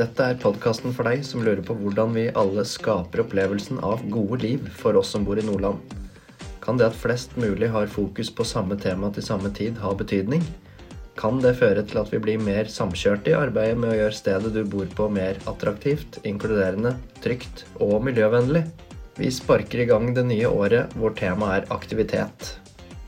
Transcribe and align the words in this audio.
Dette 0.00 0.24
er 0.24 0.38
podkasten 0.40 0.94
for 0.96 1.04
deg 1.04 1.20
som 1.28 1.42
lurer 1.44 1.60
på 1.66 1.74
hvordan 1.76 2.14
vi 2.16 2.30
alle 2.40 2.62
skaper 2.64 3.20
opplevelsen 3.20 3.82
av 3.84 4.00
gode 4.08 4.38
liv 4.40 4.68
for 4.78 4.96
oss 4.96 5.10
som 5.12 5.26
bor 5.26 5.36
i 5.36 5.44
Nordland. 5.44 5.82
Kan 6.64 6.78
det 6.80 6.86
at 6.86 6.96
flest 6.96 7.34
mulig 7.36 7.68
har 7.74 7.90
fokus 7.90 8.30
på 8.32 8.46
samme 8.48 8.78
tema 8.80 9.10
til 9.12 9.26
samme 9.26 9.50
tid, 9.52 9.76
ha 9.82 9.90
betydning? 9.92 10.40
Kan 11.20 11.42
det 11.44 11.58
føre 11.58 11.82
til 11.84 12.00
at 12.00 12.08
vi 12.14 12.20
blir 12.22 12.40
mer 12.40 12.70
samkjørte 12.72 13.28
i 13.28 13.36
arbeidet 13.36 13.76
med 13.82 13.92
å 13.92 13.98
gjøre 13.98 14.16
stedet 14.16 14.54
du 14.54 14.62
bor 14.72 14.88
på 14.96 15.10
mer 15.12 15.36
attraktivt, 15.50 16.16
inkluderende, 16.24 16.94
trygt 17.20 17.66
og 17.76 17.98
miljøvennlig? 18.06 18.64
Vi 19.18 19.28
sparker 19.36 19.84
i 19.84 19.88
gang 19.90 20.14
det 20.16 20.24
nye 20.30 20.48
året 20.48 20.96
hvor 20.96 21.12
temaet 21.18 21.58
er 21.58 21.76
aktivitet. 21.76 22.54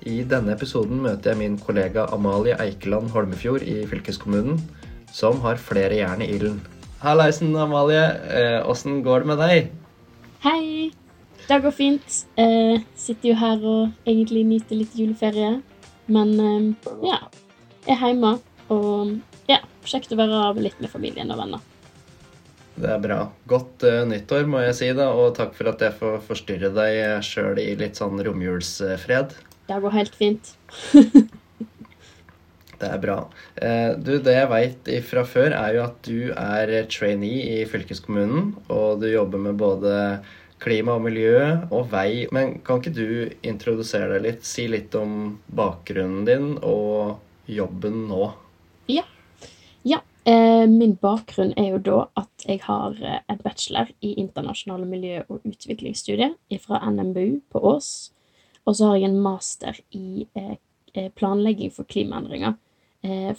I 0.04 0.20
denne 0.28 0.52
episoden 0.58 1.00
møter 1.00 1.32
jeg 1.32 1.40
min 1.40 1.56
kollega 1.56 2.04
Amalie 2.12 2.58
Eikeland 2.60 3.14
Holmefjord 3.16 3.64
i 3.64 3.80
fylkeskommunen, 3.88 4.60
som 5.08 5.40
har 5.46 5.56
flere 5.70 6.02
jern 6.02 6.20
i 6.20 6.28
ilden. 6.36 6.60
Hallaisen, 7.02 7.56
Amalie. 7.56 8.02
Eh, 8.62 9.02
går 9.02 9.20
det 9.20 9.26
med 9.26 9.40
deg? 9.42 9.70
Hei. 10.44 10.92
Det 11.48 11.58
går 11.64 11.74
fint. 11.74 12.18
Eh, 12.38 12.78
sitter 12.94 13.32
jo 13.32 13.34
her 13.40 13.64
og 13.66 14.06
egentlig 14.06 14.44
nyter 14.46 14.78
litt 14.78 14.94
juleferie. 14.94 15.56
Men 16.06 16.30
eh, 16.38 16.92
ja, 17.02 17.18
er 17.90 17.98
hjemme. 17.98 18.36
Og 18.70 19.16
ja, 19.50 19.58
kjekt 19.82 20.14
å 20.14 20.20
være 20.20 20.44
av 20.52 20.62
litt 20.62 20.78
med 20.78 20.94
familien 20.94 21.34
og 21.34 21.42
venner. 21.42 21.66
Det 22.78 22.88
er 22.94 23.02
bra. 23.02 23.18
Godt 23.50 23.82
uh, 23.84 24.04
nyttår, 24.08 24.46
må 24.48 24.62
jeg 24.62 24.78
si, 24.78 24.94
da, 24.96 25.10
og 25.12 25.34
takk 25.36 25.58
for 25.58 25.68
at 25.74 25.82
jeg 25.82 25.98
får 25.98 26.22
forstyrre 26.24 26.70
deg 26.72 27.02
sjøl 27.26 27.58
i 27.60 27.74
litt 27.82 27.98
sånn 27.98 28.22
romjulsfred. 28.24 29.34
Det 29.68 29.82
går 29.82 29.98
helt 29.98 30.16
fint. 30.16 30.54
det 32.82 32.90
er 32.92 33.00
bra. 33.02 33.16
Uh, 33.56 33.94
du, 33.96 34.16
det 34.20 34.36
jeg 34.36 34.50
veit 34.52 34.92
fra 35.08 35.24
før, 35.28 35.56
er 35.56 35.78
jo 35.78 35.86
at 35.86 35.98
du 36.04 36.20
er 36.34 36.76
trainee 36.92 37.62
i 37.62 37.66
fylkeskommunen, 37.70 38.52
og 38.68 39.02
du 39.02 39.08
jobber 39.12 39.42
med 39.46 39.60
både 39.62 39.96
klima 40.62 40.96
og 40.96 41.06
miljø 41.06 41.40
og 41.72 41.90
vei. 41.92 42.26
Men 42.34 42.58
kan 42.66 42.80
ikke 42.80 42.94
du 42.94 43.08
introdusere 43.46 44.14
deg 44.14 44.26
litt, 44.26 44.46
si 44.46 44.68
litt 44.70 44.94
om 44.98 45.36
bakgrunnen 45.54 46.26
din 46.28 46.48
og 46.58 47.18
jobben 47.50 48.06
nå? 48.10 48.30
Ja. 48.92 49.04
ja. 49.86 50.00
Eh, 50.24 50.66
min 50.70 50.94
bakgrunn 51.02 51.54
er 51.58 51.72
jo 51.74 51.82
da 51.82 52.00
at 52.22 52.46
jeg 52.46 52.62
har 52.66 52.98
eh, 53.02 53.22
en 53.32 53.40
bachelor 53.42 53.90
i 54.00 54.14
internasjonale 54.22 54.86
miljø- 54.88 55.24
og 55.28 55.46
utviklingsstudier 55.48 56.36
fra 56.62 56.82
NMBU 56.90 57.40
på 57.52 57.62
Ås. 57.74 58.12
Og 58.62 58.78
så 58.78 58.92
har 58.92 59.00
jeg 59.00 59.10
en 59.10 59.22
master 59.22 59.80
i 59.98 60.28
eh, 60.38 61.08
planlegging 61.18 61.72
for 61.74 61.88
klimaendringer 61.88 62.54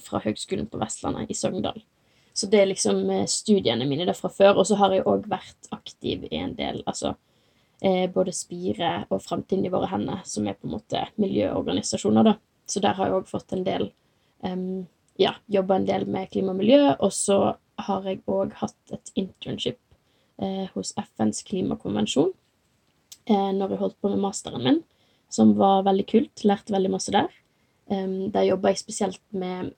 fra 0.04 0.20
Høgskolen 0.20 0.66
på 0.68 0.80
Vestlandet 0.82 1.30
i 1.32 1.36
Sogndal. 1.38 1.78
Så 2.36 2.50
det 2.52 2.60
er 2.60 2.68
liksom 2.68 2.98
studiene 3.32 3.86
mine 3.88 4.04
derfra 4.10 4.28
før. 4.28 4.58
Og 4.60 4.68
så 4.68 4.76
har 4.82 4.92
jeg 4.92 5.06
òg 5.08 5.30
vært 5.32 5.70
aktiv 5.72 6.26
i 6.28 6.42
en 6.42 6.52
del, 6.58 6.82
altså 6.84 7.14
både 8.12 8.32
Spire 8.36 8.90
og 9.08 9.22
Framtiden 9.24 9.64
i 9.68 9.72
våre 9.72 9.88
hender, 9.92 10.20
som 10.28 10.48
er 10.48 10.58
på 10.60 10.68
en 10.68 10.76
måte 10.76 11.06
miljøorganisasjoner, 11.20 12.28
da. 12.28 12.36
Så 12.66 12.80
der 12.84 12.96
har 12.98 13.10
jeg 13.10 13.18
òg 13.18 13.30
fått 13.30 13.56
en 13.56 13.66
del 13.68 13.90
um, 14.44 14.86
Ja, 15.20 15.36
jobba 15.46 15.78
en 15.78 15.86
del 15.86 16.08
med 16.10 16.32
klima 16.34 16.56
og 16.56 16.60
miljø. 16.62 16.96
Og 17.06 17.12
så 17.14 17.38
har 17.86 18.08
jeg 18.08 18.24
òg 18.30 18.56
hatt 18.58 18.96
et 18.96 19.12
internship 19.20 19.78
eh, 20.42 20.66
hos 20.74 20.94
FNs 20.98 21.44
klimakonvensjon 21.46 22.32
eh, 23.30 23.52
når 23.54 23.76
jeg 23.76 23.82
holdt 23.84 24.00
på 24.02 24.10
med 24.10 24.24
masteren 24.24 24.66
min, 24.66 24.80
som 25.30 25.54
var 25.60 25.86
veldig 25.86 26.08
kult. 26.10 26.46
Lærte 26.50 26.74
veldig 26.74 26.94
masse 26.96 27.14
der. 27.14 27.30
Um, 27.94 28.32
der 28.34 28.48
jobber 28.48 28.74
jeg 28.74 28.82
spesielt 28.82 29.22
med, 29.30 29.74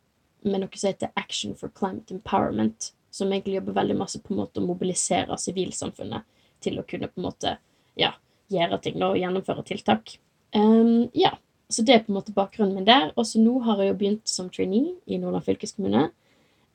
med 0.45 0.63
noe 0.63 0.79
som 0.79 0.91
heter 0.91 1.11
Action 1.19 1.55
for 1.59 1.73
Climate 1.75 2.15
Empowerment, 2.15 2.91
som 3.11 3.31
egentlig 3.31 3.57
jobber 3.59 3.79
veldig 3.79 3.97
masse 3.99 4.21
på 4.23 4.33
en 4.33 4.41
måte 4.43 4.61
å 4.61 4.67
mobilisere 4.67 5.35
sivilsamfunnet 5.39 6.23
til 6.63 6.79
å 6.79 6.85
kunne 6.87 7.09
på 7.11 7.19
en 7.19 7.27
måte 7.27 7.57
ja, 7.99 8.13
gjøre 8.53 8.79
ting 8.83 9.01
og 9.03 9.19
gjennomføre 9.19 9.65
tiltak. 9.67 10.17
Um, 10.55 11.09
ja, 11.17 11.35
så 11.69 11.83
det 11.83 11.93
er 11.93 12.03
på 12.05 12.13
en 12.13 12.19
måte 12.19 12.35
bakgrunnen 12.35 12.75
min 12.77 12.87
der. 12.87 13.11
Og 13.15 13.27
så 13.27 13.41
nå 13.41 13.57
har 13.65 13.81
jeg 13.81 13.91
jo 13.91 13.97
begynt 13.99 14.29
som 14.29 14.51
trainee 14.53 14.95
i 15.05 15.19
Nordland 15.21 15.45
fylkeskommune. 15.47 16.09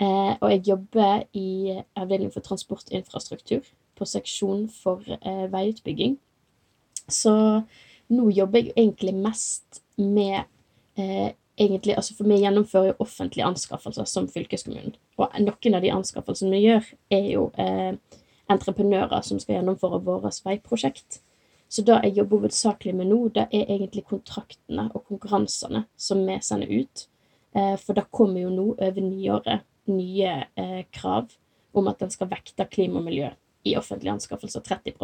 Eh, 0.01 0.33
og 0.41 0.49
jeg 0.51 0.65
jobber 0.71 1.27
i 1.37 1.77
avdeling 1.99 2.33
for 2.33 2.45
transportinfrastruktur 2.45 3.67
på 3.99 4.09
seksjon 4.09 4.65
for 4.73 5.05
eh, 5.21 5.47
veiutbygging. 5.53 6.17
Så 7.11 7.35
nå 8.11 8.31
jobber 8.33 8.65
jeg 8.65 8.75
egentlig 8.77 9.15
mest 9.19 9.83
med 10.01 10.49
eh, 11.01 11.33
egentlig, 11.61 11.97
altså 11.97 12.17
For 12.17 12.29
vi 12.29 12.41
gjennomfører 12.43 12.93
jo 12.93 12.99
offentlige 13.05 13.47
anskaffelser 13.47 14.09
som 14.09 14.29
fylkeskommunen. 14.29 14.95
Og 15.21 15.41
noen 15.41 15.77
av 15.77 15.85
de 15.85 15.93
anskaffelsene 15.95 16.55
vi 16.55 16.65
gjør, 16.67 16.93
er 17.17 17.27
jo 17.33 17.49
eh, 17.61 17.93
entreprenører 18.51 19.27
som 19.27 19.41
skal 19.41 19.59
gjennomføre 19.59 20.03
våre 20.07 20.33
veiprosjekt. 20.45 21.21
Så 21.71 21.85
det 21.87 22.01
jeg 22.03 22.17
jobber 22.17 22.43
hovedsakelig 22.43 22.97
med 22.99 23.11
nå, 23.13 23.21
det 23.35 23.47
er 23.55 23.69
egentlig 23.69 24.03
kontraktene 24.09 24.89
og 24.91 25.05
konkurransene 25.07 25.85
som 25.97 26.25
vi 26.27 26.39
sender 26.43 26.73
ut. 26.81 27.07
Eh, 27.55 27.77
for 27.79 27.95
det 27.99 28.09
kommer 28.11 28.43
jo 28.43 28.51
nå 28.51 28.67
over 28.75 29.05
nyåret 29.05 29.67
nye 29.91 30.35
eh, 30.59 30.83
krav 30.91 31.31
om 31.73 31.89
at 31.91 32.03
en 32.03 32.11
skal 32.11 32.31
vekte 32.31 32.67
klima 32.71 32.99
og 32.99 33.07
miljø 33.07 33.31
i 33.67 33.77
offentlige 33.79 34.17
anskaffelser 34.17 34.63
30 34.67 34.95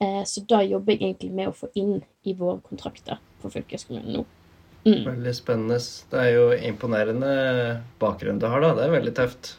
eh, 0.00 0.22
Så 0.24 0.44
da 0.48 0.62
jobber 0.62 0.92
jeg 0.92 1.02
egentlig 1.02 1.32
med 1.32 1.50
å 1.50 1.56
få 1.56 1.70
inn 1.74 2.00
i 2.24 2.34
våre 2.34 2.60
kontrakter 2.60 3.22
på 3.42 3.50
fylkeskommunen 3.50 4.18
nå. 4.18 4.24
Mm. 4.82 5.02
Veldig 5.06 5.34
spennende. 5.38 5.78
Det 6.10 6.22
er 6.22 6.30
jo 6.34 6.46
imponerende 6.56 7.34
bakgrunn 8.02 8.40
du 8.42 8.48
har, 8.50 8.64
da. 8.64 8.72
Det 8.78 8.86
er 8.88 8.96
veldig 8.96 9.14
tøft. 9.18 9.56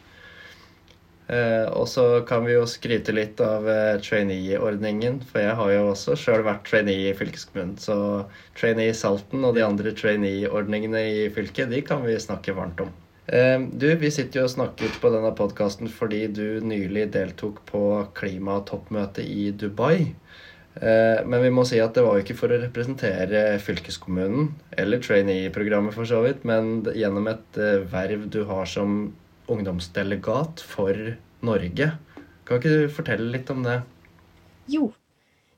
Eh, 1.31 1.67
og 1.71 1.87
så 1.87 2.03
kan 2.27 2.43
vi 2.43 2.57
jo 2.57 2.65
skryte 2.67 3.13
litt 3.15 3.39
av 3.41 3.67
eh, 3.69 3.95
trainee-ordningen, 4.03 5.21
for 5.29 5.39
jeg 5.45 5.55
har 5.59 5.71
jo 5.71 5.85
også 5.93 6.17
sjøl 6.19 6.43
vært 6.45 6.65
trainee 6.67 7.13
i 7.13 7.15
fylkeskommunen. 7.17 7.77
Så 7.79 7.95
trainee 8.59 8.95
Salten 8.97 9.45
og 9.47 9.55
de 9.55 9.63
andre 9.65 9.95
trainee-ordningene 9.95 11.05
i 11.13 11.23
fylket, 11.33 11.71
de 11.71 11.79
kan 11.87 12.03
vi 12.03 12.19
snakke 12.19 12.55
varmt 12.57 12.83
om. 12.83 12.91
Eh, 13.31 13.55
du, 13.71 13.87
vi 13.95 14.11
sitter 14.11 14.41
jo 14.41 14.49
og 14.49 14.55
snakker 14.57 14.99
på 14.99 15.13
denne 15.13 15.31
podkasten 15.37 15.87
fordi 15.87 16.25
du 16.27 16.59
nylig 16.59 17.07
deltok 17.15 17.63
på 17.71 17.85
klimatoppmøtet 18.19 19.23
i 19.23 19.47
Dubai. 19.55 20.11
Eh, 20.75 21.21
men 21.25 21.43
vi 21.43 21.51
må 21.53 21.65
si 21.69 21.77
at 21.81 21.93
det 21.93 22.01
var 22.05 22.17
jo 22.17 22.23
ikke 22.23 22.37
for 22.37 22.53
å 22.53 22.57
representere 22.63 23.59
fylkeskommunen 23.61 24.49
eller 24.81 25.01
trainee-programmet 25.03 25.93
for 25.93 26.09
så 26.09 26.23
vidt, 26.25 26.41
men 26.49 26.81
gjennom 26.97 27.29
et 27.29 27.59
eh, 27.61 27.83
verv 27.91 28.25
du 28.33 28.41
har 28.49 28.65
som 28.69 29.13
ungdomsdelegat 29.53 30.63
for 30.65 30.97
Norge. 31.45 31.91
Kan 32.47 32.59
ikke 32.59 32.73
du 32.73 32.93
fortelle 32.95 33.29
litt 33.35 33.51
om 33.53 33.61
det? 33.65 33.81
Jo. 34.71 34.89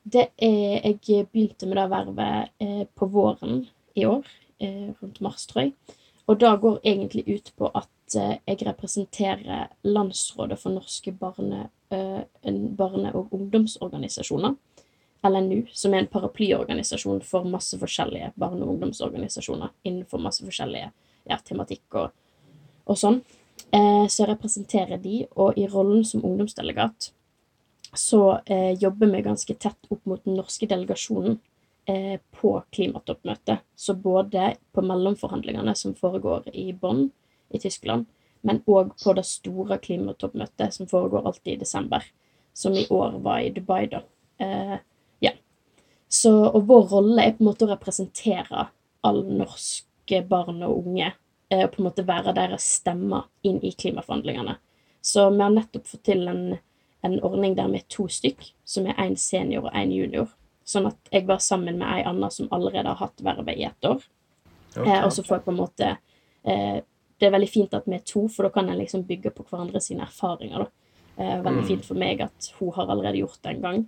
Det 0.05 0.27
er, 0.37 0.83
jeg 0.83 1.29
begynte 1.31 1.65
med 1.65 1.79
det 1.79 1.85
vervet 1.89 2.51
eh, 2.61 2.83
på 2.93 3.07
våren 3.09 3.63
i 3.95 4.03
år, 4.05 4.27
rundt 4.59 5.17
mars, 5.23 5.45
tror 5.47 5.63
jeg. 5.63 5.95
Og 6.29 6.37
det 6.41 6.51
går 6.61 6.77
egentlig 6.83 7.23
ut 7.29 7.49
på 7.57 7.69
at 7.75 8.15
jeg 8.15 8.61
representerer 8.67 9.71
Landsrådet 9.87 10.57
for 10.61 10.73
norske 10.75 11.11
barne, 11.15 11.67
barne 11.89 13.11
og 13.17 13.33
ungdomsorganisasjoner. 13.35 14.55
LNU, 15.25 15.65
som 15.73 15.93
er 15.93 16.03
en 16.03 16.11
paraplyorganisasjon 16.11 17.23
for 17.25 17.47
masse 17.49 17.77
forskjellige 17.81 18.31
barne- 18.39 18.63
og 18.65 18.75
ungdomsorganisasjoner 18.75 19.73
innenfor 19.83 20.21
masse 20.21 20.45
forskjellige 20.45 20.91
ja, 21.25 21.39
tematikk 21.41 21.99
og, 22.01 22.13
og 22.85 22.99
sånn. 22.99 23.21
Eh, 23.71 24.05
så 24.11 24.27
representerer 24.29 25.01
de, 25.01 25.23
og 25.35 25.57
i 25.57 25.67
rollen 25.71 26.05
som 26.05 26.23
ungdomsdelegat 26.25 27.11
så 27.95 28.39
eh, 28.45 28.71
jobber 28.71 29.07
vi 29.07 29.21
ganske 29.21 29.53
tett 29.53 29.87
opp 29.89 30.05
mot 30.05 30.23
den 30.25 30.35
norske 30.35 30.67
delegasjonen 30.67 31.37
eh, 31.87 32.19
på 32.39 32.57
klimatoppmøtet. 32.75 33.63
Så 33.75 33.93
både 33.93 34.55
på 34.75 34.83
mellomforhandlingene 34.83 35.75
som 35.75 35.95
foregår 35.95 36.49
i 36.53 36.73
Bonn 36.73 37.09
i 37.49 37.61
Tyskland, 37.61 38.05
men 38.45 38.61
òg 38.67 38.91
på 39.03 39.15
det 39.17 39.25
store 39.25 39.79
klimatoppmøtet 39.81 40.75
som 40.75 40.89
foregår 40.89 41.25
alltid 41.25 41.55
i 41.55 41.61
desember, 41.63 42.03
som 42.53 42.75
i 42.75 42.85
år 42.89 43.19
var 43.23 43.39
i 43.41 43.53
Dubai, 43.55 43.85
da. 43.91 44.03
Eh. 44.37 44.75
Så, 46.15 46.31
og 46.31 46.67
vår 46.69 46.87
rolle 46.93 47.23
er 47.23 47.35
på 47.35 47.43
en 47.43 47.49
måte 47.49 47.65
å 47.67 47.71
representere 47.73 48.67
alle 49.05 49.39
norske 49.41 50.21
barn 50.29 50.61
og 50.63 50.85
unge 50.85 51.11
og 51.55 51.67
på 51.73 51.81
en 51.81 51.87
måte 51.87 52.05
være 52.07 52.33
deres 52.35 52.65
stemmer 52.79 53.27
inn 53.45 53.59
i 53.63 53.71
klimaforhandlingene. 53.77 54.55
Så 55.05 55.27
vi 55.29 55.43
har 55.43 55.53
nettopp 55.53 55.85
fått 55.87 56.03
til 56.07 56.23
en, 56.27 56.57
en 57.05 57.19
ordning 57.21 57.53
der 57.57 57.69
vi 57.69 57.81
er 57.81 57.89
to 57.91 58.07
stykk, 58.09 58.47
som 58.65 58.87
er 58.89 58.97
én 59.03 59.13
senior 59.19 59.67
og 59.67 59.77
én 59.77 59.93
junior. 59.93 60.31
Sånn 60.65 60.87
at 60.89 61.11
jeg 61.13 61.27
var 61.29 61.43
sammen 61.45 61.77
med 61.77 61.85
ei 61.85 62.05
anna 62.09 62.31
som 62.33 62.49
allerede 62.55 62.89
har 62.89 63.03
hatt 63.03 63.21
vervet 63.21 63.59
i 63.59 63.67
ett 63.67 63.85
år. 63.85 64.01
Okay. 64.73 64.87
Eh, 64.89 65.03
og 65.05 65.13
så 65.13 65.23
får 65.23 65.37
jeg 65.37 65.45
på 65.45 65.53
en 65.53 65.59
måte 65.61 65.91
eh, 66.43 66.79
Det 67.15 67.27
er 67.29 67.31
veldig 67.31 67.47
fint 67.47 67.75
at 67.77 67.85
vi 67.87 67.95
er 67.95 68.01
to, 68.03 68.25
for 68.27 68.43
da 68.43 68.51
kan 68.51 68.67
en 68.67 68.81
liksom 68.81 69.05
bygge 69.07 69.31
på 69.37 69.45
hverandre 69.47 69.79
sine 69.81 70.03
erfaringer. 70.03 70.65
da. 70.65 70.95
Eh, 71.15 71.37
veldig 71.45 71.61
mm. 71.61 71.67
fint 71.69 71.85
for 71.85 72.01
meg 72.01 72.25
at 72.25 72.49
hun 72.57 72.73
har 72.75 72.89
allerede 72.89 73.21
gjort 73.21 73.39
det 73.43 73.53
en 73.53 73.61
gang. 73.61 73.85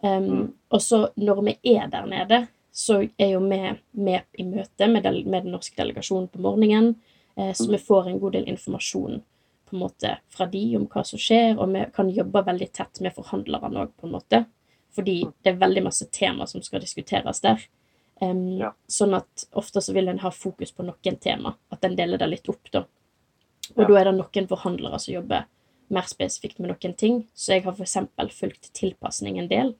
Um, 0.00 0.24
mm. 0.24 0.52
Og 0.68 0.82
så 0.82 1.08
når 1.16 1.42
vi 1.42 1.58
er 1.74 1.88
der 1.90 2.06
nede, 2.06 2.46
så 2.72 3.00
er 3.18 3.32
jo 3.32 3.40
vi 3.40 3.58
med 3.90 4.20
i 4.38 4.44
møte 4.46 4.86
med, 4.86 5.02
del, 5.02 5.24
med 5.26 5.42
den 5.42 5.56
norske 5.56 5.74
delegasjonen 5.76 6.28
på 6.30 6.42
morgenen. 6.44 6.92
Eh, 7.34 7.52
så 7.52 7.66
vi 7.70 7.78
får 7.78 8.08
en 8.08 8.20
god 8.22 8.32
del 8.32 8.48
informasjon 8.48 9.22
på 9.68 9.76
en 9.76 9.82
måte 9.82 10.12
fra 10.30 10.46
de 10.46 10.62
om 10.76 10.86
hva 10.86 11.02
som 11.06 11.18
skjer, 11.18 11.58
og 11.58 11.72
vi 11.74 11.82
kan 11.94 12.10
jobbe 12.10 12.44
veldig 12.46 12.68
tett 12.72 13.00
med 13.04 13.14
forhandlerne 13.16 13.82
òg, 13.82 13.90
på 13.98 14.06
en 14.06 14.14
måte. 14.14 14.44
Fordi 14.94 15.16
det 15.42 15.52
er 15.52 15.60
veldig 15.60 15.82
masse 15.88 16.06
tema 16.14 16.46
som 16.46 16.62
skal 16.62 16.82
diskuteres 16.84 17.42
der. 17.44 17.66
Um, 18.20 18.58
Ja. 18.58 18.72
Sånn 18.86 19.14
at 19.14 19.44
ofte 19.52 19.82
så 19.82 19.94
vil 19.94 20.08
en 20.08 20.22
ha 20.22 20.30
fokus 20.30 20.72
på 20.74 20.86
noen 20.86 21.18
tema, 21.18 21.56
at 21.70 21.84
en 21.84 21.98
deler 21.98 22.18
det 22.18 22.30
litt 22.30 22.48
opp, 22.48 22.70
da. 22.70 22.86
Og 23.76 23.82
Ja. 23.82 23.88
da 23.88 24.00
er 24.00 24.04
det 24.04 24.14
noen 24.18 24.48
forhandlere 24.48 24.98
som 25.00 25.14
jobber 25.14 25.46
mer 25.90 26.06
spesifikt 26.06 26.58
med 26.58 26.70
noen 26.70 26.96
ting. 26.96 27.26
Så 27.34 27.54
jeg 27.54 27.64
har 27.64 27.72
eksempel 27.72 28.30
fulgt 28.30 28.72
tilpasning 28.72 29.38
en 29.38 29.48
del, 29.48 29.74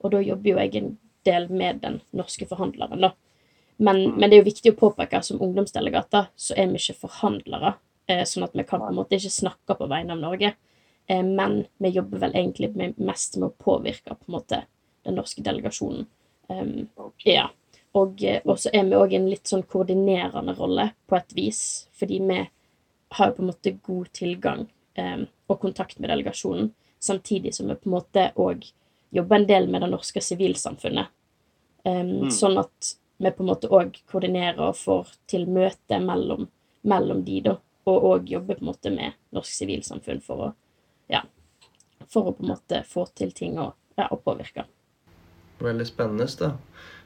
og 0.00 0.12
da 0.14 0.20
jobber 0.24 0.50
jo 0.50 0.58
jeg 0.58 0.76
en 0.80 0.94
del 1.28 1.48
med 1.52 1.82
den 1.82 2.00
norske 2.16 2.46
forhandleren, 2.48 3.00
da. 3.00 3.12
Men, 3.80 3.96
Mm. 3.96 4.16
men 4.16 4.30
det 4.30 4.36
er 4.36 4.42
jo 4.42 4.50
viktig 4.50 4.72
å 4.72 4.80
påpeke 4.80 5.22
som 5.24 5.40
ungdomsdelegater 5.40 6.26
så 6.36 6.54
er 6.56 6.66
vi 6.66 6.80
ikke 6.80 7.08
forhandlere, 7.08 7.74
eh, 8.08 8.24
sånn 8.24 8.44
at 8.44 8.52
vi 8.54 8.62
kan 8.62 8.80
på 8.80 8.88
en 8.88 8.94
måte 8.94 9.16
ikke 9.16 9.32
snakke 9.32 9.76
på 9.78 9.88
vegne 9.88 10.12
av 10.12 10.20
Norge. 10.20 10.54
Eh, 11.06 11.22
men 11.22 11.66
vi 11.78 11.88
jobber 11.88 12.18
vel 12.18 12.32
egentlig 12.32 12.76
med, 12.76 12.98
mest 12.98 13.36
med 13.36 13.48
å 13.48 13.64
påvirke 13.64 14.14
på 14.14 14.28
en 14.28 14.34
måte 14.36 14.64
den 15.04 15.16
norske 15.16 15.42
delegasjonen. 15.42 16.06
Um, 16.48 16.88
ja. 17.24 17.48
Og 17.94 18.22
eh, 18.22 18.40
og 18.44 18.58
så 18.58 18.70
er 18.72 18.84
vi 18.84 18.98
òg 18.98 19.12
i 19.12 19.16
en 19.16 19.30
litt 19.30 19.48
sånn 19.48 19.62
koordinerende 19.62 20.54
rolle 20.58 20.90
på 21.08 21.16
et 21.16 21.32
vis, 21.34 21.88
fordi 21.92 22.20
vi 22.20 22.48
har 23.16 23.32
på 23.32 23.42
en 23.42 23.50
måte 23.50 23.78
god 23.82 24.12
tilgang 24.12 24.66
um, 24.98 25.26
og 25.48 25.60
kontakt 25.60 25.98
med 25.98 26.10
delegasjonen, 26.10 26.72
samtidig 27.00 27.54
som 27.54 27.68
vi 27.68 27.74
på 27.74 27.88
en 27.88 27.96
måte 27.96 28.32
òg 28.36 28.68
jobber 29.10 29.40
en 29.40 29.46
del 29.48 29.68
med 29.70 29.82
det 29.82 29.90
norske 29.90 30.22
sivilsamfunnet. 30.22 31.12
Um, 31.84 32.08
Mm. 32.20 32.30
Sånn 32.30 32.58
at 32.60 32.94
vi 33.20 33.30
på 33.32 33.42
en 33.42 33.50
måte 33.50 33.68
òg 33.68 33.98
koordinerer 34.10 34.60
og 34.70 34.76
får 34.76 35.14
til 35.28 35.46
møte 35.48 35.98
mellom, 36.00 36.48
mellom 36.82 37.22
de, 37.24 37.40
da, 37.44 37.54
og 37.88 38.06
òg 38.10 38.30
jobber 38.32 38.58
på 38.58 38.64
en 38.64 38.70
måte 38.70 38.92
med 38.94 39.16
norsk 39.36 39.52
sivilsamfunn 39.52 40.20
for 40.24 40.44
å 40.46 40.50
ja, 41.10 41.22
for 42.08 42.30
å 42.30 42.34
på 42.36 42.44
en 42.44 42.52
måte 42.52 42.82
få 42.88 43.06
til 43.16 43.32
ting 43.36 43.58
og, 43.58 43.74
ja, 43.98 44.06
og 44.10 44.22
påvirke. 44.24 44.64
Veldig 45.60 45.86
spennende, 45.88 46.28
da. 46.40 46.52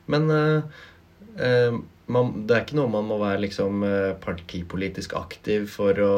Men 0.07 0.31
eh, 0.31 0.83
man, 2.07 2.47
det 2.47 2.57
er 2.57 2.65
ikke 2.65 2.77
noe 2.79 2.91
man 2.93 3.07
må 3.09 3.19
være 3.21 3.41
liksom 3.47 3.85
eh, 3.87 4.13
partipolitisk 4.21 5.15
aktiv 5.19 5.67
for 5.73 5.99
å, 6.05 6.15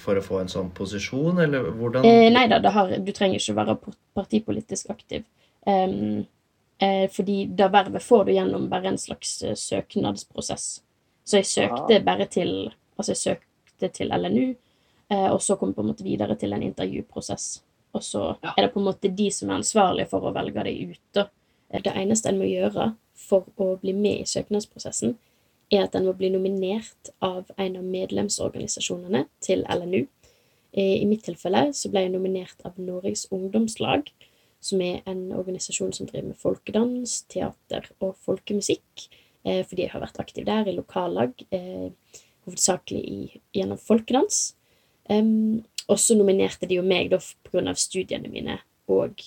for 0.00 0.18
å 0.18 0.24
få 0.24 0.40
en 0.42 0.50
sånn 0.50 0.72
posisjon, 0.76 1.38
eller 1.44 1.70
hvordan 1.76 2.06
Eh, 2.08 2.28
nei 2.34 2.46
da, 2.50 2.58
det 2.62 2.72
har, 2.74 2.90
du 2.98 3.12
trenger 3.14 3.38
ikke 3.40 3.58
være 3.60 3.76
partipolitisk 4.18 4.90
aktiv. 4.94 5.24
Um, 5.66 6.26
eh, 6.82 7.06
fordi 7.12 7.44
det 7.58 7.70
vervet 7.74 8.02
får 8.02 8.26
du 8.26 8.34
gjennom 8.36 8.68
bare 8.70 8.92
en 8.92 9.00
slags 9.00 9.38
eh, 9.46 9.54
søknadsprosess. 9.58 10.66
Så 11.26 11.40
jeg 11.40 11.50
søkte 11.52 12.02
bare 12.06 12.28
til 12.30 12.72
Altså, 12.96 13.12
jeg 13.12 13.18
søkte 13.20 13.88
til 13.92 14.08
LNU, 14.08 14.54
eh, 15.12 15.26
og 15.28 15.42
så 15.44 15.58
kom 15.60 15.68
jeg 15.68 15.76
på 15.76 15.82
en 15.84 15.88
måte 15.90 16.04
videre 16.06 16.32
til 16.40 16.54
en 16.56 16.62
intervjuprosess. 16.64 17.58
Og 17.92 18.00
så 18.00 18.22
Ja. 18.40 18.54
er 18.56 18.62
det 18.62 18.70
på 18.72 18.80
en 18.80 18.86
måte 18.86 19.10
de 19.14 19.26
som 19.30 19.50
er 19.50 19.58
ansvarlige 19.58 20.08
for 20.08 20.24
å 20.24 20.32
velge 20.32 20.64
deg 20.64 20.94
ut, 20.94 21.02
da. 21.12 21.26
Eh, 21.70 21.82
Det 21.82 21.92
eneste 21.92 22.30
en 22.30 22.38
må 22.38 22.48
gjøre 22.48 22.94
for 23.16 23.48
å 23.56 23.74
bli 23.80 23.94
med 23.96 24.22
i 24.22 24.28
søknadsprosessen, 24.28 25.16
er 25.72 25.86
at 25.86 25.96
den 25.96 26.06
må 26.06 26.14
bli 26.14 26.30
nominert 26.30 27.10
av 27.24 27.50
en 27.58 27.78
av 27.80 27.86
medlemsorganisasjonene 27.86 29.24
til 29.42 29.64
LNU. 29.66 30.04
Eh, 30.76 31.02
I 31.02 31.06
mitt 31.08 31.24
tilfelle 31.26 31.70
så 31.74 31.90
ble 31.90 32.04
jeg 32.04 32.14
nominert 32.14 32.62
av 32.68 32.78
Norges 32.78 33.26
Ungdomslag, 33.34 34.12
som 34.62 34.82
er 34.82 35.02
en 35.08 35.30
organisasjon 35.36 35.92
som 35.94 36.08
driver 36.08 36.30
med 36.30 36.40
folkedans, 36.40 37.22
teater 37.32 37.88
og 38.00 38.14
folkemusikk. 38.26 39.08
Eh, 39.46 39.62
fordi 39.66 39.86
jeg 39.86 39.94
har 39.94 40.04
vært 40.04 40.20
aktiv 40.22 40.46
der 40.46 40.68
i 40.68 40.76
lokallag, 40.76 41.34
eh, 41.50 41.90
hovedsakelig 42.46 43.02
i, 43.02 43.40
gjennom 43.58 43.80
folkedans. 43.80 44.54
Også 45.06 45.62
og 45.86 45.98
så 46.02 46.16
nominerte 46.18 46.66
de 46.66 46.80
jo 46.80 46.82
meg 46.82 47.12
da 47.12 47.20
pga. 47.46 47.74
studiene 47.74 48.26
mine 48.28 48.58
og 48.88 49.22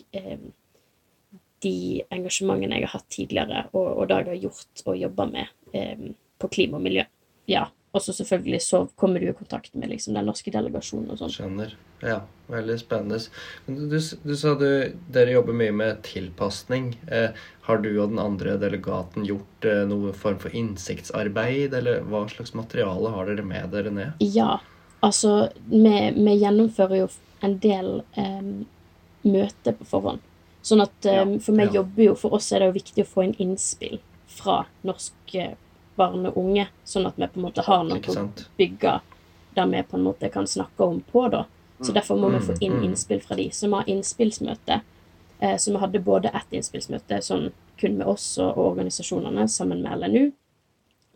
de 1.64 2.04
engasjementene 2.14 2.80
jeg 2.80 2.88
har 2.88 2.96
hatt 3.00 3.10
tidligere, 3.14 3.66
og, 3.74 3.88
og 3.98 4.08
det 4.10 4.22
jeg 4.22 4.32
har 4.32 4.46
gjort 4.48 4.86
og 4.86 5.02
jobba 5.04 5.28
med 5.34 5.76
eh, 5.76 6.08
på 6.40 6.50
klima 6.54 6.80
og 6.80 6.88
miljø. 6.88 7.06
Ja. 7.50 7.68
Og 7.90 8.04
så 8.06 8.14
selvfølgelig 8.14 8.60
så 8.62 8.84
kommer 9.02 9.18
du 9.18 9.32
i 9.32 9.34
kontakt 9.34 9.74
med 9.74 9.90
liksom, 9.90 10.14
den 10.14 10.28
norske 10.30 10.52
delegasjonen 10.54 11.10
og 11.10 11.18
sånn. 11.18 11.32
Skjønner. 11.34 11.72
Ja, 12.06 12.20
veldig 12.46 12.76
spennende. 12.78 13.18
Du, 13.66 13.80
du, 13.90 13.96
du 13.98 14.34
sa 14.38 14.52
du, 14.60 14.68
dere 15.10 15.34
jobber 15.34 15.58
mye 15.58 15.74
med 15.74 16.04
tilpasning. 16.06 16.92
Eh, 17.10 17.34
har 17.66 17.82
du 17.82 17.90
og 17.96 18.12
den 18.14 18.22
andre 18.22 18.60
delegaten 18.62 19.26
gjort 19.26 19.66
eh, 19.66 19.82
noe 19.90 20.14
form 20.14 20.38
for 20.44 20.54
innsiktsarbeid, 20.54 21.74
eller 21.82 22.06
hva 22.06 22.28
slags 22.30 22.54
materiale 22.54 23.16
har 23.16 23.32
dere 23.32 23.48
med 23.50 23.74
dere 23.74 23.96
ned? 23.96 24.22
Ja, 24.22 24.60
altså 25.02 25.50
vi, 25.66 25.96
vi 26.14 26.38
gjennomfører 26.44 27.08
jo 27.08 27.10
en 27.42 27.58
del 27.64 27.96
møter 29.26 29.76
på 29.82 29.88
forhånd. 29.90 30.29
Sånn 30.66 30.84
at 30.84 31.08
um, 31.08 31.38
For 31.40 31.56
meg 31.56 31.76
jobber 31.76 32.04
jo, 32.04 32.16
for 32.20 32.36
oss 32.36 32.50
er 32.52 32.60
det 32.60 32.70
jo 32.70 32.76
viktig 32.76 33.06
å 33.06 33.10
få 33.10 33.24
inn 33.24 33.36
innspill 33.40 34.00
fra 34.30 34.66
norske 34.88 35.54
barn 36.00 36.28
og 36.30 36.38
unge, 36.40 36.68
sånn 36.88 37.08
at 37.08 37.18
vi 37.20 37.28
på 37.28 37.40
en 37.40 37.46
måte 37.48 37.64
har 37.66 37.86
noe 37.88 38.00
å 38.00 38.26
bygge 38.60 39.00
der 39.56 39.72
vi 39.72 39.84
på 39.84 39.98
en 39.98 40.06
måte 40.06 40.30
kan 40.32 40.48
snakke 40.48 40.84
om 40.84 41.02
på, 41.02 41.28
da. 41.32 41.46
Så 41.82 41.92
derfor 41.96 42.20
må 42.20 42.30
vi 42.30 42.40
få 42.44 42.54
inn 42.60 42.72
Mm, 42.72 42.80
mm. 42.80 42.90
innspill 42.90 43.22
fra 43.22 43.36
de. 43.36 43.52
Så 43.52 43.68
vi 43.68 43.74
har 43.74 43.90
innspillsmøte. 43.90 44.82
Eh, 45.40 45.58
så 45.58 45.72
vi 45.72 45.78
hadde 45.78 46.00
både 46.00 46.30
ett 46.30 46.54
innspillsmøte 46.54 47.22
sånn 47.22 47.52
kun 47.80 47.98
med 47.98 48.08
oss 48.08 48.38
og, 48.38 48.58
og 48.58 48.72
organisasjonene 48.74 49.48
sammen 49.48 49.82
med 49.82 50.00
LNU. 50.00 50.32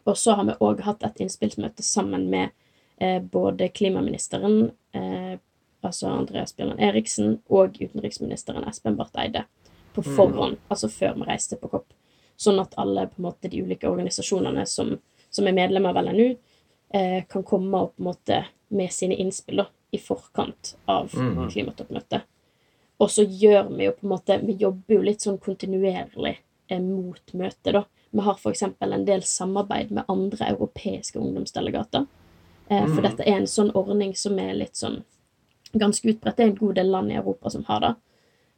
Og 0.06 0.18
så 0.18 0.36
har 0.36 0.48
vi 0.48 0.56
òg 0.60 0.82
hatt 0.84 1.04
et 1.04 1.20
innspillsmøte 1.24 1.84
sammen 1.84 2.30
med 2.30 2.50
eh, 2.98 3.20
både 3.20 3.70
klimaministeren, 3.70 4.72
eh, 4.96 5.36
altså 5.84 6.08
Andreas 6.08 6.56
Bjelland 6.56 6.80
Eriksen, 6.80 7.40
og 7.50 7.78
utenriksministeren 7.80 8.68
Espen 8.70 8.96
Barth 8.96 9.20
Eide 9.20 9.46
på 9.94 10.02
Mm. 10.02 10.58
altså 10.70 10.90
før 10.90 11.14
vi 11.16 11.22
reiste 11.22 11.56
på 11.56 11.70
COP. 11.70 11.86
Sånn 12.38 12.60
at 12.60 12.74
alle 12.78 13.08
på 13.08 13.20
en 13.20 13.24
måte 13.28 13.50
de 13.50 13.62
ulike 13.62 13.88
organisasjonene 13.88 14.66
som, 14.66 15.00
som 15.30 15.48
er 15.48 15.54
medlemmer 15.54 15.90
av 15.90 16.06
LNU, 16.06 16.36
eh, 16.94 17.24
kan 17.30 17.44
komme 17.44 17.78
opp 17.78 17.96
på 17.96 18.02
en 18.02 18.06
måte 18.06 18.46
med 18.70 18.92
sine 18.92 19.16
innspill 19.16 19.58
da, 19.58 19.68
i 19.92 19.98
forkant 19.98 20.76
av 20.90 21.14
mm. 21.14 21.50
klimatoppmøtet. 21.52 22.22
Og 22.98 23.10
så 23.12 23.24
gjør 23.24 23.70
vi 23.78 23.86
jo 23.86 23.92
på 23.92 24.06
en 24.06 24.10
måte 24.10 24.40
Vi 24.46 24.54
jobber 24.54 24.96
jo 24.96 25.02
litt 25.02 25.22
sånn 25.22 25.38
kontinuerlig 25.38 26.38
eh, 26.68 26.80
mot 26.82 27.34
møtet, 27.34 27.74
da. 27.74 27.84
Vi 28.14 28.22
har 28.22 28.38
f.eks. 28.38 28.64
en 28.64 29.06
del 29.06 29.24
samarbeid 29.24 29.92
med 29.92 30.06
andre 30.08 30.52
europeiske 30.54 31.20
ungdomsdelegater. 31.20 32.06
Eh, 32.70 32.86
for 32.86 33.02
Mhm. 33.02 33.04
dette 33.04 33.28
er 33.28 33.38
en 33.38 33.48
sånn 33.48 33.72
ordning 33.76 34.16
som 34.16 34.40
er 34.40 34.54
litt 34.54 34.76
sånn 34.76 35.04
ganske 35.80 36.10
utbredt. 36.10 36.38
Det 36.38 36.44
er 36.44 36.52
en 36.52 36.60
god 36.60 36.76
del 36.76 36.92
land 36.92 37.12
i 37.12 37.20
Europa 37.20 37.50
som 37.50 37.64
har 37.68 37.84
det. 37.84 37.94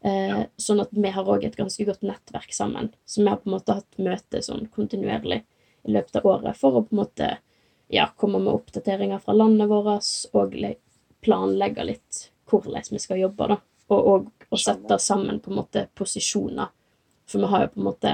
Eh, 0.05 0.43
Sånn 0.57 0.81
at 0.84 0.93
vi 0.93 1.10
har 1.10 1.29
òg 1.31 1.45
et 1.48 1.57
ganske 1.57 1.86
godt 1.88 2.03
nettverk 2.05 2.53
sammen. 2.53 2.91
Så 3.05 3.24
vi 3.24 3.29
har 3.29 3.41
på 3.41 3.50
en 3.50 3.55
måte 3.57 3.77
hatt 3.79 3.98
møte 3.98 4.41
sånn 4.45 4.67
kontinuerlig 4.75 5.41
i 5.86 5.95
løpet 5.95 6.19
av 6.22 6.29
året 6.29 6.57
for 6.57 6.77
å 6.77 6.84
på 6.86 6.95
en 6.95 7.01
måte 7.03 7.31
ja, 7.93 8.07
komme 8.17 8.39
med 8.41 8.53
oppdateringer 8.53 9.22
fra 9.22 9.34
landet 9.34 9.69
vårt 9.69 10.12
og 10.34 10.55
planlegge 11.25 11.86
litt 11.86 12.22
hvordan 12.50 12.91
vi 12.91 13.01
skal 13.01 13.19
jobbe, 13.24 13.48
da. 13.50 13.57
Og, 13.88 14.07
og, 14.07 14.45
og 14.50 14.60
sette 14.62 14.98
sammen 15.01 15.39
på 15.41 15.51
en 15.51 15.60
måte 15.60 15.88
posisjoner. 15.98 16.69
For 17.29 17.41
vi 17.41 17.50
har 17.50 17.65
jo 17.65 17.74
på 17.74 17.81
en 17.81 17.88
måte 17.89 18.13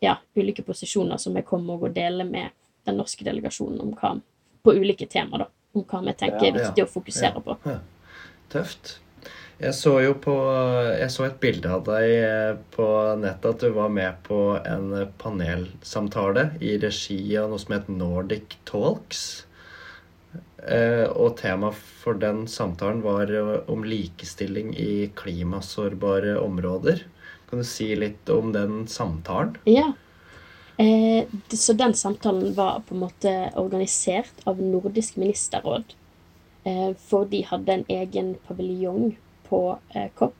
ja, 0.00 0.16
ulike 0.36 0.64
posisjoner 0.64 1.20
som 1.20 1.36
vi 1.36 1.44
kommer 1.44 1.80
og 1.80 1.94
deler 1.96 2.24
med 2.28 2.52
den 2.88 2.96
norske 2.96 3.24
delegasjonen 3.24 3.80
om 3.84 3.92
hva, 3.96 4.14
på 4.64 4.74
ulike 4.76 5.08
temaer, 5.08 5.44
da. 5.44 5.50
Om 5.76 5.84
hva 5.86 6.00
vi 6.08 6.12
tenker 6.18 6.46
er 6.48 6.56
viktig 6.56 6.84
å 6.84 6.90
fokusere 6.90 7.40
på. 7.44 7.56
Tøft. 8.50 8.98
Jeg 9.60 9.76
så 9.76 9.92
jo 10.00 10.14
på 10.16 10.34
Jeg 10.96 11.12
så 11.12 11.26
et 11.26 11.36
bilde 11.42 11.68
av 11.68 11.84
deg 11.84 12.06
eh, 12.16 12.54
på 12.72 12.86
nettet 13.20 13.50
at 13.50 13.64
du 13.66 13.74
var 13.76 13.92
med 13.92 14.16
på 14.24 14.40
en 14.56 14.94
panelsamtale 15.20 16.46
i 16.64 16.78
regi 16.80 17.20
av 17.36 17.50
noe 17.52 17.60
som 17.60 17.76
het 17.76 17.90
Nordic 17.92 18.56
Talks. 18.68 19.44
Eh, 20.64 21.04
Og 21.12 21.36
temaet 21.40 21.76
for 22.00 22.16
den 22.20 22.46
samtalen 22.48 23.04
var 23.04 23.32
eh, 23.32 23.56
om 23.70 23.84
likestilling 23.84 24.72
i 24.80 25.10
klimasårbare 25.20 26.38
områder. 26.40 27.04
Kan 27.50 27.60
du 27.60 27.68
si 27.68 27.92
litt 27.98 28.28
om 28.32 28.54
den 28.56 28.86
samtalen? 28.88 29.56
Ja. 29.68 29.90
Eh, 30.80 31.28
så 31.52 31.76
den 31.76 31.92
samtalen 31.94 32.54
var 32.56 32.80
på 32.88 32.96
en 32.96 33.04
måte 33.04 33.32
organisert 33.60 34.44
av 34.48 34.60
Nordisk 34.64 35.20
ministerråd. 35.20 35.96
Eh, 36.64 36.90
for 37.08 37.24
de 37.30 37.42
hadde 37.48 37.72
en 37.72 37.84
egen 37.88 38.34
paviljong 38.46 39.16
på 39.48 39.78
eh, 39.94 40.10
COP. 40.14 40.34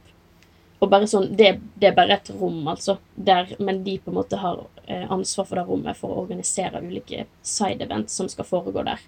Og 0.81 0.89
bare 0.89 1.09
sånn, 1.09 1.29
det, 1.37 1.59
det 1.77 1.91
er 1.91 1.97
bare 1.97 2.17
et 2.17 2.31
rom, 2.41 2.61
altså. 2.69 2.97
Der, 3.15 3.53
men 3.61 3.83
de 3.85 3.99
på 4.01 4.13
en 4.13 4.17
måte 4.17 4.41
har 4.41 4.63
eh, 4.87 5.05
ansvar 5.13 5.49
for 5.49 5.61
det 5.61 5.67
rommet 5.69 5.99
for 5.99 6.13
å 6.13 6.23
organisere 6.25 6.81
ulike 6.81 7.27
side 7.45 7.85
events 7.85 8.17
som 8.17 8.31
skal 8.33 8.49
foregå 8.49 8.85
der. 8.89 9.03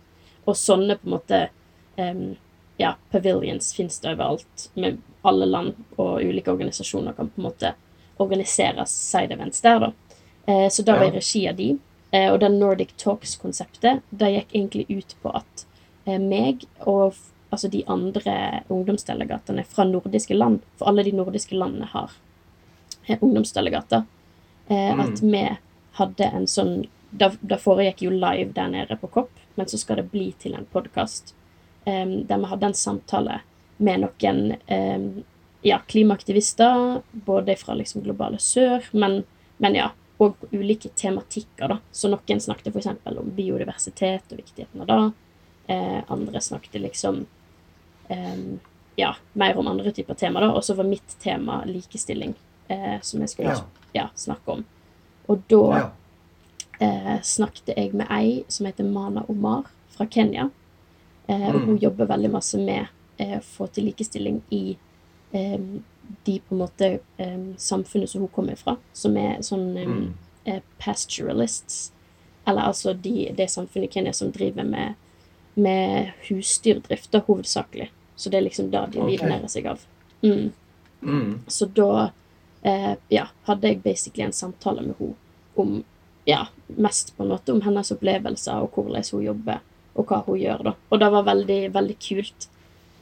Og 0.44 0.58
sånne 0.58 0.98
på 1.00 1.08
en 1.08 1.14
måte 1.14 1.40
em, 1.96 2.26
ja, 2.80 2.96
pavilions 3.10 3.72
finnes 3.76 3.96
det 4.02 4.12
overalt. 4.12 4.68
Med 4.74 5.00
alle 5.22 5.48
land 5.48 5.78
og 5.96 6.20
ulike 6.20 6.52
organisasjoner 6.52 7.16
kan 7.16 7.32
på 7.32 7.40
en 7.40 7.48
måte 7.48 7.72
organisere 8.20 8.84
side 8.86 9.32
events 9.32 9.64
der, 9.64 9.86
da. 9.86 10.18
Eh, 10.46 10.68
så 10.68 10.84
da 10.84 10.98
var 10.98 11.08
jeg 11.08 11.14
i 11.14 11.20
regi 11.20 11.44
av 11.48 11.56
de. 11.56 11.70
Eh, 12.12 12.28
og 12.32 12.40
den 12.44 12.58
Nordic 12.60 12.92
Talks-konseptet 13.00 14.02
det 14.10 14.32
gikk 14.34 14.56
egentlig 14.56 14.86
ut 14.90 15.16
på 15.22 15.32
at 15.40 15.66
meg 16.04 16.66
og 16.80 17.14
altså 17.52 17.68
de 17.68 17.82
andre 17.90 18.62
ungdomsdelegatene 18.72 19.64
fra 19.68 19.84
nordiske 19.84 20.34
land, 20.34 20.62
for 20.78 20.88
alle 20.88 21.04
de 21.04 21.12
nordiske 21.16 21.56
landene 21.56 21.90
har 21.92 22.14
eh, 23.06 23.18
ungdomsdelegater, 23.20 24.06
eh, 24.68 25.00
at 25.04 25.20
vi 25.20 25.44
hadde 25.98 26.30
en 26.32 26.48
sånn 26.48 26.76
da, 27.12 27.28
da 27.44 27.58
foregikk 27.60 28.06
jo 28.06 28.14
live 28.14 28.54
der 28.56 28.70
nede 28.72 28.96
på 28.96 29.10
Kopp, 29.12 29.32
men 29.54 29.68
så 29.68 29.78
skal 29.78 30.00
det 30.00 30.08
bli 30.14 30.30
til 30.40 30.54
en 30.56 30.64
podkast 30.72 31.34
um, 31.84 32.22
der 32.24 32.40
vi 32.40 32.48
hadde 32.48 32.70
en 32.70 32.78
samtale 32.78 33.42
med 33.76 34.06
noen 34.06 34.54
um, 34.70 35.08
ja, 35.60 35.82
klimaaktivister, 35.92 37.02
både 37.12 37.58
fra 37.60 37.76
liksom 37.76 38.06
globale 38.06 38.40
sør, 38.40 38.86
men, 38.96 39.22
men 39.60 39.76
ja, 39.76 39.90
og 40.22 40.40
ulike 40.54 40.88
tematikker, 40.96 41.68
da. 41.68 41.78
Så 41.92 42.08
noen 42.10 42.40
snakket 42.40 42.72
f.eks. 42.72 42.88
om 43.12 43.30
biodiversitet 43.36 44.32
og 44.32 44.40
viktigheten 44.40 44.82
av 44.82 44.88
det. 44.88 44.98
Eh, 45.68 46.00
andre 46.08 46.40
snakket 46.40 46.80
liksom 46.82 47.26
eh, 48.08 48.36
ja, 48.96 49.14
mer 49.32 49.56
om 49.58 49.66
andre 49.66 49.92
typer 49.92 50.14
tema, 50.14 50.40
da. 50.40 50.50
Og 50.52 50.62
så 50.64 50.74
var 50.76 50.84
mitt 50.84 51.18
tema 51.22 51.62
likestilling, 51.64 52.34
eh, 52.68 53.00
som 53.00 53.20
jeg 53.20 53.28
skulle 53.30 53.48
Ja. 53.54 53.64
ja, 53.92 54.08
snakke 54.14 54.48
om. 54.52 54.64
Og 55.28 55.42
da 55.48 55.90
eh, 56.80 57.20
snakket 57.22 57.76
jeg 57.76 57.94
med 57.94 58.06
ei 58.10 58.44
som 58.48 58.66
heter 58.66 58.84
Mana 58.84 59.24
Omar 59.28 59.64
fra 59.90 60.06
Kenya. 60.06 60.50
Eh, 61.28 61.48
og 61.48 61.54
Mm. 61.54 61.66
hun 61.66 61.78
jobber 61.78 62.06
veldig 62.06 62.30
masse 62.32 62.58
med 62.58 62.88
eh, 63.18 63.38
å 63.38 63.42
få 63.42 63.66
til 63.72 63.84
likestilling 63.84 64.42
i 64.50 64.76
de 65.32 66.40
på 66.40 66.52
en 66.52 66.58
måte 66.58 67.00
samfunnet 67.56 68.08
som 68.10 68.20
hun 68.20 68.28
kommer 68.28 68.56
fra, 68.56 68.76
som 68.92 69.16
er 69.16 69.38
sånn 69.40 69.76
eh, 69.78 69.86
Mm. 69.86 70.60
pastoralists. 70.78 71.92
Eller 72.46 72.62
altså 72.62 72.92
de, 73.00 73.30
det 73.36 73.48
samfunnet 73.50 73.88
i 73.88 73.92
Kenya 73.92 74.12
som 74.12 74.30
driver 74.32 74.64
med, 74.64 74.94
med 75.54 76.12
husdyrdrift, 76.28 77.14
hovedsakelig. 77.26 77.90
Så 78.16 78.30
det 78.30 78.38
er 78.38 78.46
liksom 78.46 78.70
det 78.70 78.86
de 78.94 79.06
livnærer 79.06 79.48
seg 79.50 79.66
av. 79.72 79.80
Mm. 80.22 80.52
Mm. 81.02 81.40
Så 81.46 81.66
da 81.66 82.10
eh, 82.62 82.94
ja, 83.08 83.26
hadde 83.48 83.68
jeg 83.68 83.82
basically 83.82 84.26
en 84.26 84.36
samtale 84.36 84.84
med 84.86 84.94
henne 84.98 85.18
om 85.54 85.82
ja, 86.24 86.46
mest 86.66 87.16
på 87.16 87.24
en 87.24 87.32
måte 87.34 87.52
om 87.52 87.60
hennes 87.64 87.90
opplevelser 87.92 88.62
og 88.62 88.76
hvordan 88.76 89.04
hun 89.12 89.24
jobber, 89.24 89.60
og 89.98 90.06
hva 90.08 90.22
hun 90.26 90.38
gjør. 90.38 90.62
da. 90.70 90.74
Og 90.88 91.00
det 91.02 91.10
var 91.12 91.26
veldig, 91.26 91.60
veldig 91.74 91.96
kult 92.06 92.48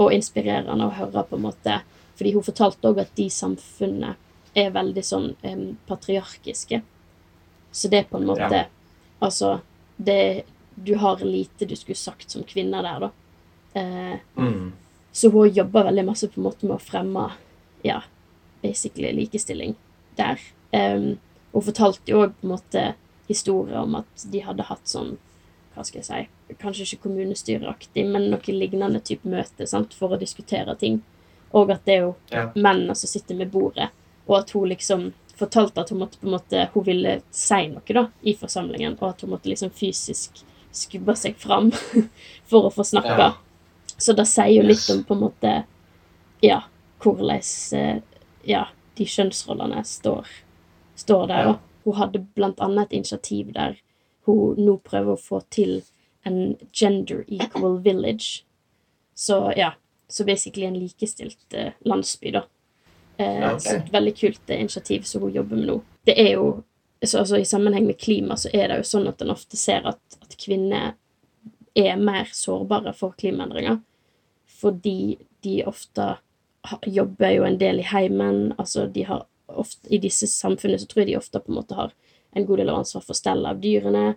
og 0.01 0.15
inspirerende 0.17 0.89
å 0.89 0.95
høre, 0.97 1.25
på 1.29 1.37
en 1.37 1.45
måte, 1.45 1.81
fordi 2.17 2.33
hun 2.35 2.47
fortalte 2.47 2.89
òg 2.89 3.03
at 3.05 3.13
de 3.19 3.29
samfunnene 3.31 4.15
er 4.57 4.73
veldig 4.75 5.05
sånn 5.05 5.29
eh, 5.47 5.67
patriarkiske. 5.87 6.81
Så 7.71 7.91
det 7.93 8.05
er 8.05 8.11
på 8.11 8.19
en 8.19 8.31
måte 8.33 8.65
Ja. 8.65 8.69
Altså, 9.21 9.59
det 10.01 10.45
Du 10.75 10.95
har 10.97 11.19
lite 11.25 11.67
du 11.67 11.77
skulle 11.77 11.97
sagt 11.97 12.31
som 12.31 12.43
kvinne 12.45 12.83
der, 12.83 13.01
da. 13.01 13.11
Eh, 13.81 14.19
Mm. 14.37 14.73
så 15.13 15.31
hun 15.31 15.51
jobber 15.51 15.85
veldig 15.85 16.05
masse 16.05 16.29
på 16.29 16.41
en 16.41 16.45
måte 16.45 16.67
med 16.67 16.77
å 16.77 16.81
fremme 16.81 17.31
ja, 17.85 18.03
basically 18.63 19.13
likestilling 19.13 19.75
der. 20.17 20.39
Um, 20.73 21.19
hun 21.53 21.63
fortalte 21.63 22.11
jo 22.13 22.23
òg 22.27 22.33
på 22.41 22.47
en 22.47 22.51
måte 22.55 22.95
historier 23.29 23.79
om 23.83 23.95
at 23.95 24.25
de 24.31 24.41
hadde 24.41 24.63
hatt 24.63 24.87
sånn 24.87 25.17
hva 25.75 25.85
skal 25.87 26.01
jeg 26.03 26.05
si, 26.05 26.55
kanskje 26.59 26.83
ikke 26.87 27.03
kommunestyreaktig, 27.09 28.05
men 28.11 28.29
noe 28.31 28.53
lignende 28.55 29.01
type 29.01 29.25
møte 29.29 29.67
sant, 29.71 29.95
for 29.95 30.11
å 30.11 30.19
diskutere 30.19 30.75
ting. 30.79 31.01
Og 31.55 31.71
at 31.71 31.85
det 31.85 31.95
er 31.95 32.01
jo 32.01 32.17
Ja. 32.31 32.51
mennene 32.55 32.95
som 32.97 33.09
sitter 33.09 33.35
med 33.37 33.51
bordet, 33.53 33.89
og 34.29 34.39
at 34.39 34.51
hun 34.51 34.69
liksom 34.69 35.13
fortalte 35.37 35.79
at 35.81 35.89
hun 35.91 35.99
måtte 36.01 36.19
på 36.19 36.27
en 36.27 36.33
måte, 36.39 36.69
hun 36.75 36.85
ville 36.85 37.23
si 37.31 37.67
noe 37.69 37.83
da, 37.95 38.09
i 38.23 38.35
forsamlingen, 38.35 38.99
og 39.01 39.09
at 39.11 39.21
hun 39.23 39.31
måtte 39.31 39.49
liksom 39.49 39.71
fysisk 39.71 40.43
skubbe 40.73 41.17
seg 41.19 41.39
fram 41.41 41.71
for 42.51 42.69
å 42.69 42.75
få 42.75 42.87
snakke. 42.87 43.17
Ja. 43.19 43.31
Så 44.01 44.15
det 44.17 44.27
sier 44.31 44.53
jo 44.55 44.67
litt 44.67 44.87
om 44.93 45.03
på 45.05 45.17
en 45.17 45.25
måte 45.27 45.55
ja, 46.41 46.63
hvordan 47.03 47.43
eh, 47.77 47.99
ja, 48.49 48.67
de 48.97 49.07
kjønnsrollene 49.07 49.83
står, 49.85 50.29
står 50.97 51.27
der. 51.29 51.51
Ja. 51.51 51.57
Hun 51.85 51.97
hadde 51.97 52.23
blant 52.37 52.61
annet 52.61 52.91
et 52.91 53.01
initiativ 53.01 53.53
der 53.57 53.79
hun 54.29 54.61
nå 54.61 54.77
prøver 54.85 55.17
å 55.17 55.21
få 55.21 55.43
til 55.53 55.81
en 56.29 56.57
gender 56.73 57.25
equal 57.29 57.79
village. 57.85 58.45
Så 59.17 59.53
ja, 59.57 59.75
så 60.09 60.25
basically 60.25 60.67
en 60.67 60.79
likestilt 60.79 61.55
eh, 61.55 61.73
landsby, 61.85 62.33
da. 62.37 62.45
Eh, 63.17 63.55
okay. 63.55 63.61
Så 63.61 63.77
et 63.77 63.93
veldig 63.93 64.17
kult 64.17 64.51
eh, 64.51 64.61
initiativ 64.61 65.03
som 65.09 65.23
hun 65.23 65.33
jobber 65.33 65.57
med 65.57 65.73
nå. 65.73 65.79
Det 66.09 66.17
er 66.21 66.35
jo 66.35 66.63
så, 67.03 67.19
altså, 67.19 67.39
I 67.41 67.45
sammenheng 67.45 67.87
med 67.87 67.99
klima 67.99 68.37
så 68.37 68.51
er 68.53 68.69
det 68.69 68.83
jo 68.83 68.89
sånn 68.91 69.09
at 69.09 69.23
en 69.25 69.33
ofte 69.33 69.57
ser 69.57 69.87
at 69.89 70.20
kvinner 70.41 70.95
er 71.79 72.01
mer 72.01 72.31
sårbare 72.35 72.93
for 72.97 73.15
klimaendringer. 73.19 73.81
Fordi 74.61 75.19
de 75.45 75.61
ofte 75.65 76.17
jobber 76.87 77.31
jo 77.37 77.45
en 77.47 77.59
del 77.61 77.81
i 77.81 77.89
heimen. 77.89 78.53
Altså 78.59 78.87
de 78.87 79.07
har 79.09 79.25
ofte, 79.47 79.89
I 79.95 79.99
disse 80.03 80.27
samfunnene 80.31 80.81
så 80.81 80.89
tror 80.89 81.05
jeg 81.05 81.13
de 81.13 81.21
ofte 81.21 81.41
på 81.41 81.53
en 81.53 81.61
måte 81.61 81.79
har 81.79 81.95
en 82.37 82.47
god 82.47 82.61
del 82.61 82.71
av 82.71 82.83
ansvar 82.83 83.05
for 83.07 83.19
stell 83.19 83.47
av 83.49 83.63
dyrene. 83.63 84.15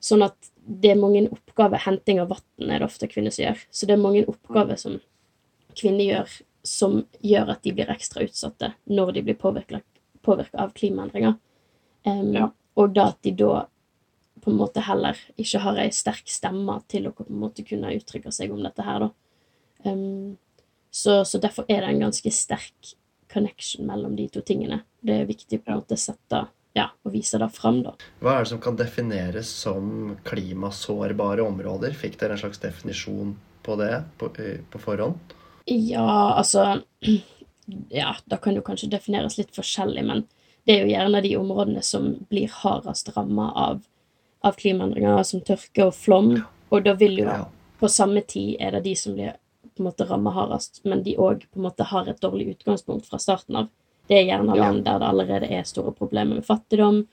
Sånn 0.00 0.22
at 0.26 0.50
det 0.68 0.92
er 0.92 1.00
mange 1.00 1.24
oppgaver 1.32 1.82
Henting 1.82 2.20
av 2.22 2.30
vann 2.32 2.70
er 2.70 2.82
det 2.82 2.86
ofte 2.86 3.08
kvinner 3.10 3.34
som 3.34 3.44
gjør. 3.46 3.64
Så 3.70 3.86
det 3.86 3.96
er 3.96 4.02
mange 4.02 4.24
oppgaver 4.30 4.78
som 4.78 4.98
kvinner 5.78 6.04
gjør, 6.04 6.36
som 6.66 7.00
gjør 7.24 7.54
at 7.54 7.64
de 7.64 7.74
blir 7.74 7.90
ekstra 7.92 8.26
utsatte 8.26 8.72
når 8.90 9.16
de 9.16 9.24
blir 9.28 9.38
påvirka 9.38 9.82
av 10.60 10.74
klimaendringer. 10.76 11.38
Um, 12.06 12.32
Ja. 12.34 12.50
Og 12.78 12.92
da 12.94 13.08
at 13.10 13.18
de 13.26 13.32
da 13.34 13.66
på 14.48 14.52
en 14.54 14.60
måte 14.62 14.80
heller 14.80 15.18
ikke 15.36 15.60
har 15.60 15.78
ei 15.82 15.90
sterk 15.92 16.30
stemme 16.32 16.78
til 16.88 17.10
å 17.10 17.12
på 17.12 17.26
en 17.28 17.40
måte 17.42 17.64
kunne 17.68 17.92
uttrykke 17.92 18.32
seg 18.32 18.54
om 18.54 18.62
dette 18.64 18.84
her, 18.86 19.04
da. 19.04 19.10
Um, 19.84 20.38
så, 20.90 21.20
så 21.28 21.36
derfor 21.38 21.68
er 21.68 21.84
det 21.84 21.90
en 21.92 22.06
ganske 22.06 22.32
sterk 22.32 22.94
connection 23.28 23.84
mellom 23.86 24.14
de 24.16 24.24
to 24.32 24.40
tingene. 24.40 24.80
Det 25.04 25.18
er 25.20 25.28
viktig 25.28 25.60
på 25.60 25.68
en 25.68 25.82
måte 25.82 25.98
å 25.98 26.00
sette 26.00 26.46
ja, 26.78 26.86
og 27.04 27.12
vise 27.12 27.36
det 27.40 27.50
fram, 27.52 27.82
da. 27.84 27.92
Hva 28.24 28.38
er 28.38 28.46
det 28.46 28.52
som 28.54 28.62
kan 28.64 28.78
defineres 28.78 29.50
som 29.52 30.16
klimasårbare 30.28 31.44
områder? 31.44 31.92
Fikk 31.92 32.16
dere 32.22 32.38
en 32.38 32.40
slags 32.40 32.62
definisjon 32.62 33.34
på 33.66 33.76
det 33.82 33.92
på, 34.16 34.30
på 34.32 34.80
forhånd? 34.80 35.36
Ja, 35.68 36.38
altså 36.38 36.80
Ja, 37.92 38.14
det 38.24 38.40
kan 38.40 38.56
jo 38.56 38.64
kanskje 38.64 38.88
defineres 38.94 39.36
litt 39.36 39.52
forskjellig, 39.52 40.06
men 40.08 40.22
det 40.64 40.72
er 40.72 40.86
jo 40.86 40.92
gjerne 40.94 41.20
de 41.20 41.34
områdene 41.36 41.82
som 41.84 42.14
blir 42.30 42.48
hardest 42.62 43.10
ramma 43.12 43.50
av, 43.60 43.82
av 44.40 44.58
klimaendringer, 44.58 45.22
som 45.22 45.42
tørke 45.44 45.88
og 45.88 45.94
flom. 45.96 46.34
Og 46.68 46.84
da 46.84 46.94
vil 46.98 47.20
jo 47.22 47.34
på 47.78 47.88
samme 47.88 48.22
tid 48.26 48.56
er 48.60 48.74
det 48.76 48.84
de 48.86 48.94
som 48.98 49.14
blir 49.14 49.36
på 49.62 49.82
en 49.82 49.88
måte 49.88 50.06
ramma 50.08 50.32
hardest, 50.34 50.80
men 50.84 51.04
de 51.06 51.14
òg 51.16 51.44
har 51.78 52.08
et 52.08 52.20
dårlig 52.20 52.48
utgangspunkt 52.56 53.06
fra 53.06 53.18
starten 53.22 53.56
av. 53.56 53.68
Det 54.08 54.16
er 54.18 54.26
gjerne 54.30 54.56
land 54.56 54.84
der 54.86 54.98
det 54.98 55.06
allerede 55.06 55.50
er 55.52 55.68
store 55.68 55.92
problemer 55.92 56.40
med 56.40 56.46
fattigdom, 56.46 57.04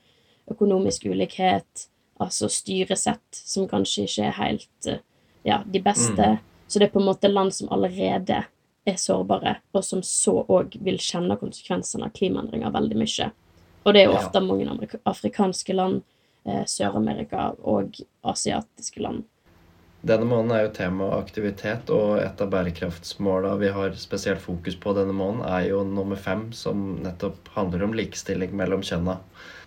økonomisk 0.50 1.06
ulikhet, 1.06 1.86
altså 2.18 2.48
styresett 2.48 3.42
som 3.44 3.68
kanskje 3.68 4.06
ikke 4.06 4.26
er 4.26 4.36
helt 4.40 4.88
eh, 4.88 5.02
ja, 5.44 5.60
de 5.66 5.82
beste. 5.82 6.36
Så 6.66 6.78
det 6.78 6.88
er 6.88 6.94
på 6.94 7.02
en 7.02 7.10
måte 7.10 7.30
land 7.30 7.54
som 7.54 7.70
allerede 7.70 8.42
er 8.86 8.98
sårbare, 8.98 9.58
og 9.74 9.84
som 9.84 10.02
så 10.02 10.40
òg 10.42 10.78
vil 10.82 10.98
kjenne 11.02 11.36
konsekvensene 11.38 12.08
av 12.08 12.14
klimaendringer 12.16 12.74
veldig 12.74 12.98
mye. 12.98 13.30
Og 13.86 13.94
det 13.94 14.02
er 14.02 14.08
jo 14.10 14.18
ofte 14.18 14.42
mange 14.42 14.88
afrikanske 15.06 15.76
land, 15.76 16.02
Sør-Amerika 16.70 17.50
og 17.62 17.98
asiatiske 18.26 19.02
land. 19.02 19.24
Denne 20.06 20.28
måneden 20.28 20.52
er 20.54 20.64
jo 20.66 20.74
tema 20.76 21.08
aktivitet, 21.16 21.90
og 21.90 22.20
et 22.22 22.40
av 22.42 22.50
bærekraftsmåla 22.52 23.56
vi 23.58 23.72
har 23.74 23.96
spesielt 23.98 24.42
fokus 24.44 24.76
på 24.78 24.92
denne 24.94 25.14
måneden, 25.16 25.46
er 25.48 25.70
jo 25.72 25.82
nummer 25.88 26.20
fem, 26.20 26.50
som 26.54 27.00
nettopp 27.02 27.50
handler 27.56 27.86
om 27.86 27.96
likestilling 27.96 28.54
mellom 28.54 28.84
kjønna. 28.86 29.18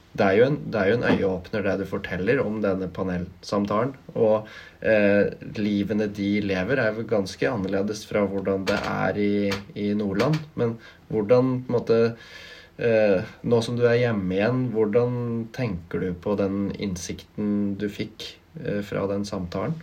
Det 0.09 0.25
er 0.25 0.41
en, 0.41 0.55
jo 0.73 0.95
en 0.95 1.05
øyeåpner, 1.05 1.65
det 1.65 1.75
du 1.81 1.89
forteller 1.89 2.39
om 2.41 2.57
denne 2.63 2.87
panelsamtalen. 2.89 3.91
Og 4.17 4.47
eh, 4.81 5.29
livene 5.59 6.07
de 6.09 6.29
lever, 6.41 6.81
er 6.81 6.95
jo 6.97 7.05
ganske 7.09 7.45
annerledes 7.49 8.05
fra 8.09 8.23
hvordan 8.25 8.65
det 8.69 8.79
er 8.79 9.19
i, 9.21 9.33
i 9.77 9.91
Nordland. 9.97 10.39
Men 10.57 10.77
hvordan 11.11 11.59
på 11.67 11.69
en 11.69 11.77
måte 11.77 11.99
eh, 12.07 12.31
Nå 12.79 13.61
som 13.65 13.75
du 13.75 13.83
er 13.89 13.97
hjemme 13.99 14.35
igjen, 14.37 14.59
hvordan 14.71 15.13
tenker 15.55 15.99
du 15.99 16.13
på 16.15 16.35
den 16.39 16.69
innsikten 16.79 17.75
du 17.79 17.89
fikk 17.91 18.23
eh, 18.63 18.79
fra 18.87 19.03
den 19.11 19.25
samtalen? 19.27 19.75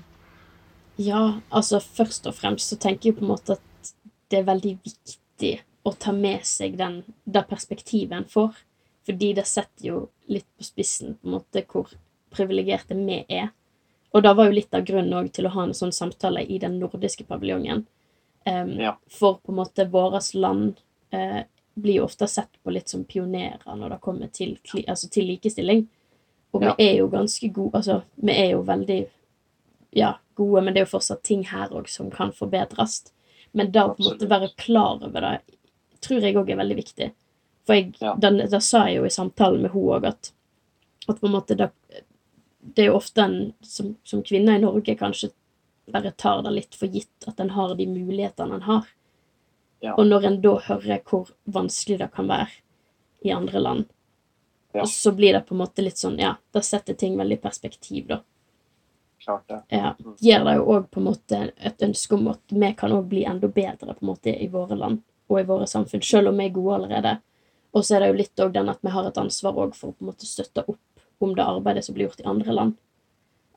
Ja, 0.97 1.43
altså 1.53 1.81
først 1.85 2.25
og 2.31 2.39
fremst 2.39 2.73
så 2.73 2.79
tenker 2.81 3.11
jeg 3.11 3.19
på 3.19 3.27
en 3.27 3.35
måte 3.35 3.59
at 3.59 3.93
det 4.33 4.41
er 4.41 4.49
veldig 4.49 4.79
viktig 4.81 5.53
å 5.87 5.93
ta 5.93 6.15
med 6.17 6.47
seg 6.49 6.79
den, 6.81 7.03
det 7.25 7.45
perspektivet 7.51 8.17
en 8.17 8.31
får. 8.31 8.57
Fordi 9.07 9.29
det 9.37 9.45
setter 9.47 9.87
jo 9.87 9.99
litt 10.27 10.49
på 10.57 10.67
spissen 10.67 11.15
på 11.21 11.29
en 11.29 11.37
måte 11.37 11.63
hvor 11.71 11.93
privilegerte 12.35 12.97
vi 12.99 13.21
er. 13.29 13.53
Og 14.17 14.25
det 14.25 14.33
var 14.39 14.49
jo 14.49 14.57
litt 14.57 14.75
av 14.75 14.87
grunnen 14.89 15.29
til 15.35 15.47
å 15.47 15.53
ha 15.55 15.67
en 15.67 15.77
sånn 15.77 15.93
samtale 15.95 16.43
i 16.43 16.59
den 16.63 16.81
nordiske 16.81 17.27
paviljongen. 17.29 17.85
Um, 18.47 18.73
Ja. 18.81 18.97
For 19.11 19.39
på 19.43 19.53
en 19.53 19.61
måte 19.61 19.87
vårt 19.91 20.33
land 20.35 20.81
eh, 21.13 21.45
blir 21.77 21.99
jo 22.01 22.05
ofte 22.09 22.27
sett 22.31 22.57
på 22.65 22.73
litt 22.73 22.89
som 22.89 23.05
pionerer 23.05 23.77
når 23.77 23.91
det 23.95 24.01
kommer 24.05 24.31
til, 24.33 24.55
altså 24.89 25.11
til 25.13 25.27
likestilling. 25.29 25.87
Og 26.55 26.63
Ja. 26.63 26.75
vi 26.79 26.87
er 26.89 26.95
jo 27.03 27.09
ganske 27.13 27.49
gode 27.53 27.75
Altså, 27.79 28.03
vi 28.17 28.33
er 28.33 28.51
jo 28.55 28.63
veldig 28.65 29.07
ja, 29.93 30.15
gode, 30.35 30.63
men 30.65 30.75
det 30.75 30.81
er 30.81 30.87
jo 30.87 30.93
fortsatt 30.99 31.23
ting 31.23 31.45
her 31.45 31.69
òg 31.77 31.89
som 31.89 32.11
kan 32.11 32.33
forbedres. 32.33 33.13
Men 33.53 33.71
da 33.73 33.89
på 33.89 34.01
en 34.03 34.11
måte 34.13 34.29
være 34.29 34.51
klar 34.57 35.03
over 35.05 35.21
det 35.21 35.41
tror 36.01 36.21
jeg 36.23 36.37
òg 36.37 36.51
er 36.53 36.57
veldig 36.61 36.77
viktig. 36.77 37.11
For 37.67 37.75
jeg, 37.75 37.95
Ja. 38.01 38.15
da, 38.15 38.31
da 38.31 38.59
sa 38.61 38.87
jeg 38.87 38.97
jo 39.01 39.05
i 39.05 39.13
samtalen 39.13 39.63
med 39.63 39.73
henne 39.73 39.97
òg 39.99 40.05
at, 40.07 40.33
at 41.09 41.21
på 41.21 41.27
en 41.27 41.33
måte 41.33 41.57
da, 41.57 41.69
det 42.61 42.85
er 42.85 42.87
jo 42.91 42.97
ofte 42.97 43.19
en 43.25 43.53
som, 43.63 43.97
som 44.05 44.23
kvinne 44.23 44.57
i 44.57 44.63
Norge 44.63 44.97
kanskje 44.97 45.31
bare 45.93 46.11
tar 46.19 46.43
det 46.43 46.53
litt 46.53 46.75
for 46.75 46.89
gitt 46.89 47.27
at 47.29 47.41
en 47.41 47.51
har 47.51 47.75
de 47.75 47.87
mulighetene 47.87 48.55
en 48.55 48.63
har. 48.63 48.87
Ja. 49.81 49.95
Og 49.95 50.07
når 50.07 50.25
en 50.27 50.41
da 50.41 50.57
hører 50.59 51.03
hvor 51.05 51.31
vanskelig 51.53 51.99
det 51.99 52.11
kan 52.15 52.29
være 52.29 52.49
i 53.25 53.31
andre 53.35 53.61
land, 53.61 53.85
Ja. 54.75 54.83
og 54.83 54.89
så 54.89 55.13
blir 55.17 55.33
det 55.33 55.47
på 55.47 55.55
en 55.55 55.61
måte 55.61 55.83
litt 55.85 55.97
sånn 55.97 56.19
Ja, 56.19 56.37
da 56.53 56.61
setter 56.61 56.95
ting 56.95 57.17
veldig 57.17 57.39
i 57.39 57.43
perspektiv, 57.49 58.07
da. 58.09 58.21
Klart 59.25 59.47
det. 59.49 59.63
Ja, 59.69 59.95
Mm. 59.99 60.17
gir 60.21 60.45
det 60.45 60.55
jo 60.57 60.65
òg 60.67 60.91
på 60.91 60.99
en 61.01 61.05
måte 61.05 61.53
et 61.59 61.79
ønske 61.79 62.13
om 62.15 62.29
at 62.29 62.41
vi 62.49 62.73
kan 62.75 62.91
òg 62.93 63.09
bli 63.09 63.25
enda 63.25 63.49
bedre 63.49 63.95
på 63.95 64.03
en 64.03 64.09
måte 64.09 64.43
i 64.43 64.47
våre 64.49 64.77
land 64.77 65.03
og 65.29 65.41
i 65.41 65.43
våre 65.43 65.67
samfunn, 65.67 66.03
selv 66.03 66.29
om 66.29 66.37
vi 66.37 66.45
er 66.47 66.51
gode 66.51 66.75
allerede. 66.75 67.21
Og 67.75 67.83
så 67.83 67.97
er 67.97 68.01
det 68.01 68.09
jo 68.09 68.19
litt 68.23 68.37
òg 68.37 68.53
den 68.53 68.69
at 68.69 68.79
vi 68.83 68.91
har 68.91 69.07
et 69.07 69.19
ansvar 69.19 69.55
òg 69.55 69.75
for 69.75 69.89
å 69.91 69.95
på 69.97 70.03
en 70.03 70.09
måte 70.13 70.27
støtte 70.27 70.65
opp 70.69 70.79
om 71.21 71.35
det 71.35 71.45
arbeidet 71.45 71.85
som 71.85 71.95
blir 71.95 72.09
gjort 72.09 72.21
i 72.21 72.29
andre 72.29 72.53
land. 72.53 72.77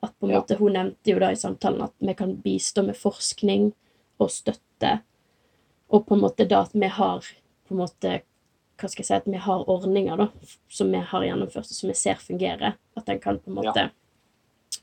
At 0.02 0.18
på 0.18 0.28
en 0.28 0.34
måte, 0.34 0.56
Hun 0.56 0.72
nevnte 0.72 1.04
jo 1.12 1.18
da 1.18 1.30
i 1.30 1.34
samtalen 1.36 1.82
at 1.82 1.92
vi 2.00 2.14
kan 2.14 2.36
bistå 2.36 2.84
med 2.84 2.96
forskning 2.96 3.72
og 4.18 4.28
støtte, 4.30 5.02
og 5.90 6.06
på 6.06 6.14
en 6.16 6.22
måte 6.24 6.46
da 6.48 6.62
at 6.64 6.74
vi 6.74 6.88
har 6.88 7.24
på 7.68 7.74
en 7.74 7.82
måte 7.82 8.20
hva 8.80 8.88
skal 8.88 9.02
jeg 9.02 9.08
si, 9.10 9.16
at 9.18 9.26
vi 9.28 9.40
har 9.44 9.66
ordninger 9.68 10.16
da, 10.16 10.26
som 10.72 10.90
vi 10.92 11.00
har 11.04 11.24
gjennomført, 11.26 11.68
og 11.68 11.76
som 11.76 11.90
vi 11.90 11.96
ser 11.98 12.20
fungerer. 12.22 12.78
At 12.96 13.10
en 13.12 13.20
kan 13.20 13.38
på 13.38 13.50
en 13.50 13.58
Ja. 13.58 13.70
måte 13.70 13.90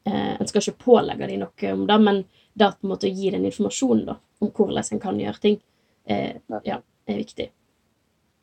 eh, 0.05 0.37
En 0.39 0.47
skal 0.47 0.61
ikke 0.61 0.83
pålegge 0.83 1.27
dem 1.27 1.39
noe 1.39 1.73
om 1.73 1.87
det, 1.87 1.97
men 2.01 2.25
det 2.53 2.67
at 2.67 2.79
på 2.79 2.85
en 2.85 2.93
måte 2.93 3.07
å 3.07 3.15
gi 3.15 3.31
den 3.31 3.45
informasjonen 3.45 4.05
da, 4.05 4.17
om 4.39 4.51
hvordan 4.51 4.83
en 4.91 4.99
kan 4.99 5.19
gjøre 5.19 5.41
ting, 5.41 5.57
eh, 6.05 6.35
ja, 6.63 6.81
er 7.07 7.17
viktig. 7.17 7.49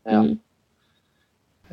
Ja. 0.05 0.23
Mm. 0.23 0.41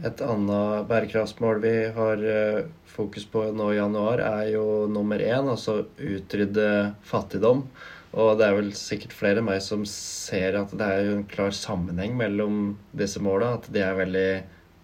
Et 0.06 0.22
annet 0.22 0.88
bærekraftsmål 0.88 1.60
vi 1.62 1.74
har 1.92 2.24
eh, 2.24 2.66
fokus 2.86 3.26
på 3.26 3.52
nå 3.52 3.72
i 3.74 3.76
januar, 3.76 4.20
er 4.20 4.54
jo 4.54 4.88
nummer 4.88 5.20
én, 5.20 5.50
altså 5.50 5.86
utrydde 5.98 6.96
fattigdom. 7.04 7.66
Og 8.12 8.36
det 8.40 8.48
er 8.48 8.58
vel 8.58 8.72
sikkert 8.76 9.16
flere 9.16 9.40
enn 9.40 9.48
meg 9.48 9.62
som 9.64 9.86
ser 9.88 10.58
at 10.60 10.74
det 10.76 10.88
er 10.88 11.06
jo 11.08 11.18
en 11.20 11.28
klar 11.32 11.54
sammenheng 11.56 12.18
mellom 12.20 12.62
disse 12.98 13.22
måla. 13.24 13.56
At 13.60 13.70
de 13.72 13.84
er 13.86 14.00
veldig 14.00 14.30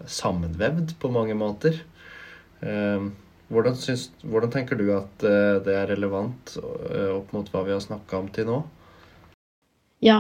sammenvevd 0.07 0.95
på 1.01 1.11
mange 1.11 1.35
måter. 1.35 1.81
Eh, 2.63 3.07
Hvordan, 3.47 3.75
syns, 3.79 4.09
hvordan 4.27 4.51
tenker 4.51 4.75
du 4.75 4.89
at 4.91 5.23
eh, 5.23 5.59
det 5.63 5.75
er 5.79 5.87
relevant 5.93 6.57
eh, 6.59 7.13
opp 7.13 7.31
mot 7.31 7.47
hva 7.53 7.61
vi 7.63 7.71
har 7.71 7.83
snakka 7.83 8.19
om 8.19 8.27
til 8.35 8.49
nå? 8.49 8.57
Ja, 10.03 10.19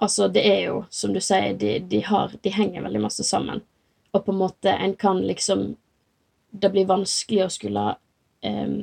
altså 0.00 0.28
det 0.32 0.44
er 0.48 0.60
jo, 0.70 0.78
som 0.88 1.12
du 1.12 1.20
sier, 1.20 1.52
de, 1.58 1.76
de, 1.84 2.00
har, 2.06 2.32
de 2.32 2.54
henger 2.54 2.86
veldig 2.86 3.02
masse 3.04 3.26
sammen. 3.28 3.60
Og 4.16 4.24
på 4.24 4.32
en 4.32 4.40
måte 4.40 4.72
en 4.72 4.96
kan 4.96 5.20
liksom 5.24 5.74
Det 6.52 6.68
blir 6.68 6.84
vanskelig 6.84 7.46
å 7.46 7.52
skulle 7.52 7.82
um, 8.44 8.74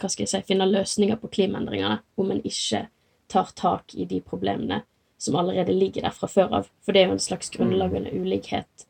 hva 0.00 0.08
skal 0.08 0.22
jeg 0.22 0.30
si, 0.30 0.38
finne 0.48 0.64
løsninger 0.64 1.18
på 1.20 1.28
klimaendringene 1.28 1.98
om 2.16 2.30
en 2.32 2.40
ikke 2.40 2.86
tar 3.28 3.52
tak 3.56 3.94
i 3.94 4.06
de 4.08 4.20
problemene 4.24 4.82
som 5.18 5.36
allerede 5.36 5.74
ligger 5.74 6.06
der 6.06 6.14
fra 6.14 6.28
før 6.30 6.60
av. 6.60 6.68
For 6.84 6.94
det 6.94 7.02
er 7.02 7.10
jo 7.10 7.16
en 7.16 7.22
slags 7.22 7.50
grunnleggende 7.54 8.12
ulikhet 8.14 8.86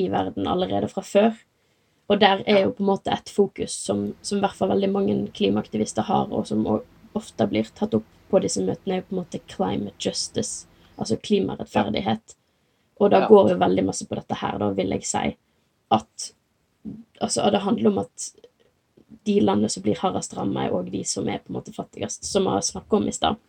i 0.00 0.08
verden 0.12 0.48
allerede 0.48 0.88
fra 0.92 1.04
før. 1.04 1.36
Og 2.06 2.20
der 2.20 2.42
er 2.46 2.62
jo 2.64 2.72
på 2.76 2.84
en 2.84 2.90
måte 2.92 3.12
et 3.12 3.30
fokus 3.32 3.74
som, 3.86 4.08
som 4.22 4.38
i 4.38 4.44
hvert 4.44 4.56
fall 4.56 4.70
veldig 4.70 4.90
mange 4.92 5.16
klimaaktivister 5.36 6.06
har, 6.06 6.30
og 6.30 6.46
som 6.48 6.64
ofte 7.16 7.48
blir 7.50 7.68
tatt 7.74 7.96
opp 7.98 8.06
på 8.30 8.40
disse 8.42 8.62
møtene, 8.62 8.96
er 8.96 9.02
jo 9.02 9.08
på 9.08 9.16
en 9.16 9.20
måte 9.22 9.42
climate 9.50 10.08
justice, 10.08 10.66
altså 10.96 11.18
klimarettferdighet. 11.22 12.36
Og 13.02 13.12
da 13.12 13.26
går 13.28 13.52
jo 13.52 13.60
veldig 13.60 13.84
masse 13.84 14.06
på 14.08 14.16
dette 14.16 14.38
her, 14.40 14.58
da 14.62 14.70
vil 14.76 14.94
jeg 14.94 15.06
si. 15.06 15.24
At 15.92 16.30
altså, 17.20 17.50
det 17.52 17.64
handler 17.66 17.90
om 17.90 18.00
at 18.06 18.30
de 19.26 19.40
landene 19.42 19.68
som 19.70 19.84
blir 19.84 19.98
hardest 20.00 20.34
rammet, 20.36 20.68
er 20.68 20.76
òg 20.76 20.88
de 20.94 21.02
som 21.06 21.28
er 21.28 21.42
på 21.42 21.52
en 21.52 21.58
måte 21.58 21.74
fattigst, 21.74 22.24
som 22.24 22.46
vi 22.46 22.54
har 22.54 22.64
snakket 22.64 22.98
om 23.00 23.10
i 23.10 23.14
stad. 23.14 23.42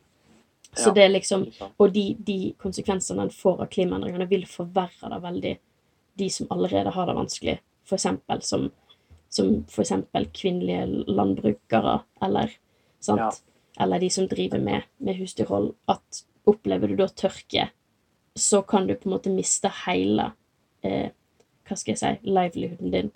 Så 0.78 0.92
det 0.96 1.04
er 1.04 1.14
liksom 1.14 1.46
og 1.68 1.94
de, 1.94 2.04
de 2.20 2.54
konsekvensene 2.62 3.26
en 3.26 3.34
får 3.34 3.64
av 3.66 3.72
klimaendringene, 3.74 4.28
vil 4.30 4.46
forverre 4.50 5.12
det 5.14 5.22
veldig 5.24 5.54
de 6.18 6.30
som 6.34 6.48
allerede 6.54 6.94
har 6.96 7.08
det 7.08 7.16
vanskelig. 7.18 7.58
Eksempel 7.92 8.42
som, 8.44 8.70
som 9.30 9.64
for 9.72 9.88
kvinnelige 10.34 10.86
landbrukere, 11.08 12.00
eller, 12.22 12.52
sant? 13.00 13.22
Ja. 13.22 13.84
eller 13.84 14.00
de 14.00 14.10
som 14.10 14.28
driver 14.28 14.60
med, 14.60 14.88
med 14.98 15.16
husdyrhold. 15.16 15.74
At 15.88 16.24
opplever 16.48 16.88
du 16.88 16.98
da 17.00 17.08
tørke, 17.08 17.70
så 18.36 18.62
kan 18.62 18.88
du 18.88 18.96
på 18.96 19.10
en 19.10 19.16
måte 19.16 19.34
miste 19.34 19.72
hele 19.86 20.32
eh, 20.86 21.14
Hva 21.68 21.76
skal 21.76 21.94
jeg 21.94 22.00
si 22.00 22.32
livelihooden 22.32 22.92
din. 22.94 23.10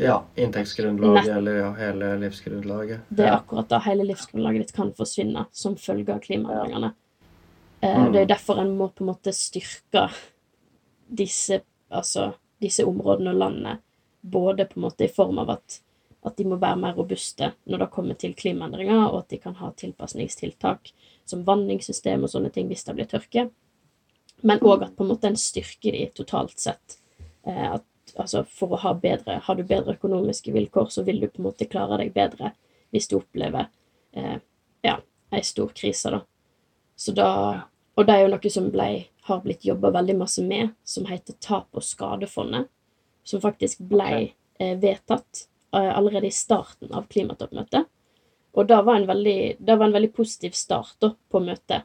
Ja, 0.00 0.22
inntektsgrunnlaget 0.36 1.24
Nett- 1.24 1.36
eller 1.36 1.58
ja, 1.60 1.72
hele 1.78 2.10
livsgrunnlaget. 2.24 3.00
Det 3.08 3.26
er 3.26 3.36
akkurat 3.36 3.68
da 3.68 3.78
hele 3.84 4.06
livsgrunnlaget 4.08 4.66
ditt 4.66 4.74
kan 4.76 4.92
forsvinne 4.96 5.46
som 5.52 5.76
følge 5.76 6.14
av 6.14 6.20
klimaendringene. 6.24 6.92
Eh, 7.80 7.98
Mm. 7.98 8.12
Det 8.12 8.20
er 8.20 8.26
derfor 8.26 8.60
en 8.60 8.76
må 8.76 8.88
på 8.88 9.04
en 9.04 9.12
måte 9.14 9.32
styrke 9.32 10.10
disse, 11.08 11.60
altså, 11.90 12.32
disse 12.60 12.84
områdene 12.84 13.30
og 13.30 13.36
landene, 13.36 13.78
både 14.22 14.66
på 14.66 14.76
en 14.76 14.82
måte 14.82 15.04
i 15.04 15.08
form 15.08 15.38
av 15.38 15.50
at, 15.50 15.80
at 16.24 16.36
de 16.36 16.44
må 16.44 16.58
være 16.60 16.76
mer 16.76 16.94
robuste 16.94 17.52
når 17.66 17.78
det 17.78 17.90
kommer 17.90 18.14
til 18.14 18.34
klimaendringer, 18.34 19.06
og 19.08 19.18
at 19.22 19.28
de 19.28 19.38
kan 19.38 19.54
ha 19.54 19.70
tilpasningstiltak 19.72 20.92
som 21.24 21.44
vanningssystem 21.46 22.22
og 22.22 22.32
sånne 22.32 22.50
ting 22.52 22.68
hvis 22.68 22.84
det 22.84 22.94
blir 22.98 23.08
tørke. 23.08 23.48
Men 24.42 24.60
òg 24.60 24.84
at 24.86 24.96
på 24.96 25.04
en 25.04 25.12
måte 25.12 25.28
en 25.28 25.36
styrker 25.40 25.92
de 25.96 26.06
totalt 26.14 26.58
sett. 26.60 26.98
Eh, 27.46 27.72
at, 27.74 27.84
altså 28.16 28.44
for 28.48 28.74
å 28.74 28.80
ha 28.82 28.94
bedre 28.94 29.40
Har 29.44 29.56
du 29.56 29.62
bedre 29.64 29.94
økonomiske 29.94 30.52
vilkår, 30.52 30.88
så 30.90 31.04
vil 31.06 31.20
du 31.20 31.28
på 31.28 31.40
en 31.40 31.50
måte 31.50 31.68
klare 31.70 32.00
deg 32.02 32.12
bedre 32.14 32.54
hvis 32.90 33.06
du 33.10 33.16
opplever 33.20 33.68
eh, 34.18 34.40
ja, 34.82 34.96
ei 35.30 35.42
stor 35.46 35.70
krise, 35.76 36.10
da. 36.10 36.20
Så 36.96 37.14
da 37.14 37.30
Og 37.94 38.06
det 38.06 38.14
er 38.14 38.24
jo 38.24 38.32
noe 38.32 38.50
som 38.50 38.66
ble, 38.72 38.88
har 39.28 39.40
blitt 39.44 39.64
jobba 39.66 39.90
veldig 39.92 40.14
masse 40.16 40.42
med, 40.42 40.70
som 40.84 41.06
heter 41.06 41.34
Tap- 41.42 41.76
og 41.76 41.84
skadefondet. 41.84 42.70
Som 43.24 43.42
faktisk 43.42 43.82
ble 43.90 44.30
eh, 44.58 44.76
vedtatt 44.80 45.42
eh, 45.74 45.90
allerede 45.90 46.30
i 46.30 46.34
starten 46.34 46.94
av 46.96 47.10
klimatoppmøtet. 47.10 47.90
Og 48.56 48.66
det 48.66 48.78
var 48.86 48.96
en 48.96 49.06
veldig, 49.10 49.56
var 49.66 49.84
en 49.84 49.96
veldig 49.98 50.12
positiv 50.16 50.56
start 50.56 50.96
da, 51.02 51.12
på 51.30 51.42
møtet. 51.44 51.84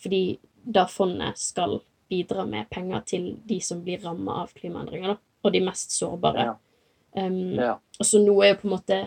Fordi 0.00 0.38
det 0.62 0.86
fondet 0.92 1.40
skal 1.40 1.80
bidra 2.08 2.46
med 2.46 2.70
penger 2.70 3.02
til 3.06 3.26
de 3.44 3.58
som 3.60 3.82
blir 3.82 4.04
ramma 4.04 4.42
av 4.44 4.54
klimaendringer, 4.54 5.16
da. 5.16 5.25
Og 5.46 5.52
de 5.54 5.60
mest 5.62 5.94
sårbare. 5.94 6.46
Ja. 6.48 6.54
Um, 7.16 7.54
Ja. 7.54 7.74
og 8.00 8.04
så 8.06 8.18
nå 8.20 8.34
er 8.44 8.50
jo 8.54 8.60
på 8.62 8.68
en 8.68 8.74
måte 8.78 8.98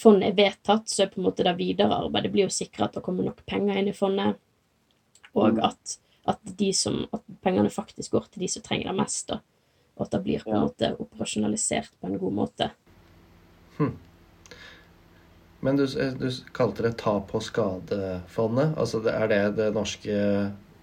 Fondet 0.00 0.30
er 0.30 0.36
vedtatt, 0.38 0.86
så 0.88 1.02
er 1.02 1.10
på 1.12 1.18
en 1.20 1.26
måte 1.26 1.44
det 1.44 1.52
videre 1.58 1.92
arbeidet 1.92 2.30
blir 2.32 2.46
å 2.48 2.52
sikre 2.52 2.86
at 2.86 2.94
det 2.96 3.02
kommer 3.04 3.26
nok 3.26 3.42
penger 3.44 3.76
inn 3.76 3.88
i 3.90 3.92
fondet, 3.92 4.38
og 5.34 5.58
Mm. 5.58 5.64
at, 5.66 5.98
at, 6.26 6.38
de 6.56 6.70
som, 6.72 7.02
at 7.12 7.20
pengene 7.44 7.68
faktisk 7.68 8.12
går 8.12 8.30
til 8.32 8.40
de 8.40 8.48
som 8.48 8.62
trenger 8.62 8.88
det 8.88 8.96
mest, 8.96 9.26
da. 9.28 9.40
Og 9.98 10.06
at 10.06 10.10
det 10.14 10.22
blir 10.24 10.40
på 10.40 10.48
en 10.48 10.54
Ja. 10.56 10.62
måte 10.64 10.96
operasjonalisert 10.98 11.90
på 12.00 12.06
en 12.08 12.18
god 12.18 12.32
måte. 12.32 12.70
Men 15.60 15.76
du, 15.76 15.86
du 15.86 16.30
kalte 16.52 16.82
det 16.82 16.96
tap- 16.98 17.34
og 17.34 17.42
skadefondet. 17.42 18.72
Altså, 18.76 19.02
er 19.06 19.28
det 19.28 19.56
det 19.56 19.68
norske 19.74 20.16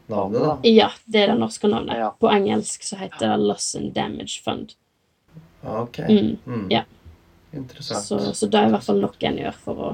navnet, 0.09 0.41
da? 0.41 0.53
Ja, 0.67 0.89
det 1.05 1.23
er 1.23 1.33
det 1.33 1.39
norske 1.39 1.69
navnet. 1.71 1.97
Ja. 1.97 2.09
På 2.19 2.29
engelsk 2.31 2.83
så 2.83 2.99
heter 2.99 3.33
det 3.33 3.37
Loss 3.45 3.75
and 3.79 3.93
Damage 3.93 4.41
Fund. 4.43 4.73
Ok. 5.63 5.99
Mm. 5.99 6.37
Mm. 6.45 6.67
Ja. 6.71 6.83
Interessant. 7.51 8.03
Så, 8.05 8.19
så 8.33 8.47
det 8.47 8.59
er 8.59 8.69
i 8.69 8.73
hvert 8.75 8.85
fall 8.85 9.01
noe 9.01 9.29
en 9.29 9.39
gjør 9.41 9.57
for 9.63 9.85
å, 9.85 9.91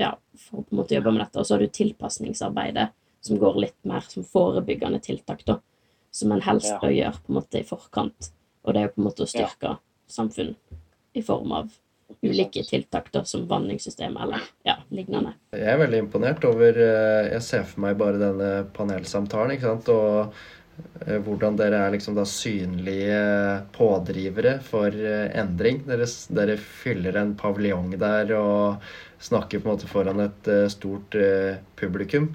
ja, 0.00 0.14
for 0.40 0.60
å 0.60 0.64
på 0.66 0.74
en 0.74 0.80
måte 0.82 0.96
jobbe 0.96 1.12
med 1.12 1.24
dette. 1.26 1.40
Og 1.40 1.48
så 1.48 1.56
har 1.56 1.64
du 1.64 1.72
tilpasningsarbeidet, 1.78 2.88
som 3.26 3.40
går 3.42 3.60
litt 3.66 3.78
mer 3.88 4.06
som 4.08 4.24
forebyggende 4.24 5.00
tiltak, 5.04 5.44
da. 5.48 5.60
Som 6.14 6.32
en 6.32 6.44
helst 6.46 6.70
Ja. 6.70 6.78
bør 6.80 6.94
gjøre 6.94 7.20
på 7.24 7.32
en 7.32 7.40
måte 7.40 7.60
i 7.60 7.66
forkant. 7.66 8.30
Og 8.64 8.74
det 8.74 8.80
er 8.80 8.88
jo 8.88 8.94
på 8.96 9.02
en 9.02 9.08
måte 9.10 9.26
å 9.26 9.30
styrke 9.30 9.76
samfunn 10.08 10.54
i 11.14 11.22
form 11.22 11.52
av 11.52 11.70
ulike 12.22 12.62
tiltak, 12.62 13.12
da, 13.12 13.24
som 13.24 13.46
vanningssystem 13.48 14.16
eller 14.16 14.42
ja, 14.66 14.76
lignende. 14.88 15.34
Jeg 15.54 15.70
er 15.72 15.80
veldig 15.80 16.02
imponert 16.04 16.44
over 16.48 16.78
eh, 16.82 17.32
Jeg 17.34 17.46
ser 17.46 17.64
for 17.68 17.86
meg 17.86 17.96
bare 18.00 18.20
denne 18.20 18.50
panelsamtalen, 18.76 19.56
ikke 19.56 19.70
sant, 19.70 19.90
og 19.92 20.36
eh, 21.06 21.18
hvordan 21.26 21.58
dere 21.58 21.82
er 21.84 21.96
liksom 21.96 22.16
da 22.18 22.26
synlige 22.28 23.22
pådrivere 23.76 24.58
for 24.66 24.94
eh, 24.94 25.32
endring. 25.38 25.82
Dere, 25.88 26.08
dere 26.40 26.58
fyller 26.60 27.18
en 27.20 27.34
paviljong 27.38 27.96
der 28.00 28.32
og 28.38 28.86
snakker 29.26 29.62
på 29.62 29.68
en 29.68 29.74
måte 29.74 29.90
foran 29.90 30.20
et 30.26 30.48
stort 30.68 31.14
publikum. 31.80 32.26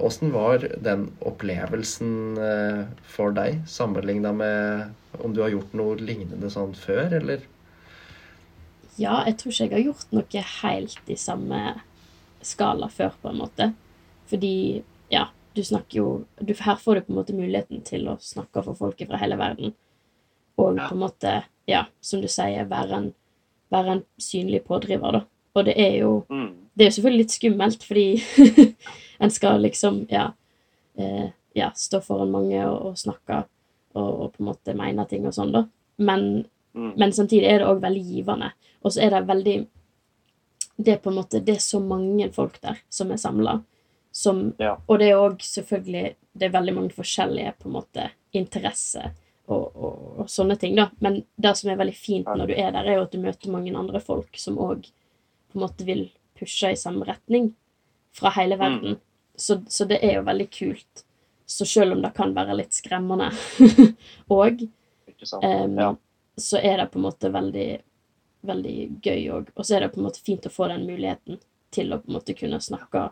Åssen 0.00 0.30
var 0.32 0.64
den 0.80 1.02
opplevelsen 1.28 2.14
for 3.04 3.36
deg, 3.36 3.58
sammenligna 3.68 4.32
med 4.32 5.20
om 5.20 5.34
du 5.36 5.42
har 5.44 5.52
gjort 5.52 5.76
noe 5.76 5.98
lignende 6.00 6.48
sånn 6.50 6.72
før, 6.72 7.18
eller? 7.20 7.44
Ja, 9.00 9.22
jeg 9.26 9.38
tror 9.40 9.52
ikke 9.54 9.64
jeg 9.64 9.72
har 9.78 9.86
gjort 9.86 10.10
noe 10.12 10.42
helt 10.60 11.10
i 11.10 11.16
samme 11.18 11.60
skala 12.44 12.88
før, 12.92 13.14
på 13.22 13.30
en 13.32 13.38
måte. 13.40 13.70
Fordi, 14.30 14.82
ja, 15.12 15.26
du 15.56 15.62
snakker 15.66 15.98
jo 15.98 16.08
du, 16.40 16.52
Her 16.54 16.76
får 16.78 16.94
du 16.94 17.00
på 17.06 17.12
en 17.14 17.18
måte 17.20 17.34
muligheten 17.36 17.80
til 17.84 18.06
å 18.12 18.18
snakke 18.22 18.62
for 18.64 18.76
folk 18.78 19.00
fra 19.08 19.18
hele 19.20 19.38
verden. 19.40 19.74
Og 20.60 20.76
Ja. 20.76 20.88
på 20.88 20.94
en 20.94 21.00
måte, 21.00 21.32
ja, 21.66 21.84
som 22.00 22.20
du 22.20 22.28
sier, 22.28 22.64
være 22.68 22.92
en, 22.98 23.14
være 23.72 23.92
en 23.96 24.04
synlig 24.20 24.62
pådriver, 24.64 25.12
da. 25.12 25.24
Og 25.54 25.64
det 25.64 25.74
er 25.78 25.98
jo 26.00 26.24
Mm. 26.30 26.54
det 26.76 26.84
er 26.84 26.90
jo 26.90 26.96
selvfølgelig 27.00 27.18
litt 27.24 27.30
skummelt, 27.36 27.82
fordi 27.84 28.22
en 29.20 29.30
skal 29.30 29.60
liksom, 29.60 30.06
ja, 30.10 30.30
eh, 30.98 31.30
ja 31.56 31.70
stå 31.74 32.00
foran 32.02 32.30
mange 32.30 32.60
og, 32.68 32.86
og 32.86 32.96
snakke 32.98 33.44
og, 33.94 34.20
og 34.20 34.32
på 34.32 34.40
en 34.40 34.46
måte 34.46 34.74
mene 34.76 35.06
ting 35.08 35.26
og 35.26 35.34
sånn, 35.34 35.52
da. 35.52 35.64
Men, 35.98 36.46
Mm. 36.74 36.92
men 36.96 37.12
samtidig 37.12 37.48
er 37.50 37.58
det 37.58 37.66
òg 37.66 37.80
veldig 37.82 38.02
givende. 38.06 38.52
Og 38.82 38.92
så 38.92 39.02
er 39.02 39.10
det 39.10 39.26
veldig 39.26 39.66
Det 40.78 40.92
er 40.92 41.00
på 41.02 41.10
en 41.10 41.16
måte 41.16 41.40
Det 41.44 41.56
er 41.56 41.60
så 41.60 41.80
mange 41.80 42.30
folk 42.32 42.60
der 42.62 42.78
som 42.88 43.10
er 43.10 43.16
samla. 43.16 43.62
Som, 44.12 44.54
Ja. 44.58 44.76
Og 44.86 44.98
det 44.98 45.08
er 45.10 45.18
òg 45.18 45.42
selvfølgelig 45.42 46.14
Det 46.34 46.46
er 46.46 46.54
veldig 46.54 46.74
mange 46.74 46.90
forskjellige 46.94 47.52
på 47.58 47.68
en 47.68 47.74
måte 47.74 48.10
interesser 48.32 49.10
og, 49.50 49.76
og, 49.76 50.18
og 50.20 50.28
sånne 50.30 50.54
ting, 50.56 50.76
da. 50.76 50.90
Men 51.00 51.24
det 51.36 51.56
som 51.58 51.70
er 51.70 51.76
veldig 51.76 51.94
fint 51.96 52.26
når 52.26 52.46
du 52.46 52.54
er 52.54 52.70
der, 52.70 52.86
er 52.86 52.94
jo 53.00 53.02
at 53.02 53.10
du 53.12 53.18
møter 53.18 53.50
mange 53.50 53.74
andre 53.74 53.98
folk 54.00 54.38
som 54.38 54.58
òg 54.62 54.84
på 55.50 55.58
en 55.58 55.64
måte 55.64 55.84
vil 55.84 56.04
pushe 56.38 56.70
i 56.70 56.76
samme 56.78 57.02
retning 57.04 57.48
fra 58.14 58.30
hele 58.36 58.54
verden. 58.60 59.00
Så, 59.34 59.56
så 59.66 59.84
det 59.90 59.98
er 60.06 60.20
jo 60.20 60.22
veldig 60.28 60.46
kult. 60.54 61.02
Så 61.50 61.66
selv 61.66 61.96
om 61.96 62.02
det 62.02 62.12
kan 62.14 62.30
være 62.36 62.54
litt 62.60 62.72
skremmende 62.78 63.32
òg, 64.30 64.62
sant? 65.24 65.42
Em, 65.42 65.74
Ja. 65.82 65.90
Så 66.40 66.58
er 66.58 66.80
det 66.80 66.90
på 66.92 66.98
en 66.98 67.06
måte 67.06 67.30
veldig, 67.32 67.68
veldig 68.48 68.76
gøy 69.04 69.24
òg. 69.36 69.52
Og 69.54 69.64
så 69.66 69.76
er 69.76 69.84
det 69.84 69.92
på 69.94 70.00
en 70.00 70.06
måte 70.08 70.22
fint 70.24 70.46
å 70.46 70.52
få 70.52 70.68
den 70.72 70.86
muligheten 70.88 71.40
til 71.74 71.92
å 71.92 72.00
på 72.02 72.10
en 72.10 72.16
måte 72.18 72.34
kunne 72.38 72.60
snakke 72.62 73.08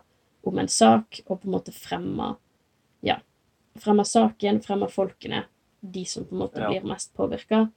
om 0.47 0.59
en 0.59 0.67
sak, 0.71 1.21
og 1.27 1.41
på 1.41 1.47
en 1.49 1.55
måte 1.57 1.73
fremme 1.75 2.33
ja, 3.05 3.19
fremme 3.79 4.05
saken, 4.07 4.61
fremme 4.63 4.87
folkene, 4.91 5.43
de 5.81 6.05
som 6.05 6.25
på 6.25 6.35
en 6.35 6.41
måte 6.43 6.59
Ja. 6.61 6.69
blir 6.69 6.87
mest 6.87 7.13
påvirka, 7.15 7.71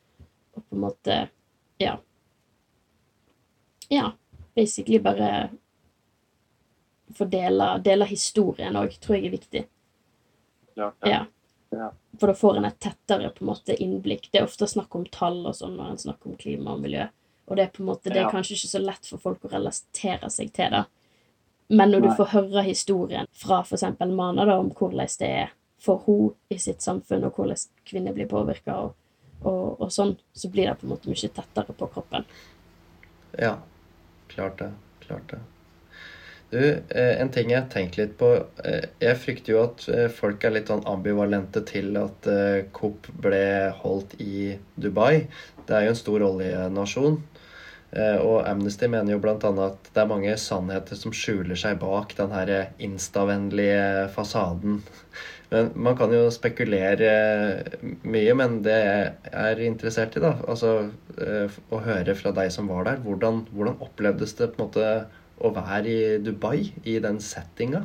og 0.54 0.62
på 0.68 0.76
en 0.76 0.80
måte 0.80 1.28
ja. 1.78 1.98
Ja, 3.88 4.12
basically 4.54 4.98
bare 4.98 5.50
få 7.14 7.24
dele, 7.24 7.78
dele 7.84 8.04
historien 8.08 8.76
òg, 8.76 8.98
tror 9.00 9.16
jeg 9.16 9.26
er 9.26 9.36
viktig. 9.36 9.66
Ja. 10.74 10.92
Ja. 11.02 11.08
Ja. 11.08 11.24
For 12.20 12.28
da 12.30 12.34
får 12.36 12.56
en 12.58 12.64
et 12.68 12.78
tettere 12.84 13.30
på 13.32 13.44
en 13.44 13.50
måte 13.52 13.76
innblikk. 13.76 14.28
Det 14.32 14.40
er 14.40 14.44
ofte 14.48 14.68
snakk 14.68 14.94
om 14.98 15.06
tall 15.10 15.40
og 15.46 15.54
sånn 15.56 15.76
når 15.78 15.90
en 15.94 16.02
snakker 16.02 16.30
om 16.30 16.36
klima 16.40 16.74
og 16.76 16.82
miljø. 16.84 17.06
Og 17.48 17.56
det 17.56 17.64
er 17.64 17.72
på 17.74 17.82
en 17.82 17.88
måte, 17.88 18.10
det 18.10 18.16
er 18.20 18.26
Ja. 18.28 18.30
kanskje 18.30 18.54
ikke 18.56 18.72
så 18.72 18.82
lett 18.84 19.06
for 19.06 19.18
folk 19.18 19.44
å 19.44 19.50
relatere 19.52 20.30
seg 20.30 20.52
til 20.52 20.70
det. 20.70 20.84
Men 21.70 21.90
når 21.90 22.02
du 22.02 22.08
får 22.16 22.32
høre 22.32 22.62
historien 22.62 23.26
fra 23.32 23.62
f.eks. 23.62 23.82
Mana 24.00 24.44
da, 24.44 24.58
om 24.58 24.70
hvordan 24.70 25.08
det 25.18 25.28
er 25.28 25.52
for 25.80 26.02
henne 26.06 26.34
i 26.50 26.58
sitt 26.58 26.82
samfunn, 26.82 27.24
og 27.24 27.34
hvordan 27.34 27.56
kvinner 27.88 28.12
blir 28.12 28.28
påvirka, 28.28 28.76
og, 28.76 28.94
og, 29.42 29.80
og 29.80 29.90
sånn, 29.90 30.16
så 30.34 30.50
blir 30.52 30.68
det 30.68 30.78
på 30.80 30.86
en 30.86 30.92
måte 30.94 31.08
mye 31.08 31.28
tettere 31.28 31.72
på 31.72 31.88
kroppen. 31.88 32.24
Ja, 33.38 33.56
klart 34.28 34.58
det. 34.58 34.72
Klart 35.00 35.30
det. 35.30 35.40
Du, 36.52 36.58
eh, 36.88 37.20
en 37.20 37.30
ting 37.32 37.48
jeg 37.48 37.62
har 37.62 37.68
tenkt 37.72 37.96
litt 37.96 38.18
på. 38.20 38.28
eh, 38.64 38.84
Jeg 39.00 39.16
frykter 39.22 39.54
jo 39.54 39.60
at 39.64 39.86
eh, 39.88 40.08
folk 40.12 40.44
er 40.44 40.52
litt 40.52 40.68
sånn 40.68 40.84
ambivalente 40.86 41.62
til 41.64 41.96
at 41.96 42.28
COP 42.76 43.08
ble 43.24 43.44
holdt 43.78 44.18
i 44.20 44.58
Dubai. 44.76 45.28
Det 45.64 45.76
er 45.78 45.86
jo 45.86 45.94
en 45.94 46.02
stor 46.02 46.26
oljenasjon. 46.28 47.22
Og 47.92 48.38
Amnesty 48.48 48.86
mener 48.88 49.12
jo 49.12 49.18
bl.a. 49.20 49.36
at 49.36 49.88
det 49.92 50.00
er 50.00 50.06
mange 50.08 50.32
sannheter 50.40 50.96
som 50.96 51.12
skjuler 51.12 51.58
seg 51.60 51.76
bak 51.82 52.14
den 52.16 52.30
her 52.32 52.52
instavennlige 52.80 54.06
fasaden. 54.14 54.78
Men 55.52 55.68
Man 55.76 55.98
kan 55.98 56.12
jo 56.16 56.30
spekulere 56.32 57.10
mye, 58.08 58.32
men 58.34 58.62
det 58.64 58.78
jeg 58.78 59.10
er 59.42 59.60
interessert 59.66 60.16
i, 60.16 60.22
da, 60.24 60.30
altså 60.48 60.70
å 61.68 61.80
høre 61.84 62.14
fra 62.16 62.32
deg 62.32 62.48
som 62.54 62.70
var 62.72 62.88
der, 62.88 63.02
hvordan, 63.04 63.42
hvordan 63.52 63.76
opplevdes 63.84 64.32
det 64.38 64.48
på 64.54 64.62
en 64.62 64.64
måte 64.64 64.86
å 65.42 65.50
være 65.54 65.88
i 65.90 66.18
Dubai 66.22 66.72
i 66.84 66.98
den 67.02 67.18
settinga? 67.20 67.82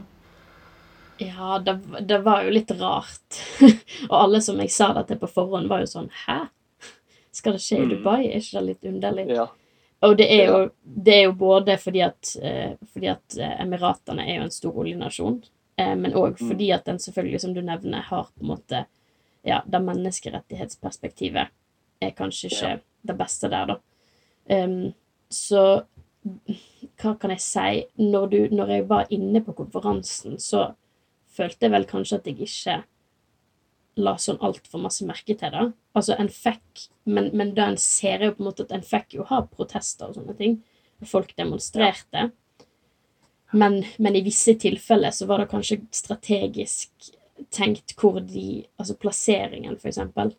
Ja, 1.17 1.57
det, 1.59 1.79
det 2.05 2.19
var 2.21 2.43
jo 2.45 2.51
litt 2.53 2.71
rart. 2.77 3.39
og 4.09 4.17
alle 4.19 4.41
som 4.45 4.59
jeg 4.61 4.69
sa 4.73 4.91
det 4.93 5.07
til 5.09 5.17
på 5.21 5.29
forhånd, 5.31 5.69
var 5.71 5.81
jo 5.81 5.89
sånn 5.89 6.11
Hæ? 6.25 6.43
Skal 7.33 7.53
det 7.57 7.61
skje 7.65 7.79
i 7.79 7.85
Mm. 7.85 7.89
Dubai? 7.95 8.19
Er 8.27 8.37
ikke 8.41 8.59
det 8.59 8.65
litt 8.67 8.85
underlig? 8.91 9.25
Ja. 9.33 9.47
Og 10.05 10.13
det 10.19 10.27
er 10.29 10.43
jo, 10.51 10.57
det 10.83 11.13
er 11.15 11.23
jo 11.25 11.33
både 11.37 11.73
fordi 11.81 12.01
at, 12.05 12.35
eh, 12.41 12.75
fordi 12.93 13.07
at 13.09 13.37
eh, 13.41 13.55
Emiratene 13.63 14.25
er 14.29 14.35
jo 14.39 14.43
en 14.45 14.53
stor 14.53 14.77
oljenasjon, 14.83 15.39
eh, 15.81 15.95
men 15.97 16.13
òg 16.13 16.37
Mm. 16.37 16.49
fordi 16.51 16.67
at 16.75 16.85
den 16.85 16.99
selvfølgelig, 17.01 17.41
som 17.41 17.53
du 17.55 17.61
nevner, 17.65 18.01
har 18.11 18.29
på 18.29 18.41
en 18.45 18.51
måte 18.53 18.85
Ja, 19.47 19.61
det 19.65 19.79
menneskerettighetsperspektivet 19.79 21.47
er 22.01 22.11
kanskje 22.17 22.49
ikke 22.49 22.69
Ja. 22.71 22.77
det 23.07 23.17
beste 23.17 23.49
der, 23.49 23.65
da. 23.65 23.77
Um, 24.49 24.93
så 25.31 25.83
hva 26.97 27.13
kan 27.19 27.33
jeg 27.33 27.43
si? 27.43 27.71
Når, 28.01 28.27
du, 28.31 28.37
når 28.55 28.73
jeg 28.75 28.85
var 28.89 29.09
inne 29.13 29.41
på 29.45 29.55
konferansen, 29.57 30.37
så 30.41 30.71
følte 31.37 31.67
jeg 31.67 31.73
vel 31.75 31.87
kanskje 31.89 32.19
at 32.19 32.29
jeg 32.29 32.47
ikke 32.47 32.77
la 33.97 34.13
sånn 34.21 34.39
altfor 34.45 34.81
masse 34.81 35.05
merke 35.07 35.35
til 35.37 35.53
det. 35.53 35.65
Altså, 35.97 36.15
en 36.17 36.29
fikk 36.29 36.87
Men, 37.07 37.29
men 37.39 37.53
da 37.55 37.69
en 37.71 37.77
ser 37.79 38.25
jo 38.25 38.33
på 38.35 38.43
en 38.43 38.49
måte 38.49 38.65
at 38.65 38.73
en 38.75 38.83
fikk 38.83 39.13
jo 39.15 39.23
ha 39.29 39.39
protester 39.47 40.09
og 40.09 40.17
sånne 40.17 40.33
ting. 40.35 40.57
Folk 41.07 41.29
demonstrerte. 41.37 42.25
Men, 43.55 43.77
men 43.97 44.17
i 44.19 44.23
visse 44.25 44.57
tilfeller 44.59 45.13
så 45.15 45.25
var 45.29 45.39
det 45.39 45.51
kanskje 45.53 45.79
strategisk 45.95 46.91
tenkt 47.53 47.93
hvor 47.95 48.19
de 48.19 48.65
Altså 48.75 48.97
plasseringen, 48.99 49.77
for 49.79 49.87
eksempel, 49.87 50.33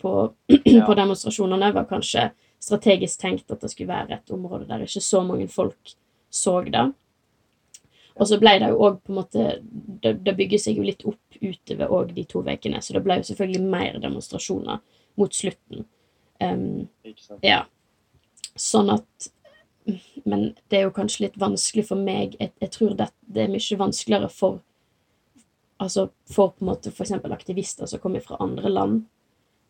på, 0.00 0.32
Ja. 0.64 0.86
på 0.86 0.96
demonstrasjonene 0.96 1.72
var 1.76 1.86
kanskje 1.90 2.30
strategisk 2.64 3.20
tenkt 3.20 3.50
at 3.52 3.62
det 3.62 3.70
skulle 3.72 3.92
være 3.92 4.18
et 4.18 4.34
område 4.34 4.68
der 4.68 4.84
ikke 4.84 5.02
så 5.04 5.22
mange 5.26 5.48
folk 5.52 5.94
så 6.34 6.60
det. 6.66 6.84
Og 8.14 8.28
så 8.30 8.38
ble 8.38 8.54
det 8.62 8.70
jo 8.70 8.82
òg 8.86 9.00
på 9.02 9.10
en 9.10 9.18
måte 9.18 9.44
Det, 10.02 10.12
det 10.22 10.36
bygger 10.38 10.60
seg 10.62 10.78
jo 10.78 10.86
litt 10.86 11.02
opp 11.08 11.38
utover 11.40 11.92
òg 11.92 12.12
de 12.14 12.24
to 12.30 12.42
ukene, 12.46 12.80
så 12.82 12.94
det 12.94 13.02
ble 13.04 13.18
jo 13.20 13.28
selvfølgelig 13.30 13.70
mer 13.70 13.98
demonstrasjoner 14.02 14.82
mot 15.20 15.34
slutten. 15.34 15.86
Um, 16.42 16.86
ja. 17.42 17.64
Sånn 18.58 18.92
at 18.94 19.30
Men 20.24 20.52
det 20.70 20.78
er 20.78 20.86
jo 20.86 20.94
kanskje 20.96 21.26
litt 21.26 21.40
vanskelig 21.40 21.88
for 21.90 22.00
meg. 22.00 22.36
Jeg, 22.40 22.54
jeg 22.62 22.72
tror 22.72 22.94
det, 22.98 23.10
det 23.26 23.44
er 23.44 23.52
mye 23.52 23.80
vanskeligere 23.82 24.30
for 24.32 24.62
Altså 25.82 26.06
for 26.30 26.52
på 26.54 26.62
en 26.62 26.68
måte 26.70 26.92
f.eks. 26.92 27.10
aktivister 27.18 27.88
som 27.90 28.00
kommer 28.00 28.22
fra 28.22 28.38
andre 28.40 28.70
land, 28.70 29.00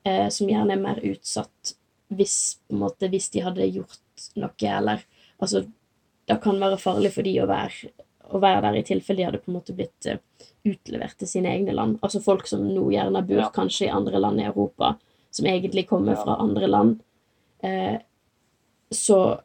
eh, 0.04 0.28
som 0.28 0.50
gjerne 0.50 0.76
er 0.76 0.82
mer 0.82 1.00
utsatt 1.00 1.72
hvis 2.12 2.58
måte 2.72 3.08
hvis 3.10 3.30
de 3.30 3.40
hadde 3.44 3.70
gjort 3.72 4.00
noe, 4.36 4.70
eller 4.78 5.04
Altså, 5.42 5.64
det 6.28 6.36
kan 6.40 6.60
være 6.60 6.78
farlig 6.78 7.10
for 7.12 7.22
de 7.26 7.32
å 7.42 7.46
være, 7.50 7.88
å 8.32 8.38
være 8.40 8.60
der 8.62 8.76
i 8.78 8.82
tilfelle 8.86 9.18
de 9.18 9.24
hadde 9.26 9.40
på 9.42 9.50
en 9.50 9.56
måte 9.58 9.74
blitt 9.76 10.06
eh, 10.06 10.20
utlevert 10.64 11.18
til 11.18 11.28
sine 11.28 11.50
egne 11.50 11.74
land. 11.74 11.98
Altså 12.06 12.20
folk 12.22 12.46
som 12.48 12.62
nå 12.68 12.84
gjerne 12.94 13.20
bor 13.26 13.40
Ja. 13.42 13.48
kanskje 13.52 13.88
i 13.88 13.90
andre 13.92 14.20
land 14.22 14.40
i 14.40 14.44
Europa, 14.46 14.94
som 15.30 15.46
egentlig 15.50 15.88
kommer 15.88 16.14
Ja. 16.14 16.22
fra 16.22 16.36
andre 16.40 16.66
land. 16.70 17.00
Eh, 17.62 17.98
så 18.92 19.40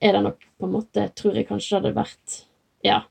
er 0.00 0.12
det 0.12 0.22
nok 0.22 0.38
på 0.60 0.64
en 0.66 0.72
måte 0.72 1.08
Tror 1.14 1.34
jeg 1.34 1.48
kanskje 1.48 1.80
det 1.82 1.82
hadde 1.82 1.94
vært 2.04 2.44
Ja. 2.84 3.02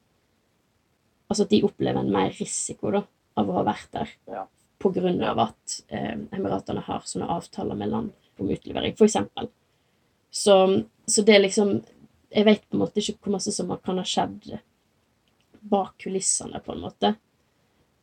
Altså 1.29 1.43
at 1.43 1.49
de 1.49 1.61
opplever 1.63 1.99
en 1.99 2.11
mer 2.11 2.31
risiko 2.31 2.91
da, 2.91 3.03
av 3.37 3.47
å 3.47 3.53
ha 3.59 3.63
vært 3.63 3.91
der. 3.91 4.09
Ja. 4.27 4.47
På 4.79 4.89
grunn 4.93 5.21
av 5.23 5.37
at 5.39 5.81
eh, 5.89 6.15
Emiratene 6.31 6.81
har 6.81 7.01
sånne 7.05 7.27
avtaler 7.29 7.75
med 7.77 7.89
land 7.89 8.11
om 8.41 8.51
utlevering, 8.51 8.95
eksempel. 8.97 9.49
Så, 10.31 10.55
så 11.05 11.23
det 11.27 11.35
er 11.35 11.43
liksom 11.43 11.81
Jeg 12.31 12.47
vet 12.47 12.61
på 12.69 12.77
en 12.77 12.83
måte 12.85 13.01
ikke 13.01 13.25
hvor 13.25 13.33
masse 13.33 13.51
som 13.51 13.71
kan 13.83 13.97
ha 13.99 14.05
skjedd 14.07 14.53
bak 15.61 15.97
kulissene, 15.99 16.61
på 16.63 16.71
en 16.71 16.79
måte, 16.81 17.09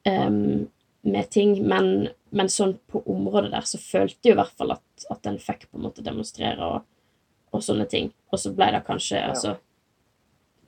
um, 0.04 0.68
med 1.00 1.30
ting, 1.30 1.54
men, 1.66 2.08
men 2.30 2.50
sånn 2.52 2.76
på 2.90 3.00
området 3.08 3.50
der 3.54 3.64
så 3.66 3.80
følte 3.80 4.28
jeg 4.28 4.36
i 4.36 4.38
hvert 4.38 4.54
fall 4.58 4.74
at, 4.76 5.06
at 5.10 5.26
en 5.30 5.40
fikk 5.42 5.64
på 5.70 5.78
en 5.78 5.86
måte 5.88 6.04
demonstrere 6.06 6.68
og, 6.68 6.84
og 7.54 7.64
sånne 7.64 7.88
ting. 7.90 8.12
Og 8.30 8.42
så 8.42 8.52
ble 8.54 8.70
det 8.74 8.84
kanskje 8.86 9.24
altså 9.30 9.56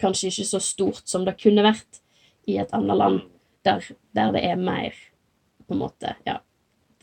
Kanskje 0.00 0.30
ikke 0.30 0.44
så 0.48 0.58
stort 0.64 1.10
som 1.12 1.26
det 1.26 1.34
kunne 1.36 1.60
vært 1.60 1.98
i 2.48 2.54
et 2.56 2.70
annet 2.72 2.96
land, 2.96 3.18
der, 3.68 3.84
der 4.16 4.30
det 4.32 4.40
er 4.48 4.56
mer 4.56 4.94
på 5.66 5.76
en 5.76 5.82
måte, 5.82 6.14
ja, 6.24 6.38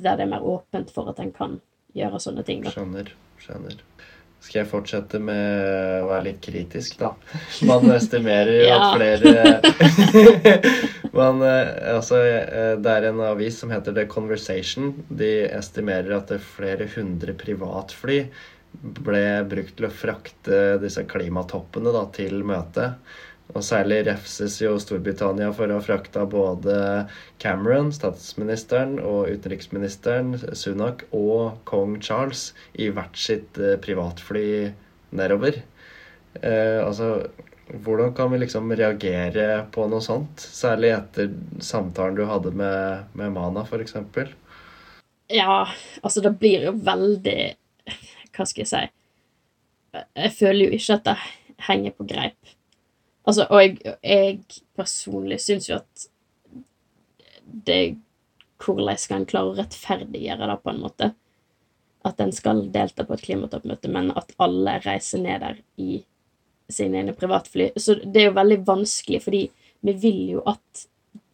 der 0.01 0.17
det 0.17 0.25
er 0.25 0.32
mer 0.32 0.47
åpent 0.49 0.89
for 0.95 1.12
at 1.12 1.21
en 1.21 1.30
kan 1.36 1.60
gjøre 1.97 2.21
sånne 2.23 2.45
ting. 2.47 2.63
Da. 2.65 2.73
Skjønner. 2.75 3.13
Skjønner. 3.43 3.77
Skal 4.47 4.62
jeg 4.62 4.69
fortsette 4.69 5.19
med 5.19 6.03
å 6.03 6.10
være 6.12 6.27
litt 6.27 6.41
kritisk, 6.45 6.99
da? 7.01 7.10
Man 7.67 7.89
estimerer 7.91 8.53
jo 8.62 8.67
at 8.75 8.86
flere 8.93 9.31
Man, 11.17 11.41
eh, 11.41 11.71
altså, 11.95 12.19
eh, 12.21 12.75
Det 12.77 12.93
er 12.93 13.07
en 13.10 13.23
avis 13.25 13.57
som 13.63 13.73
heter 13.73 13.95
The 13.97 14.05
Conversation. 14.12 14.93
De 15.10 15.31
estimerer 15.49 16.13
at 16.19 16.29
det 16.29 16.38
er 16.38 16.51
flere 16.53 16.88
hundre 16.93 17.33
privatfly 17.38 18.21
ble 18.77 19.23
brukt 19.49 19.77
til 19.77 19.88
å 19.88 19.93
frakte 19.93 20.57
disse 20.81 21.03
klimatoppene 21.10 21.93
da, 21.95 22.03
til 22.13 22.43
møtet. 22.45 22.99
Og 23.55 23.63
særlig 23.63 24.01
refses 24.10 24.57
jo 24.60 24.73
Storbritannia 24.81 25.53
for 25.55 25.71
å 25.71 25.77
ha 25.79 25.83
frakta 25.83 26.25
både 26.27 26.75
Cameron, 27.41 27.93
statsministeren, 27.95 28.97
og 28.99 29.31
utenriksministeren, 29.31 30.36
Sunak, 30.51 31.05
og 31.15 31.62
kong 31.69 31.95
Charles 32.03 32.51
i 32.75 32.89
hvert 32.91 33.15
sitt 33.17 33.60
eh, 33.62 33.77
privatfly 33.81 34.47
nedover. 35.15 35.62
Eh, 36.41 36.83
altså, 36.83 37.29
hvordan 37.71 38.13
kan 38.15 38.31
vi 38.31 38.41
liksom 38.43 38.71
reagere 38.75 39.63
på 39.71 39.88
noe 39.91 40.03
sånt? 40.03 40.43
Særlig 40.43 40.91
etter 40.97 41.31
samtalen 41.63 42.19
du 42.19 42.25
hadde 42.27 42.51
med, 42.51 43.07
med 43.17 43.33
Mana, 43.36 43.63
f.eks. 43.63 43.95
Ja, 45.31 45.63
altså, 46.01 46.23
det 46.23 46.36
blir 46.39 46.69
jo 46.69 46.75
veldig 46.83 47.39
Hva 48.36 48.45
skal 48.45 48.63
jeg 48.63 48.69
si? 48.69 48.86
Jeg 49.97 50.31
føler 50.38 50.67
jo 50.67 50.77
ikke 50.77 50.99
at 50.99 51.07
det 51.07 51.17
henger 51.67 51.95
på 51.97 52.05
greip. 52.07 52.56
Altså, 53.27 53.45
og 53.51 53.61
jeg, 53.61 53.95
jeg 54.03 54.61
personlig 54.77 55.41
syns 55.43 55.69
jo 55.69 55.81
at 55.81 56.09
det 57.67 57.97
Hvordan 58.57 58.97
skal 58.97 59.19
en 59.19 59.27
klare 59.29 59.51
å 59.51 59.55
rettferdiggjøre 59.57 60.47
det, 60.49 60.55
på 60.63 60.71
en 60.71 60.79
måte? 60.81 61.11
At 62.07 62.21
en 62.23 62.31
skal 62.33 62.63
delta 62.73 63.03
på 63.05 63.13
et 63.13 63.21
klimatoppmøte, 63.27 63.91
men 63.93 64.09
at 64.17 64.31
alle 64.41 64.79
reiser 64.81 65.21
ned 65.21 65.43
der 65.43 65.59
i 65.77 65.99
sine 66.73 66.97
egne 67.03 67.13
privatfly. 67.13 67.67
Så 67.77 67.99
det 68.01 68.23
er 68.23 68.31
jo 68.31 68.37
veldig 68.39 68.57
vanskelig, 68.65 69.21
fordi 69.27 69.43
vi 69.85 69.93
vil 70.01 70.23
jo 70.31 70.41
at 70.49 70.87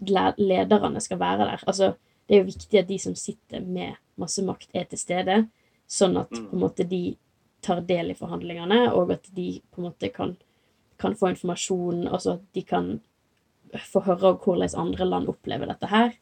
lederne 0.03 0.99
skal 1.01 1.21
være 1.21 1.47
der. 1.47 1.63
Altså, 1.63 1.93
det 2.27 2.35
er 2.35 2.43
jo 2.43 2.49
viktig 2.51 2.81
at 2.81 2.91
de 2.91 2.99
som 2.99 3.15
sitter 3.15 3.63
med 3.63 3.95
masse 4.19 4.43
makt, 4.45 4.69
er 4.75 4.87
til 4.91 4.99
stede, 4.99 5.39
sånn 5.89 6.19
at 6.19 6.31
på 6.33 6.57
en 6.57 6.63
måte 6.63 6.85
de 6.87 7.15
tar 7.63 7.81
del 7.87 8.11
i 8.11 8.17
forhandlingene, 8.19 8.89
og 8.93 9.15
at 9.15 9.31
de 9.35 9.47
på 9.71 9.81
en 9.81 9.87
måte 9.87 10.11
kan, 10.13 10.35
kan 11.03 11.17
få 11.19 11.33
informasjon, 11.33 12.07
altså 12.07 12.37
at 12.37 12.45
de 12.55 12.63
kan 12.67 12.93
få 13.91 14.03
høre 14.07 14.35
hvordan 14.43 14.77
andre 14.79 15.07
land 15.07 15.31
opplever 15.31 15.69
dette 15.69 15.89
her. 15.91 16.13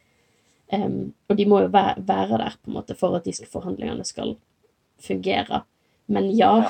Um, 0.72 1.14
og 1.28 1.38
de 1.38 1.46
må 1.46 1.60
jo 1.66 1.72
være, 1.72 2.00
være, 2.08 2.38
der 2.40 2.56
på 2.64 2.72
en 2.72 2.78
måte 2.78 2.96
for 2.96 3.16
at 3.18 3.26
disse 3.28 3.46
forhandlingene 3.52 4.06
skal 4.08 4.38
fungere. 5.04 5.64
Men 6.08 6.30
ja, 6.32 6.70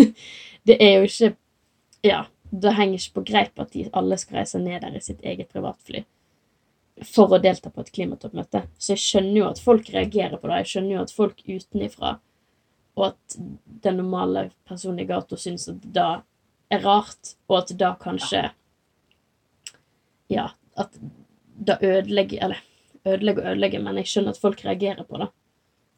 det 0.66 0.78
er 0.80 0.96
jo 0.98 1.10
ikke 1.10 1.34
Ja, 2.04 2.26
det 2.50 2.74
henger 2.76 3.00
ikke 3.00 3.14
på 3.16 3.22
greip 3.32 3.58
at 3.58 3.72
de 3.72 3.88
alle 3.96 4.18
skal 4.20 4.36
reise 4.38 4.58
ned 4.62 4.84
der 4.84 4.94
i 4.94 5.00
sitt 5.02 5.24
eget 5.26 5.48
privatfly 5.50 6.04
for 7.04 7.32
å 7.34 7.40
delta 7.42 7.70
på 7.72 7.82
et 7.82 7.90
klimatoppmøte. 7.92 8.62
Så 8.78 8.94
jeg 8.94 9.02
skjønner 9.02 9.38
jo 9.40 9.48
at 9.48 9.60
folk 9.60 9.88
reagerer 9.92 10.38
på 10.40 10.48
det. 10.48 10.60
Jeg 10.62 10.70
skjønner 10.70 10.94
jo 10.94 11.02
at 11.02 11.12
folk 11.12 11.42
utenifra, 11.44 12.12
og 12.96 13.08
at 13.10 13.36
den 13.84 13.98
normale 14.00 14.46
personen 14.68 15.02
i 15.02 15.08
gata 15.08 15.36
syns 15.40 15.68
at 15.72 15.82
det 15.82 16.06
er 16.70 16.80
rart, 16.82 17.34
og 17.48 17.58
at 17.62 17.68
det 17.78 17.92
kanskje 18.02 18.50
Ja, 20.32 20.48
at 20.76 20.90
det 21.56 21.78
ødelegger 21.82 22.42
Eller 22.42 22.56
ødelegger 23.06 23.42
og 23.44 23.50
ødelegger, 23.52 23.82
men 23.82 23.96
jeg 24.00 24.06
skjønner 24.10 24.30
at 24.34 24.40
folk 24.42 24.64
reagerer 24.64 25.04
på 25.06 25.16
det. 25.22 25.28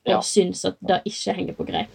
Og 0.08 0.12
Ja. 0.12 0.20
syns 0.20 0.64
at 0.64 0.76
det 0.86 1.02
ikke 1.04 1.34
henger 1.34 1.54
på 1.54 1.64
greip. 1.66 1.88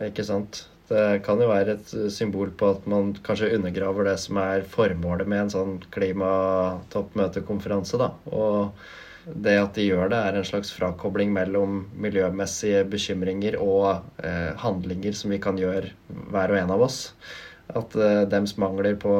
Ikke 0.00 0.24
sant? 0.24 0.66
Det 0.88 1.22
kan 1.22 1.38
jo 1.38 1.48
være 1.48 1.68
et 1.76 2.10
symbol 2.12 2.50
på 2.50 2.70
at 2.70 2.86
man 2.86 3.12
kanskje 3.12 3.54
undergraver 3.54 4.04
det 4.04 4.18
som 4.18 4.36
er 4.38 4.62
formålet 4.62 5.26
med 5.28 5.38
en 5.40 5.50
sånn 5.50 5.80
klimatoppmøtekonferanse, 5.90 7.98
da. 7.98 8.10
Og 8.32 8.72
det 9.28 9.58
at 9.60 9.74
de 9.74 9.82
gjør 9.84 10.08
det, 10.08 10.16
er 10.16 10.36
en 10.38 10.44
slags 10.44 10.70
frakobling 10.72 11.32
mellom 11.34 11.90
miljømessige 12.00 12.84
bekymringer 12.88 13.58
og 13.60 14.00
eh, 14.24 14.54
handlinger 14.56 15.12
som 15.12 15.30
vi 15.30 15.38
kan 15.38 15.58
gjøre, 15.60 15.90
hver 16.32 16.50
og 16.54 16.58
en 16.62 16.70
av 16.70 16.80
oss. 16.88 17.12
At 17.76 17.94
eh, 17.96 18.24
dems 18.30 18.56
mangler 18.60 18.96
på 19.00 19.14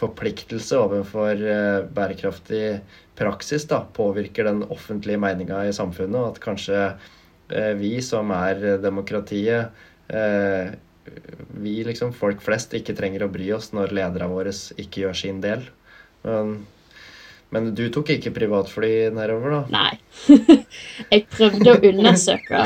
forpliktelse 0.00 0.78
overfor 0.80 1.36
eh, 1.36 1.80
bærekraftig 1.92 2.80
praksis 3.20 3.66
da, 3.68 3.82
påvirker 3.96 4.48
den 4.48 4.62
offentlige 4.72 5.20
meninga 5.20 5.66
i 5.68 5.74
samfunnet, 5.76 6.16
og 6.16 6.30
at 6.32 6.40
kanskje 6.40 6.78
eh, 6.86 7.74
vi 7.76 7.98
som 8.04 8.32
er 8.32 8.80
demokratiet, 8.82 9.76
vi 11.62 11.72
liksom 11.86 12.10
folk 12.16 12.40
flest 12.42 12.72
ikke 12.74 12.96
trenger 12.98 13.22
å 13.22 13.28
bry 13.30 13.44
oss 13.54 13.68
når 13.70 13.92
lederne 13.94 14.26
våre 14.26 14.50
ikke 14.82 15.04
gjør 15.04 15.18
sin 15.20 15.38
del. 15.44 15.62
Men, 16.26 16.56
men 17.54 17.68
du 17.78 17.84
tok 17.94 18.10
ikke 18.16 18.32
privatfly 18.34 18.90
nedover, 19.14 19.54
da? 19.54 19.60
Nei. 19.70 20.56
jeg 21.12 21.28
prøvde 21.30 21.76
å 21.76 21.92
undersøke 21.92 22.64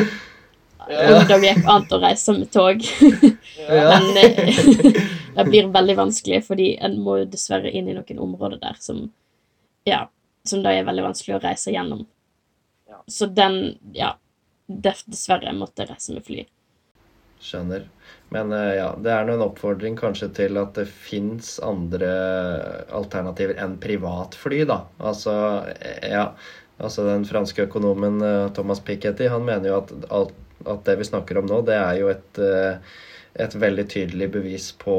om 0.84 1.26
det 1.28 1.38
gikk 1.42 1.68
an 1.70 1.86
å 1.90 2.00
reise 2.02 2.34
med 2.36 2.50
tog. 2.52 2.84
Men 3.68 4.08
det 5.36 5.44
blir 5.50 5.70
veldig 5.74 5.96
vanskelig, 5.98 6.40
fordi 6.46 6.68
en 6.84 6.98
må 7.02 7.18
jo 7.22 7.30
dessverre 7.30 7.70
inn 7.70 7.88
i 7.90 7.96
noen 7.96 8.24
områder 8.28 8.60
der 8.62 8.80
som 8.80 9.06
Ja, 9.88 10.06
som 10.48 10.62
da 10.64 10.72
er 10.72 10.86
veldig 10.86 11.04
vanskelig 11.10 11.36
å 11.36 11.42
reise 11.42 11.72
gjennom. 11.74 12.06
Ja. 12.88 13.02
Så 13.06 13.26
den 13.26 13.78
Ja. 13.92 14.16
Dessverre 14.64 15.52
måtte 15.52 15.84
jeg 15.84 15.90
reise 15.90 16.14
med 16.16 16.24
fly. 16.24 16.46
Skjønner. 17.44 17.82
Men 18.32 18.52
eh, 18.56 18.78
ja, 18.78 18.86
det 18.96 19.10
er 19.12 19.26
nå 19.26 19.34
en 19.36 19.44
oppfordring 19.44 19.98
kanskje 19.98 20.30
til 20.38 20.56
at 20.56 20.72
det 20.78 20.86
fins 20.88 21.58
andre 21.60 22.08
alternativer 22.96 23.60
enn 23.60 23.76
privatfly, 23.82 24.62
da. 24.70 24.78
Altså, 24.98 25.34
eh, 25.76 26.08
ja. 26.14 26.30
Altså 26.82 27.04
den 27.06 27.26
franske 27.28 27.68
økonomen 27.68 28.22
eh, 28.24 28.48
Thomas 28.56 28.80
Piketty, 28.82 29.28
han 29.30 29.44
mener 29.46 29.70
jo 29.70 29.82
at, 29.82 29.92
at 30.64 30.86
det 30.88 30.96
vi 30.98 31.06
snakker 31.06 31.38
om 31.38 31.46
nå, 31.50 31.60
det 31.68 31.76
er 31.78 32.00
jo 32.00 32.08
et, 32.10 32.40
eh, 32.42 32.96
et 33.34 33.54
veldig 33.58 33.84
tydelig 33.90 34.28
bevis 34.30 34.68
på 34.78 34.94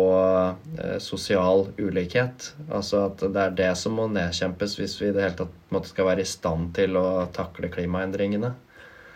eh, 0.83 0.97
sosial 0.99 1.67
ulikhet. 1.77 2.49
Altså 2.69 3.05
at 3.07 3.23
det 3.31 3.41
er 3.45 3.53
det 3.55 3.69
som 3.79 3.95
må 3.95 4.09
nedkjempes 4.11 4.75
hvis 4.79 4.97
vi 5.01 5.07
i 5.09 5.15
det 5.15 5.23
hele 5.23 5.37
tatt 5.39 5.71
måtte, 5.71 5.91
skal 5.93 6.09
være 6.09 6.25
i 6.25 6.27
stand 6.27 6.73
til 6.75 6.97
å 6.99 7.05
takle 7.35 7.69
klimaendringene. 7.71 8.51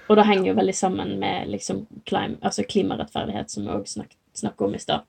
Og 0.09 0.17
det 0.17 0.25
henger 0.25 0.47
jo 0.53 0.55
veldig 0.57 0.73
sammen 0.75 1.11
med 1.21 1.51
liksom 1.51 1.83
clim, 2.09 2.37
altså 2.41 2.63
klimarettferdighet, 2.65 3.51
som 3.51 3.67
vi 3.67 3.75
òg 3.75 3.85
snak, 3.91 4.15
snakka 4.39 4.65
om 4.65 4.73
i 4.77 4.81
stad. 4.81 5.03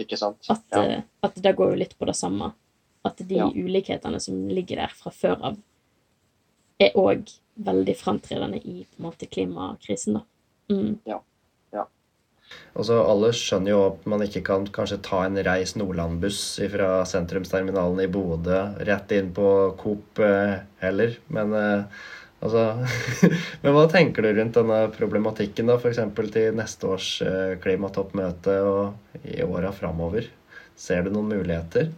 Ikke 0.00 0.16
sant? 0.18 0.40
At, 0.50 0.64
Ja. 0.72 0.82
eh, 0.82 1.02
at 1.22 1.34
det 1.44 1.54
går 1.56 1.70
jo 1.74 1.80
litt 1.84 1.94
på 1.98 2.06
det 2.08 2.16
samme. 2.16 2.52
At 3.04 3.16
de 3.18 3.36
Ja. 3.36 3.46
ulikhetene 3.52 4.18
som 4.20 4.48
ligger 4.48 4.76
der 4.76 4.88
fra 4.96 5.10
før 5.12 5.44
av, 5.44 5.56
er 6.80 6.90
òg 6.96 7.30
veldig 7.60 7.96
framtredende 7.96 8.58
i 8.64 8.84
på 8.84 8.98
en 8.98 9.06
måte 9.10 9.28
klimakrisen, 9.30 10.14
da. 10.14 10.22
Mm. 10.70 10.98
Og 11.06 11.22
så 12.84 12.98
Alle 13.00 13.30
skjønner 13.32 13.72
jo 13.72 13.78
at 13.86 14.04
man 14.10 14.22
ikke 14.26 14.42
kan 14.44 14.66
kanskje 14.72 15.00
ta 15.04 15.22
en 15.24 15.38
Reis 15.46 15.74
Nordland-buss 15.78 16.42
fra 16.72 16.90
sentrumsterminalen 17.08 18.02
i 18.04 18.10
Bodø 18.12 18.58
rett 18.86 19.14
inn 19.16 19.32
på 19.36 19.48
Coop 19.80 20.20
eh, 20.20 20.58
heller. 20.82 21.16
Men 21.32 21.54
eh, 21.56 22.02
altså 22.44 22.66
Men 23.62 23.76
hva 23.76 23.86
tenker 23.92 24.26
du 24.26 24.32
rundt 24.36 24.58
denne 24.60 24.80
problematikken, 24.94 25.72
da, 25.72 25.78
f.eks. 25.80 26.02
til 26.34 26.58
neste 26.58 26.90
års 26.92 27.10
eh, 27.24 27.56
klimatoppmøte 27.62 28.58
og 28.68 29.22
i 29.24 29.40
åra 29.46 29.72
framover? 29.72 30.28
Ser 30.76 31.06
du 31.06 31.14
noen 31.14 31.32
muligheter? 31.32 31.94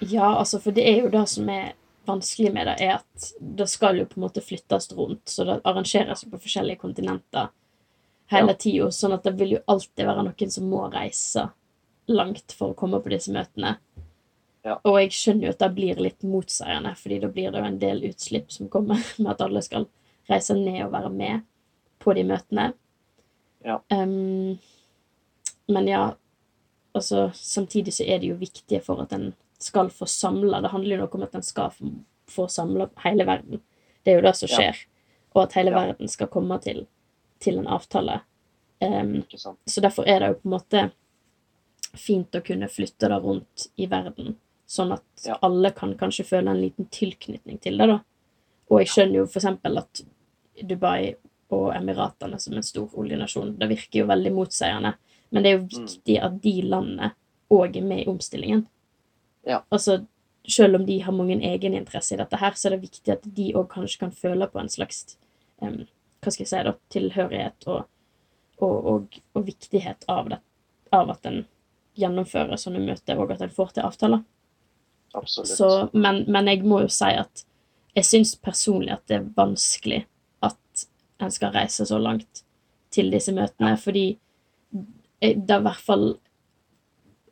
Ja, 0.00 0.34
altså, 0.34 0.60
for 0.60 0.76
det 0.76 0.84
er 0.88 1.00
jo 1.04 1.12
det 1.12 1.24
som 1.32 1.48
er 1.52 1.72
vanskelig 2.08 2.52
med 2.52 2.68
det, 2.68 2.76
er 2.84 2.98
at 2.98 3.32
det 3.40 3.68
skal 3.70 4.00
jo 4.00 4.06
på 4.08 4.18
en 4.18 4.26
måte 4.26 4.44
flyttes 4.44 4.90
rundt, 4.96 5.24
så 5.32 5.46
det 5.48 5.60
arrangeres 5.68 6.26
på 6.28 6.40
forskjellige 6.40 6.80
kontinenter 6.80 7.48
hele 8.30 8.54
tida, 8.54 8.90
sånn 8.94 9.14
at 9.16 9.24
det 9.26 9.34
vil 9.40 9.56
jo 9.56 9.62
alltid 9.70 10.06
være 10.06 10.24
noen 10.26 10.52
som 10.54 10.68
må 10.70 10.84
reise 10.92 11.48
langt 12.10 12.54
for 12.56 12.72
å 12.72 12.78
komme 12.78 13.00
på 13.02 13.12
disse 13.12 13.32
møtene. 13.34 13.76
Ja. 14.66 14.76
Og 14.84 14.98
jeg 15.00 15.14
skjønner 15.16 15.48
jo 15.48 15.54
at 15.54 15.62
det 15.62 15.70
blir 15.76 16.00
litt 16.02 16.24
motseiende, 16.26 16.92
fordi 16.98 17.20
da 17.22 17.30
blir 17.32 17.52
det 17.52 17.62
jo 17.62 17.68
en 17.70 17.78
del 17.80 18.02
utslipp 18.10 18.52
som 18.52 18.68
kommer 18.72 19.00
med 19.18 19.32
at 19.32 19.44
alle 19.46 19.62
skal 19.64 19.88
reise 20.30 20.56
ned 20.58 20.82
og 20.84 20.92
være 20.94 21.12
med 21.14 21.46
på 22.00 22.14
de 22.16 22.24
møtene. 22.28 22.70
Ja. 23.64 23.78
Um, 23.92 24.58
men 25.68 25.88
ja, 25.88 26.14
altså 26.96 27.30
samtidig 27.36 27.94
så 27.94 28.06
er 28.06 28.20
det 28.20 28.30
jo 28.32 28.38
viktig 28.40 28.80
for 28.84 29.02
at 29.04 29.12
en 29.16 29.30
skal 29.60 29.90
få 29.92 30.06
samla 30.08 30.62
Det 30.64 30.70
handler 30.72 30.96
jo 30.96 31.00
noe 31.02 31.18
om 31.18 31.24
at 31.26 31.34
en 31.36 31.44
skal 31.44 31.74
få, 32.30 32.46
samla 32.48 32.86
hele 33.04 33.26
verden. 33.28 33.60
Det 34.04 34.12
er 34.14 34.16
jo 34.20 34.24
det 34.24 34.36
som 34.38 34.48
Ja. 34.48 34.56
skjer. 34.56 34.78
Og 35.34 35.42
at 35.42 35.52
hele 35.58 35.70
Ja. 35.70 35.84
verden 35.84 36.08
skal 36.08 36.28
komme 36.28 36.58
til, 36.62 36.86
til 37.40 37.58
en 37.58 37.66
avtale. 37.66 38.20
Um, 38.80 39.22
så 39.68 39.80
derfor 39.84 40.06
er 40.08 40.20
det 40.22 40.28
jo 40.30 40.34
på 40.40 40.46
en 40.48 40.54
måte 40.54 40.84
fint 41.98 42.36
å 42.38 42.42
kunne 42.44 42.68
flytte 42.70 43.08
det 43.10 43.18
rundt 43.24 43.66
i 43.82 43.86
verden, 43.90 44.36
sånn 44.70 44.92
at 44.94 45.02
Ja. 45.26 45.36
alle 45.42 45.70
kan 45.72 45.94
kanskje 45.98 46.24
føle 46.24 46.50
en 46.50 46.60
liten 46.62 46.86
tilknytning 46.86 47.60
til 47.60 47.76
det, 47.78 47.86
da. 47.88 48.00
Og 48.70 48.78
jeg 48.80 48.88
skjønner 48.88 49.14
jo 49.14 49.26
eksempel 49.26 49.78
at 49.78 50.02
Dubai 50.62 51.14
og 51.50 51.72
Emiratene 51.74 52.38
som 52.40 52.54
en 52.54 52.62
stor 52.62 52.88
oljenasjon, 52.94 53.56
det 53.58 53.68
virker 53.68 54.00
jo 54.00 54.06
veldig 54.06 54.32
motseiende, 54.32 54.94
men 55.32 55.42
det 55.42 55.50
er 55.52 55.58
jo 55.58 55.64
Mm. 55.64 55.68
viktig 55.86 56.22
at 56.22 56.40
de 56.40 56.62
landene 56.62 57.12
òg 57.50 57.76
er 57.76 57.82
med 57.82 58.06
i 58.06 58.10
omstillingen. 58.10 58.66
Ja. 59.46 59.62
Altså, 59.72 60.06
selv 60.48 60.76
om 60.76 60.86
de 60.86 60.98
har 61.00 61.12
mange 61.12 61.40
egeninteresser 61.42 62.14
i 62.14 62.16
dette 62.24 62.36
her, 62.38 62.52
så 62.52 62.66
er 62.66 62.76
det 62.76 62.88
viktig 62.90 63.12
at 63.12 63.22
de 63.34 63.52
òg 63.52 63.68
kanskje 63.68 63.98
kan 63.98 64.10
føle 64.12 64.46
på 64.50 64.60
en 64.60 64.68
slags 64.68 65.16
em, 65.60 65.86
hva 66.20 66.32
skal 66.32 66.44
jeg 66.44 66.50
si 66.50 66.62
da, 66.66 66.74
tilhørighet 66.92 67.66
og, 67.72 67.86
og, 68.60 68.76
og, 68.92 69.20
og 69.36 69.46
viktighet 69.46 70.04
av, 70.12 70.28
det, 70.32 70.40
av 70.96 71.12
at 71.14 71.26
en 71.30 71.42
gjennomfører 72.00 72.60
sånne 72.60 72.82
møter, 72.84 73.18
og 73.20 73.32
at 73.34 73.44
en 73.44 73.54
får 73.54 73.74
til 73.76 73.86
avtaler. 73.88 74.24
Absolutt. 75.16 75.50
Så, 75.50 75.70
men, 75.92 76.22
men 76.30 76.48
jeg 76.50 76.62
må 76.68 76.84
jo 76.84 76.90
si 76.92 77.10
at 77.18 77.44
jeg 77.96 78.06
syns 78.06 78.36
personlig 78.38 78.94
at 78.94 79.06
det 79.10 79.18
er 79.18 79.30
vanskelig 79.36 80.04
at 80.46 80.86
en 81.20 81.32
skal 81.34 81.54
reise 81.56 81.86
så 81.88 81.98
langt 81.98 82.44
til 82.94 83.10
disse 83.12 83.34
møtene, 83.34 83.74
fordi 83.78 84.04
jeg, 85.20 85.40
det 85.42 85.54
er 85.56 85.60
i 85.60 85.66
hvert 85.66 85.84
fall 85.84 86.04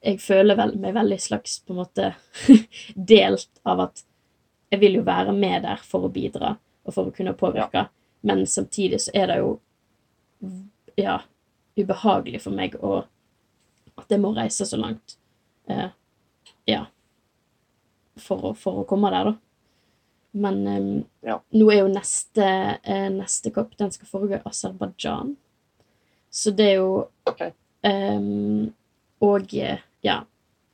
Jeg 0.05 0.21
føler 0.23 0.55
vel, 0.55 0.77
meg 0.79 0.93
veldig 0.95 1.17
slags 1.19 1.57
på 1.67 1.75
en 1.75 1.81
måte 1.81 2.13
delt 3.13 3.63
av 3.67 3.81
at 3.89 4.05
jeg 4.71 4.79
vil 4.83 4.99
jo 5.01 5.07
være 5.07 5.33
med 5.35 5.65
der 5.65 5.81
for 5.83 6.07
å 6.07 6.11
bidra 6.13 6.53
og 6.87 6.95
for 6.95 7.09
å 7.09 7.15
kunne 7.15 7.35
påvirke, 7.37 7.89
men 8.23 8.47
samtidig 8.47 9.01
så 9.05 9.11
er 9.15 9.27
det 9.31 9.37
jo 9.41 9.51
ja, 10.99 11.21
ubehagelig 11.79 12.41
for 12.43 12.55
meg 12.55 12.75
å 12.83 13.05
at 13.99 14.13
jeg 14.15 14.21
må 14.23 14.31
reise 14.37 14.63
så 14.67 14.79
langt. 14.79 15.17
Eh, 15.67 15.89
ja. 16.71 16.85
For 18.23 18.51
å, 18.51 18.53
for 18.55 18.83
å 18.83 18.87
komme 18.87 19.11
der, 19.11 19.33
da. 19.33 19.35
Men 20.39 20.61
eh, 20.71 20.89
Ja. 21.27 21.41
nå 21.51 21.67
er 21.73 21.81
jo 21.81 21.89
neste, 21.91 22.47
eh, 22.83 23.09
neste 23.11 23.51
kopp 23.51 23.73
Den 23.81 23.91
skal 23.91 24.07
foregå 24.07 24.39
i 24.39 24.43
Aserbajdsjan. 24.47 25.33
Så 26.31 26.53
det 26.55 26.69
er 26.73 26.77
jo 26.79 27.09
Ok. 27.27 27.43
eh, 27.83 28.21
Og 29.21 29.55
eh, 29.59 29.83
ja, 30.07 30.21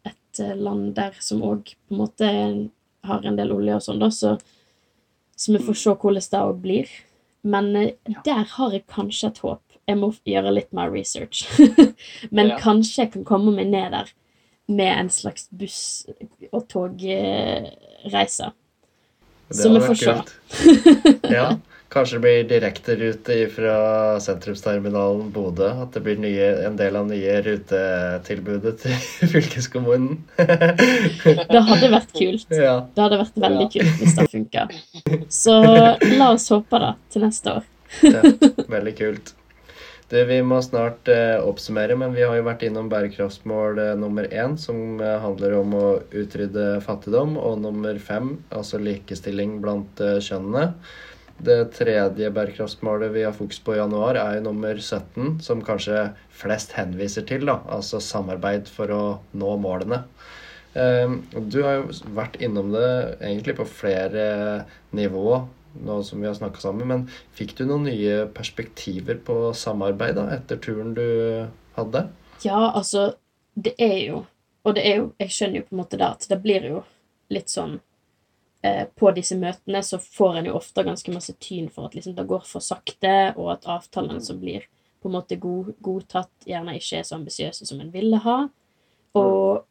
et 0.04 0.40
eh, 0.44 0.52
land 0.56 0.92
der 0.98 1.16
som 1.24 1.40
òg 1.48 1.64
på 1.88 1.94
en 1.94 2.02
måte 2.02 2.28
har 3.08 3.24
en 3.24 3.36
del 3.40 3.52
olje 3.56 3.78
og 3.78 3.82
sånn, 3.86 4.00
da, 4.04 4.10
så, 4.12 4.34
så 5.36 5.52
vi 5.56 5.64
får 5.64 5.80
se 5.80 5.94
hvordan 5.96 6.28
det 6.30 6.40
òg 6.44 6.60
blir. 6.60 6.92
Men 7.44 7.70
eh, 7.76 7.90
der 8.24 8.44
har 8.56 8.72
jeg 8.72 8.86
kanskje 8.88 9.28
et 9.30 9.38
håp. 9.44 9.60
Jeg 9.86 9.98
må 10.00 10.08
gjøre 10.24 10.52
litt 10.56 10.70
mer 10.72 10.88
research. 10.94 11.42
Men 12.32 12.54
Ja. 12.54 12.58
kanskje 12.62 13.02
jeg 13.04 13.12
kan 13.18 13.24
komme 13.28 13.52
meg 13.52 13.68
ned 13.68 13.90
der 13.92 14.12
med 14.66 14.92
en 14.98 15.10
slags 15.12 15.44
buss- 15.52 16.06
og 16.50 16.64
togreise. 16.72 18.50
Så 19.52 19.68
vi 19.74 19.80
får 19.84 19.94
se. 20.00 20.14
Ja, 21.36 21.50
kanskje 21.92 22.16
det 22.16 22.22
blir 22.24 22.46
direkterute 22.50 23.36
fra 23.54 23.74
sentrumsterminalen 24.22 25.28
Bodø. 25.34 25.68
At 25.84 25.92
det 25.94 26.02
blir 26.06 26.18
nye, 26.18 26.48
en 26.66 26.76
del 26.80 26.96
av 26.98 27.06
nye 27.10 27.36
rutetilbudet 27.46 28.74
til 28.82 28.96
fylkeskommunen. 29.34 30.18
Det 31.54 31.62
hadde 31.68 31.92
vært 31.92 32.10
kult. 32.16 32.50
ja. 32.50 32.80
Det 32.94 33.04
hadde 33.06 33.20
vært 33.22 33.38
veldig 33.46 33.68
Ja. 33.68 33.70
kult 33.76 34.02
hvis 34.02 34.18
det 34.18 34.26
funka. 34.32 34.66
Så 35.30 35.54
la 36.18 36.32
oss 36.34 36.48
håpe 36.52 36.80
det 36.82 36.92
til 37.14 37.24
neste 37.28 37.58
år. 37.60 37.64
ja, 38.02 38.22
veldig 38.76 38.94
kult. 38.98 39.34
Du, 40.10 40.18
vi 40.28 40.36
må 40.44 40.58
snart 40.62 41.08
eh, 41.08 41.38
oppsummere, 41.40 41.94
men 41.98 42.12
vi 42.14 42.22
har 42.26 42.36
jo 42.36 42.44
vært 42.44 42.62
innom 42.66 42.90
bærekraftsmål 42.92 43.78
eh, 43.80 43.94
nummer 43.98 44.26
én, 44.28 44.52
som 44.60 45.00
eh, 45.00 45.14
handler 45.22 45.54
om 45.62 45.72
å 45.78 45.86
utrydde 46.12 46.66
fattigdom, 46.84 47.38
og 47.40 47.56
nummer 47.62 47.96
fem, 48.04 48.34
altså 48.52 48.78
likestilling 48.82 49.56
blant 49.64 50.02
eh, 50.04 50.18
kjønnene. 50.22 50.74
Det 51.44 51.72
tredje 51.74 52.30
bærekraftsmålet 52.30 53.10
vi 53.12 53.24
har 53.26 53.34
fokus 53.34 53.58
på 53.60 53.74
i 53.74 53.80
januar, 53.80 54.16
er 54.16 54.36
jo 54.38 54.44
nummer 54.46 54.78
17, 54.78 55.40
som 55.42 55.62
kanskje 55.66 56.12
flest 56.30 56.72
henviser 56.78 57.26
til, 57.26 57.44
da, 57.48 57.58
altså 57.68 58.00
samarbeid 58.00 58.70
for 58.70 58.92
å 58.94 59.02
nå 59.34 59.56
målene. 59.60 60.04
Eh, 60.74 61.10
Du 61.34 61.62
har 61.62 61.80
jo 61.80 61.90
vært 62.14 62.38
innom 62.40 62.70
det 62.72 63.18
egentlig 63.20 63.56
på 63.58 63.66
flere 63.66 64.64
nivå 64.92 65.44
nå 65.82 66.02
som 66.06 66.20
vi 66.22 66.28
har 66.28 66.36
snakka 66.38 66.60
sammen, 66.62 66.86
men 66.86 67.08
fikk 67.34 67.56
du 67.58 67.64
noen 67.66 67.88
nye 67.88 68.26
perspektiver 68.34 69.18
på 69.26 69.52
samarbeid 69.58 70.14
da, 70.14 70.28
etter 70.36 70.60
turen 70.62 70.94
du 70.94 71.48
hadde? 71.74 72.06
Ja, 72.46 72.70
altså, 72.70 73.14
det 73.54 73.74
er 73.78 73.98
jo 74.08 74.26
Og 74.64 74.74
det 74.74 74.82
er 74.86 74.96
jo 74.98 75.04
Jeg 75.20 75.30
skjønner 75.30 75.60
jo 75.60 75.66
på 75.68 75.74
en 75.74 75.80
måte 75.82 75.98
det 76.00 76.06
at 76.06 76.26
det 76.30 76.38
blir 76.42 76.64
jo 76.66 76.80
litt 77.30 77.50
sånn 77.52 77.76
På 78.96 79.10
disse 79.12 79.36
møtene 79.36 79.82
så 79.84 79.98
får 80.00 80.38
en 80.38 80.46
jo 80.48 80.54
ofte 80.56 80.84
ganske 80.86 81.12
masse 81.12 81.34
tyn 81.42 81.66
for 81.68 81.88
at 81.88 81.96
liksom 81.98 82.14
det 82.16 82.24
går 82.30 82.46
for 82.48 82.64
sakte, 82.64 83.34
og 83.36 83.50
at 83.52 83.66
avtalene 83.68 84.22
som 84.24 84.38
blir 84.40 84.64
på 85.04 85.10
en 85.10 85.12
måte 85.18 85.36
god, 85.36 85.74
godtatt, 85.84 86.32
gjerne 86.48 86.78
ikke 86.78 86.96
er 86.96 87.02
så 87.04 87.18
ambisiøse 87.18 87.66
som 87.68 87.80
en 87.82 87.90
ville 87.92 88.16
ha. 88.24 88.38
Og 89.20 89.66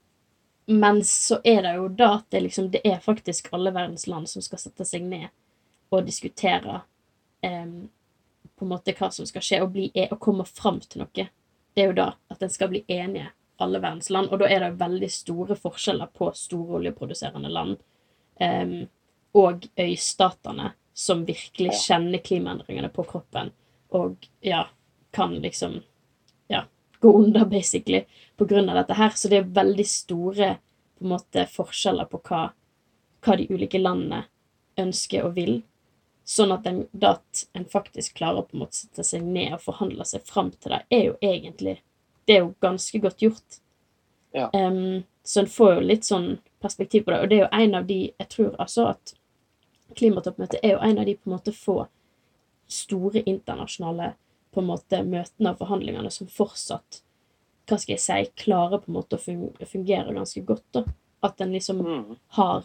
Men 0.65 1.01
så 1.03 1.39
er 1.43 1.62
det 1.65 1.71
jo 1.75 1.88
da 1.89 2.10
at 2.15 2.27
det 2.32 2.39
liksom 2.39 2.69
Det 2.71 2.79
er 2.88 2.99
faktisk 3.03 3.49
alle 3.51 3.73
verdens 3.75 4.08
land 4.08 4.29
som 4.29 4.41
skal 4.41 4.62
sette 4.62 4.86
seg 4.86 5.03
ned 5.03 5.25
og 5.91 6.06
diskutere 6.06 6.77
eh, 7.41 7.65
på 8.56 8.65
en 8.65 8.71
måte 8.71 8.93
hva 8.95 9.10
som 9.12 9.25
skal 9.25 9.43
skje, 9.43 9.60
og, 9.62 9.71
bli, 9.73 9.89
e- 9.93 10.08
og 10.12 10.19
komme 10.19 10.45
fram 10.45 10.79
til 10.79 11.03
noe. 11.03 11.25
Det 11.73 11.82
er 11.82 11.89
jo 11.89 11.97
da 11.97 12.08
at 12.29 12.41
en 12.41 12.53
skal 12.53 12.69
bli 12.71 12.84
enige, 12.88 13.27
alle 13.58 13.82
verdens 13.82 14.10
land. 14.10 14.29
Og 14.32 14.39
da 14.39 14.47
er 14.49 14.63
det 14.63 14.79
veldig 14.79 15.10
store 15.12 15.58
forskjeller 15.60 16.13
på 16.13 16.29
store 16.38 16.79
oljeproduserende 16.79 17.49
land 17.49 17.82
em, 18.43 18.75
og 19.34 19.65
øystatene, 19.79 20.73
som 20.93 21.23
virkelig 21.25 21.73
kjenner 21.88 22.21
klimaendringene 22.21 22.91
på 22.93 23.06
kroppen, 23.10 23.49
og 23.93 24.27
ja, 24.45 24.67
kan 25.13 25.34
liksom 25.41 25.79
ja, 26.47 26.65
gå 26.99 27.13
under, 27.17 27.45
basically, 27.45 28.06
på 28.38 28.45
grunn 28.45 28.69
av 28.69 28.75
dette 28.75 28.97
her. 28.97 29.10
Så 29.10 29.29
det 29.29 29.41
er 29.41 29.56
veldig 29.56 29.86
store 29.89 30.49
på 30.97 31.06
en 31.06 31.13
måte 31.15 31.45
forskjeller 31.49 32.10
på 32.10 32.21
hva, 32.29 32.43
hva 33.25 33.38
de 33.38 33.47
ulike 33.49 33.82
landene 33.82 34.23
ønsker 34.79 35.25
og 35.27 35.38
vil. 35.38 35.56
Sånn 36.25 36.53
at 36.56 36.67
en, 36.69 36.86
at 37.03 37.43
en 37.58 37.65
faktisk 37.69 38.15
klarer 38.17 38.41
å 38.41 38.47
på 38.47 38.56
en 38.56 38.63
måte 38.63 38.79
sette 38.79 39.06
seg 39.06 39.25
ned 39.25 39.58
og 39.58 39.65
forhandle 39.65 40.06
seg 40.08 40.23
fram 40.29 40.53
til 40.56 40.75
det, 40.75 40.86
er 40.89 41.10
jo 41.10 41.17
egentlig 41.21 41.82
Det 42.23 42.38
er 42.38 42.45
jo 42.45 42.53
ganske 42.63 42.99
godt 43.03 43.19
gjort. 43.19 43.58
Ja. 44.32 44.47
Um, 44.56 45.03
så 45.27 45.41
en 45.41 45.49
får 45.51 45.73
jo 45.73 45.82
litt 45.89 46.06
sånn 46.08 46.29
perspektiv 46.63 47.04
på 47.06 47.12
det. 47.13 47.19
Og 47.23 47.30
det 47.30 47.38
er 47.38 47.43
jo 47.45 47.52
en 47.60 47.76
av 47.80 47.88
de 47.89 47.99
Jeg 48.19 48.30
tror 48.34 48.56
altså 48.60 48.88
at 48.93 49.13
klimatoppmøtet 49.99 50.60
er 50.63 50.71
jo 50.78 50.82
en 50.82 50.99
av 50.99 51.06
de 51.06 51.15
på 51.15 51.30
en 51.30 51.36
måte 51.36 51.54
få 51.54 51.78
store 52.71 53.21
internasjonale 53.30 54.13
på 54.54 54.62
en 54.62 54.69
måte 54.69 55.02
møtene 55.06 55.52
og 55.54 55.60
forhandlingene 55.60 56.12
som 56.13 56.28
fortsatt 56.30 57.02
hva 57.67 57.78
skal 57.80 57.93
jeg 57.93 58.02
si, 58.04 58.32
klarer 58.43 58.82
på 58.84 58.89
en 58.91 58.97
måte 58.97 59.15
å 59.15 59.65
fungere 59.65 60.13
ganske 60.13 60.41
godt. 60.45 60.65
da. 60.73 60.84
At 61.23 61.41
en 61.41 61.54
liksom 61.54 61.80
Mm. 61.86 62.15
har 62.28 62.63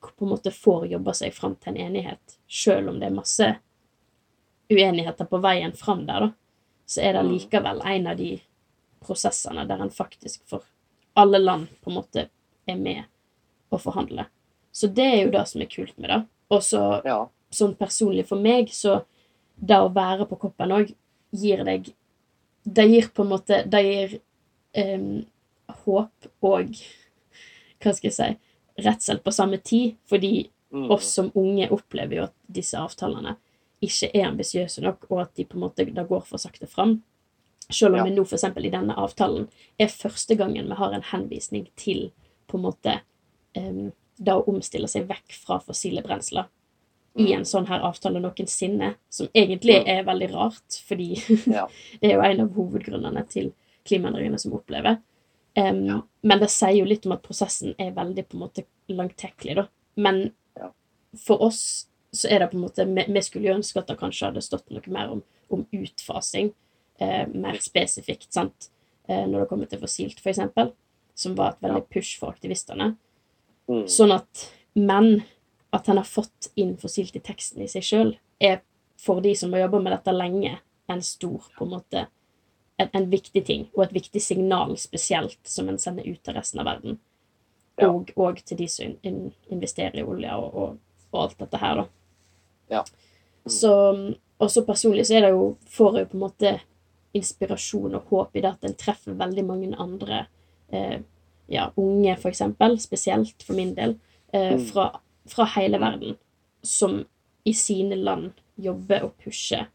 på 0.00 0.24
en 0.24 0.28
måte 0.28 0.50
får 0.52 0.86
jobba 0.90 1.14
seg 1.14 1.32
fram 1.32 1.54
til 1.56 1.72
en 1.76 1.86
enighet, 1.86 2.36
sjøl 2.48 2.88
om 2.88 2.98
det 3.00 3.06
er 3.06 3.14
masse 3.14 3.56
uenigheter 4.70 5.24
på 5.24 5.38
veien 5.42 5.72
fram 5.72 6.04
der, 6.06 6.20
da, 6.20 6.32
så 6.86 7.00
er 7.02 7.12
det 7.12 7.22
Mm. 7.24 7.32
likevel 7.32 7.80
en 7.84 8.06
av 8.06 8.16
de 8.16 8.40
prosessene 9.00 9.66
der 9.66 9.80
en 9.82 9.90
faktisk 9.90 10.40
for 10.46 10.62
alle 11.16 11.38
land 11.38 11.68
på 11.82 11.90
en 11.90 11.96
måte 11.96 12.28
er 12.70 12.76
med 12.76 13.04
å 13.72 13.78
forhandle. 13.80 14.26
Så 14.72 14.88
det 14.92 15.04
er 15.06 15.24
jo 15.24 15.30
det 15.34 15.46
som 15.48 15.62
er 15.62 15.66
kult 15.70 15.96
med 15.98 16.10
det. 16.10 16.20
Og 16.50 16.60
så 16.62 17.02
Ja. 17.04 17.26
sånn 17.52 17.76
personlig 17.76 18.26
for 18.26 18.36
meg, 18.38 18.68
så 18.68 19.04
det 19.62 19.76
å 19.76 19.92
være 19.92 20.26
på 20.28 20.38
koppen 20.38 20.70
òg 20.72 20.94
gir 21.32 21.64
deg 21.64 21.92
Det 22.66 22.84
gir 22.90 23.08
på 23.08 23.22
en 23.22 23.30
måte 23.30 23.68
Det 23.70 23.80
gir 23.82 24.20
um, 24.98 25.24
håp 25.86 26.26
og 26.42 26.74
Hva 27.80 27.94
skal 27.94 28.10
jeg 28.10 28.12
si 28.12 28.36
redsel 28.84 29.18
på 29.20 29.32
samme 29.32 29.58
tid, 29.62 29.96
fordi 30.08 30.48
Mm. 30.72 30.88
oss 30.90 31.04
som 31.14 31.32
unge 31.34 31.68
opplever 31.68 32.14
jo 32.14 32.22
at 32.22 32.32
disse 32.50 32.74
avtalene 32.78 33.36
ikke 33.82 34.10
er 34.14 34.28
ambisiøse 34.28 34.80
nok, 34.82 35.06
og 35.10 35.20
at 35.22 35.34
de 35.34 35.44
på 35.44 35.54
en 35.56 35.60
måte 35.68 35.84
da 35.92 36.04
går 36.04 36.22
for 36.24 36.38
sakte 36.38 36.68
fram. 36.68 37.02
Selv 37.68 37.94
om 37.94 37.96
Ja. 37.96 38.04
vi 38.04 38.10
nå 38.10 38.22
f.eks. 38.24 38.44
i 38.44 38.70
denne 38.70 38.94
avtalen 38.94 39.48
er 39.80 39.86
første 39.86 40.36
gangen 40.36 40.68
vi 40.68 40.74
har 40.74 40.92
en 40.92 41.02
henvisning 41.02 41.66
til 41.76 42.12
på 42.50 42.58
en 42.58 42.64
måte 42.66 42.96
um, 43.56 43.90
det 44.20 44.34
å 44.36 44.44
omstille 44.50 44.88
seg 44.90 45.06
vekk 45.08 45.32
fra 45.40 45.60
fossile 45.64 46.02
brensler 46.04 46.48
i 47.18 47.32
en 47.34 47.42
sånn 47.48 47.66
her 47.66 47.82
avtale 47.82 48.20
noensinne, 48.22 48.92
som 49.10 49.26
egentlig 49.34 49.80
Mm. 49.80 49.88
er 49.88 50.04
veldig 50.06 50.28
rart, 50.34 50.76
fordi 50.86 51.08
Ja. 51.56 51.64
det 52.00 52.10
er 52.12 52.14
jo 52.14 52.20
en 52.22 52.40
av 52.44 52.52
hovedgrunnene 52.54 53.24
til 53.28 53.48
klimaendringene 53.88 54.38
som 54.38 54.52
opplever. 54.54 55.00
Um, 55.58 55.80
Ja. 55.88 55.96
Men 56.22 56.38
det 56.38 56.50
sier 56.54 56.76
jo 56.78 56.84
litt 56.86 57.06
om 57.06 57.12
at 57.16 57.22
prosessen 57.24 57.74
er 57.78 57.90
veldig 57.96 58.26
på 58.28 58.36
en 58.38 58.44
måte 58.44 58.64
langtekkelig, 58.88 59.56
da. 59.56 59.66
Men 59.96 60.32
Ja. 60.56 60.70
for 61.18 61.42
oss 61.42 61.86
så 62.14 62.28
er 62.30 62.38
det 62.40 62.50
på 62.52 62.56
en 62.58 62.64
måte 62.68 62.86
Vi, 62.94 63.04
vi 63.12 63.20
skulle 63.22 63.48
jo 63.48 63.54
ønske 63.58 63.78
at 63.78 63.86
det 63.90 63.98
kanskje 63.98 64.26
hadde 64.30 64.42
stått 64.42 64.70
noe 64.70 64.82
mer 64.90 65.10
om, 65.10 65.22
om 65.50 65.66
utfasing, 65.72 66.52
eh, 67.00 67.26
mer 67.34 67.58
spesifikt, 67.58 68.32
sant, 68.32 68.70
eh, 69.08 69.26
når 69.26 69.40
det 69.40 69.48
kommer 69.48 69.66
til 69.68 69.78
fossilt, 69.80 70.20
for 70.20 70.30
eksempel, 70.30 70.72
som 71.14 71.36
var 71.38 71.54
et 71.54 71.66
veldig 71.66 71.84
push 71.92 72.18
for 72.20 72.32
aktivistene. 72.32 72.94
Mm. 73.70 73.86
Sånn 73.90 74.14
at 74.14 74.48
Men 74.74 75.22
at 75.74 75.86
han 75.86 75.98
har 75.98 76.06
fått 76.06 76.50
inn 76.58 76.76
fossilt 76.78 77.16
i 77.18 77.22
teksten 77.22 77.62
i 77.62 77.68
seg 77.70 77.84
sjøl, 77.86 78.12
er 78.38 78.60
for 79.00 79.22
de 79.22 79.32
som 79.38 79.52
har 79.54 79.64
jobba 79.64 79.80
med 79.82 79.92
dette 79.94 80.14
lenge, 80.14 80.56
en 80.90 81.02
stor 81.02 81.46
på 81.56 81.66
en 81.66 81.70
måte 81.70 82.06
en, 82.80 82.88
en 82.92 83.06
viktig 83.10 83.42
ting, 83.46 83.68
og 83.76 83.84
et 83.84 83.94
viktig 83.94 84.22
signal 84.22 84.74
spesielt 84.80 85.38
som 85.46 85.68
en 85.70 85.78
sender 85.78 86.08
ut 86.08 86.22
til 86.24 86.34
resten 86.34 86.62
av 86.62 86.66
verden. 86.70 86.98
Ja. 87.80 87.90
Og, 87.90 88.10
og 88.16 88.40
til 88.44 88.58
de 88.60 88.66
som 88.68 88.88
in, 88.88 88.96
in, 89.06 89.20
investerer 89.52 90.00
i 90.00 90.06
olje 90.06 90.34
og, 90.36 90.56
og, 90.62 91.04
og 91.12 91.22
alt 91.24 91.38
dette 91.44 91.60
her, 91.60 91.82
da. 91.82 91.86
Ja. 92.70 92.82
Mm. 93.44 93.52
Så 93.54 93.72
også 94.40 94.64
personlig 94.66 95.06
så 95.08 95.16
er 95.16 95.26
det 95.26 95.30
jo 95.32 95.54
Får 95.70 95.96
jeg 95.96 96.04
jo 96.04 96.10
på 96.10 96.18
en 96.18 96.24
måte 96.26 96.50
inspirasjon 97.16 97.96
og 97.98 98.10
håp 98.12 98.36
i 98.36 98.42
det 98.44 98.50
at 98.52 98.66
en 98.68 98.76
treffer 98.78 99.16
veldig 99.18 99.44
mange 99.46 99.70
andre 99.80 100.24
eh, 100.72 101.00
ja, 101.48 101.72
unge, 101.76 102.16
for 102.16 102.28
eksempel, 102.30 102.78
spesielt 102.80 103.42
for 103.42 103.54
min 103.54 103.74
del, 103.74 103.96
eh, 104.32 104.52
Mm. 104.56 104.64
fra, 104.66 105.00
fra 105.26 105.44
hele 105.56 105.78
verden, 105.78 106.16
som 106.62 107.04
i 107.44 107.52
sine 107.54 107.96
land 107.96 108.32
jobber 108.56 109.02
og 109.04 109.16
pusher 109.18 109.66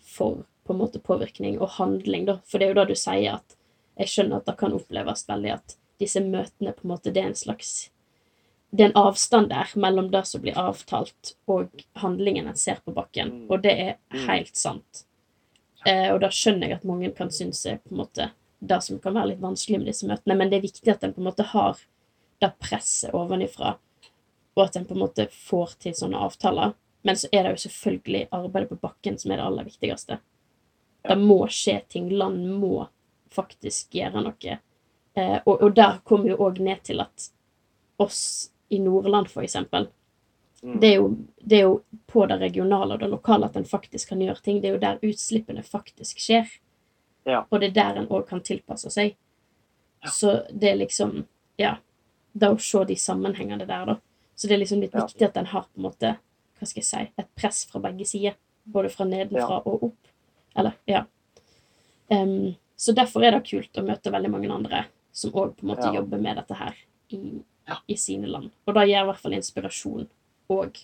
for 0.00 0.44
på 0.66 0.72
en 0.72 0.78
måte 0.80 0.98
påvirkning 0.98 1.58
og 1.60 1.68
handling, 1.78 2.24
da. 2.26 2.38
For 2.44 2.58
det 2.58 2.66
er 2.66 2.68
jo 2.74 2.80
da 2.80 2.84
du 2.84 2.94
sier 2.94 3.34
at 3.34 3.56
jeg 3.98 4.08
skjønner 4.08 4.36
at 4.36 4.46
det 4.46 4.56
kan 4.58 4.72
oppleves 4.72 5.26
veldig 5.28 5.52
at 5.52 5.76
disse 6.00 6.20
møtene 6.20 6.72
på 6.74 6.84
en 6.84 6.90
måte 6.90 7.12
det 7.12 7.22
er 7.22 7.26
en 7.26 7.34
slags 7.34 7.90
Det 8.74 8.82
er 8.82 8.88
en 8.90 8.96
avstand 9.06 9.48
der 9.50 9.68
mellom 9.76 10.10
det 10.10 10.26
som 10.26 10.40
blir 10.42 10.56
avtalt, 10.58 11.36
og 11.46 11.68
handlingen 11.94 12.48
en 12.48 12.56
ser 12.56 12.80
på 12.84 12.90
bakken. 12.92 13.28
Mm. 13.30 13.50
Og 13.50 13.62
det 13.62 13.70
er 13.78 13.94
Mm. 14.12 14.26
helt 14.26 14.56
sant. 14.56 15.04
Eh, 15.86 16.12
og 16.12 16.20
da 16.20 16.26
skjønner 16.28 16.68
jeg 16.68 16.72
at 16.78 16.84
mange 16.84 17.14
kan 17.14 17.30
synes 17.30 17.64
er 17.66 17.76
på 17.76 17.92
en 17.92 17.98
måte 17.98 18.30
det 18.68 18.80
som 18.82 19.00
kan 19.02 19.16
være 19.16 19.32
litt 19.32 19.42
vanskelig 19.42 19.80
med 19.80 19.90
disse 19.90 20.08
møtene, 20.08 20.36
men 20.38 20.50
det 20.50 20.58
er 20.58 20.66
viktig 20.66 20.92
at 20.92 21.04
en 21.04 21.14
på 21.14 21.22
en 21.22 21.28
måte 21.28 21.46
har 21.50 21.80
det 22.42 22.50
presset 22.62 23.14
ovenifra, 23.14 23.74
og 24.54 24.62
at 24.64 24.76
en 24.78 24.86
på 24.88 24.96
en 24.96 25.02
måte 25.04 25.26
får 25.32 25.76
til 25.84 25.96
sånne 25.98 26.20
avtaler. 26.26 26.74
Men 27.04 27.18
så 27.20 27.28
er 27.32 27.44
det 27.44 27.54
jo 27.54 27.64
selvfølgelig 27.66 28.28
arbeidet 28.32 28.70
på 28.70 28.80
bakken 28.80 29.18
som 29.20 29.32
er 29.32 29.40
det 29.40 29.48
aller 29.48 29.66
viktigste. 29.68 30.18
Det 31.04 31.16
må 31.20 31.42
skje 31.52 31.80
ting. 31.92 32.06
Land 32.16 32.46
må 32.62 32.86
faktisk 33.34 33.98
gjøre 33.98 34.22
noe. 34.24 34.54
Eh, 35.14 35.36
og, 35.44 35.52
og 35.58 35.74
der 35.76 35.98
kommer 36.08 36.32
jo 36.32 36.38
òg 36.46 36.62
ned 36.64 36.80
til 36.86 37.04
at 37.04 37.28
oss 38.00 38.22
i 38.72 38.78
Nordland, 38.80 39.28
for 39.28 39.44
eksempel, 39.44 39.90
Mm. 40.64 40.80
det 40.80 40.88
er, 40.88 40.94
jo, 40.94 41.16
det 41.44 41.56
er 41.56 41.66
jo 41.66 41.80
på 42.08 42.24
det 42.26 42.38
regionale 42.40 42.94
og 42.94 43.00
det 43.02 43.10
lokale 43.12 43.50
at 43.50 43.56
en 43.60 43.66
faktisk 43.68 44.08
kan 44.08 44.22
gjøre 44.24 44.40
ting. 44.40 44.62
Det 44.62 44.70
er 44.70 44.76
jo 44.78 44.80
der 44.80 45.02
utslippene 45.04 45.62
faktisk 45.62 46.22
skjer. 46.24 46.48
Ja. 47.26 47.44
Og 47.50 47.60
det 47.60 47.70
er 47.70 47.74
der 47.92 48.00
en 48.02 48.08
òg 48.08 48.26
kan 48.28 48.40
tilpasse 48.40 48.90
seg. 48.90 49.14
Ja. 50.04 50.10
Så 50.10 50.34
det 50.52 50.70
er 50.72 50.76
liksom 50.76 51.26
Ja. 51.58 51.76
Det 52.36 52.48
å 52.50 52.58
se 52.60 52.84
de 52.84 52.94
sammenhengene 52.96 53.66
der, 53.66 53.84
da. 53.86 53.96
Så 54.36 54.48
det 54.48 54.54
er 54.56 54.58
liksom 54.64 54.80
litt 54.80 54.92
Ja. 54.94 55.06
viktig 55.06 55.22
at 55.28 55.36
en 55.36 55.46
har 55.46 55.62
på 55.62 55.76
en 55.76 55.82
måte 55.90 56.16
Hva 56.58 56.66
skal 56.66 56.80
jeg 56.80 56.84
si 56.84 57.12
Et 57.18 57.34
press 57.36 57.64
fra 57.66 57.80
begge 57.80 58.06
sider. 58.06 58.34
Både 58.66 58.88
fra 58.90 59.04
nedenfra 59.04 59.62
og 59.66 59.82
opp. 59.82 60.08
Eller, 60.56 60.72
ja. 60.86 61.04
Um, 62.10 62.54
så 62.76 62.92
derfor 62.94 63.24
er 63.24 63.30
det 63.32 63.44
kult 63.48 63.72
å 63.80 63.84
møte 63.86 64.10
veldig 64.12 64.30
mange 64.30 64.50
andre 64.52 64.84
som 65.12 65.30
òg 65.32 65.54
på 65.56 65.62
en 65.64 65.68
måte 65.76 65.84
Ja. 65.86 65.92
jobber 66.00 66.18
med 66.20 66.36
dette 66.36 66.54
her 66.54 66.74
i, 67.10 67.42
Ja. 67.68 67.76
i 67.88 67.94
sine 67.94 68.26
land. 68.26 68.50
Og 68.66 68.74
det 68.74 68.88
gir 68.88 69.02
i 69.02 69.06
hvert 69.06 69.18
fall 69.18 69.32
inspirasjon 69.32 70.08
og 70.50 70.76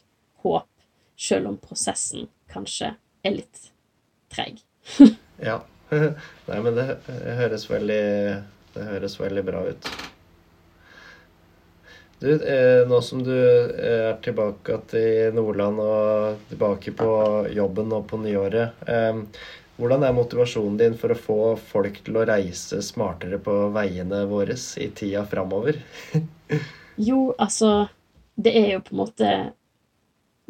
håp, 0.42 0.68
selv 1.16 1.48
om 1.48 1.56
prosessen 1.58 2.28
kanskje 2.48 2.96
er 3.24 3.30
litt 3.30 3.70
treig. 4.30 4.62
Ja. 5.42 5.62
Nei, 6.48 6.62
men 6.62 6.76
det 6.76 6.86
høres 7.40 7.66
veldig 7.70 8.02
Det 8.74 8.86
høres 8.86 9.16
veldig 9.18 9.42
bra 9.46 9.64
ut. 9.66 9.88
Du, 12.20 12.28
eh, 12.30 12.88
nå 12.88 12.98
som 13.00 13.22
du 13.24 13.32
eh, 13.32 14.10
er 14.10 14.18
tilbake 14.20 14.76
til 14.90 15.32
Nordland 15.32 15.80
og 15.80 16.42
tilbake 16.50 16.92
på 16.92 17.08
jobben 17.56 17.94
og 17.96 18.04
på 18.10 18.18
nyåret, 18.20 18.82
eh, 18.84 19.22
hvordan 19.80 20.04
er 20.04 20.12
motivasjonen 20.12 20.76
din 20.76 20.98
for 21.00 21.14
å 21.14 21.16
få 21.16 21.38
folk 21.70 22.02
til 22.04 22.18
å 22.20 22.26
reise 22.28 22.82
smartere 22.84 23.38
på 23.40 23.54
veiene 23.72 24.26
våre 24.28 24.58
i 24.76 24.90
tida 24.92 25.24
framover? 25.30 25.80
Jo, 27.00 27.30
altså 27.40 27.88
Det 28.36 28.52
er 28.52 28.74
jo 28.74 28.80
på 28.84 28.92
en 28.92 29.00
måte 29.00 29.28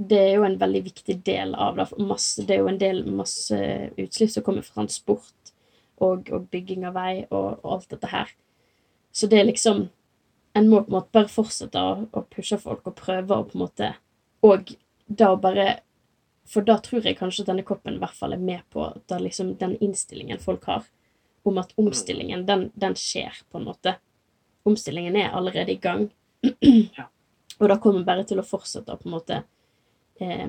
Det 0.00 0.18
er 0.18 0.36
jo 0.38 0.44
en 0.46 0.58
veldig 0.60 0.80
viktig 0.86 1.18
del 1.26 1.54
av 1.54 1.76
det. 1.76 1.86
for 1.90 2.08
Masse, 2.08 2.44
det 2.46 2.56
er 2.56 2.62
jo 2.62 2.70
en 2.70 2.80
del 2.80 3.02
masse 3.12 3.56
utslipp 4.00 4.30
som 4.32 4.44
kommer 4.46 4.64
fra 4.64 4.80
transport 4.80 5.52
og, 6.00 6.30
og 6.32 6.46
bygging 6.52 6.86
av 6.88 6.96
vei 6.96 7.26
og, 7.28 7.60
og 7.60 7.74
alt 7.74 7.90
dette 7.92 8.08
her. 8.08 8.32
Så 9.12 9.28
det 9.28 9.40
er 9.40 9.50
liksom 9.50 9.88
En 10.54 10.66
må 10.66 10.80
på 10.82 10.90
en 10.90 10.96
måte 10.96 11.12
bare 11.14 11.30
fortsette 11.30 11.78
å, 11.78 11.90
å 12.10 12.20
pushe 12.26 12.56
folk 12.58 12.88
og 12.90 12.96
prøve 12.98 13.36
å 13.36 13.44
på 13.46 13.54
en 13.54 13.62
måte 13.62 13.90
Og 14.42 14.72
da 15.06 15.28
bare 15.38 15.66
For 16.50 16.66
da 16.66 16.74
tror 16.82 17.06
jeg 17.06 17.18
kanskje 17.20 17.44
denne 17.46 17.62
koppen 17.66 17.98
i 17.98 18.02
hvert 18.02 18.16
fall 18.18 18.34
er 18.34 18.42
med 18.42 18.64
på 18.74 18.88
da 19.06 19.20
liksom 19.22 19.52
den 19.60 19.76
innstillingen 19.78 20.42
folk 20.42 20.66
har 20.66 20.88
om 21.46 21.58
at 21.58 21.70
omstillingen, 21.80 22.42
den, 22.46 22.66
den 22.74 22.96
skjer, 22.98 23.32
på 23.48 23.58
en 23.58 23.64
måte. 23.64 23.94
Omstillingen 24.68 25.16
er 25.16 25.30
allerede 25.32 25.72
i 25.72 25.78
gang. 25.80 26.10
Og 27.60 27.68
da 27.70 27.78
kommer 27.80 28.04
bare 28.04 28.26
til 28.28 28.42
å 28.42 28.44
fortsette 28.44 28.92
å 28.92 29.00
på 29.00 29.08
en 29.08 29.14
måte 29.14 29.38
eh, 30.20 30.48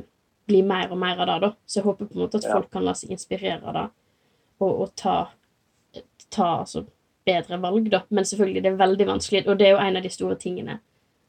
bli 0.50 0.62
mer 0.68 0.92
og 0.92 1.00
mer 1.02 1.20
av 1.22 1.30
det, 1.30 1.38
da. 1.46 1.52
Så 1.66 1.80
jeg 1.80 1.88
håper 1.88 2.10
på 2.10 2.18
en 2.18 2.26
måte 2.26 2.42
at 2.42 2.48
folk 2.50 2.72
kan 2.74 2.86
la 2.86 2.96
seg 2.98 3.14
inspirere 3.16 3.62
av 3.62 3.78
det, 3.78 3.86
og, 4.62 4.72
og 4.72 4.96
ta, 5.00 5.16
ta 6.30 6.50
altså, 6.62 6.86
bedre 7.28 7.60
valg, 7.62 7.90
da. 7.94 8.04
Men 8.10 8.28
selvfølgelig, 8.28 8.64
det 8.64 8.72
er 8.72 8.82
veldig 8.82 9.08
vanskelig, 9.14 9.44
og 9.48 9.60
det 9.60 9.70
er 9.70 9.76
jo 9.76 9.84
en 9.84 10.00
av 10.00 10.06
de 10.06 10.14
store 10.14 10.38
tingene 10.42 10.80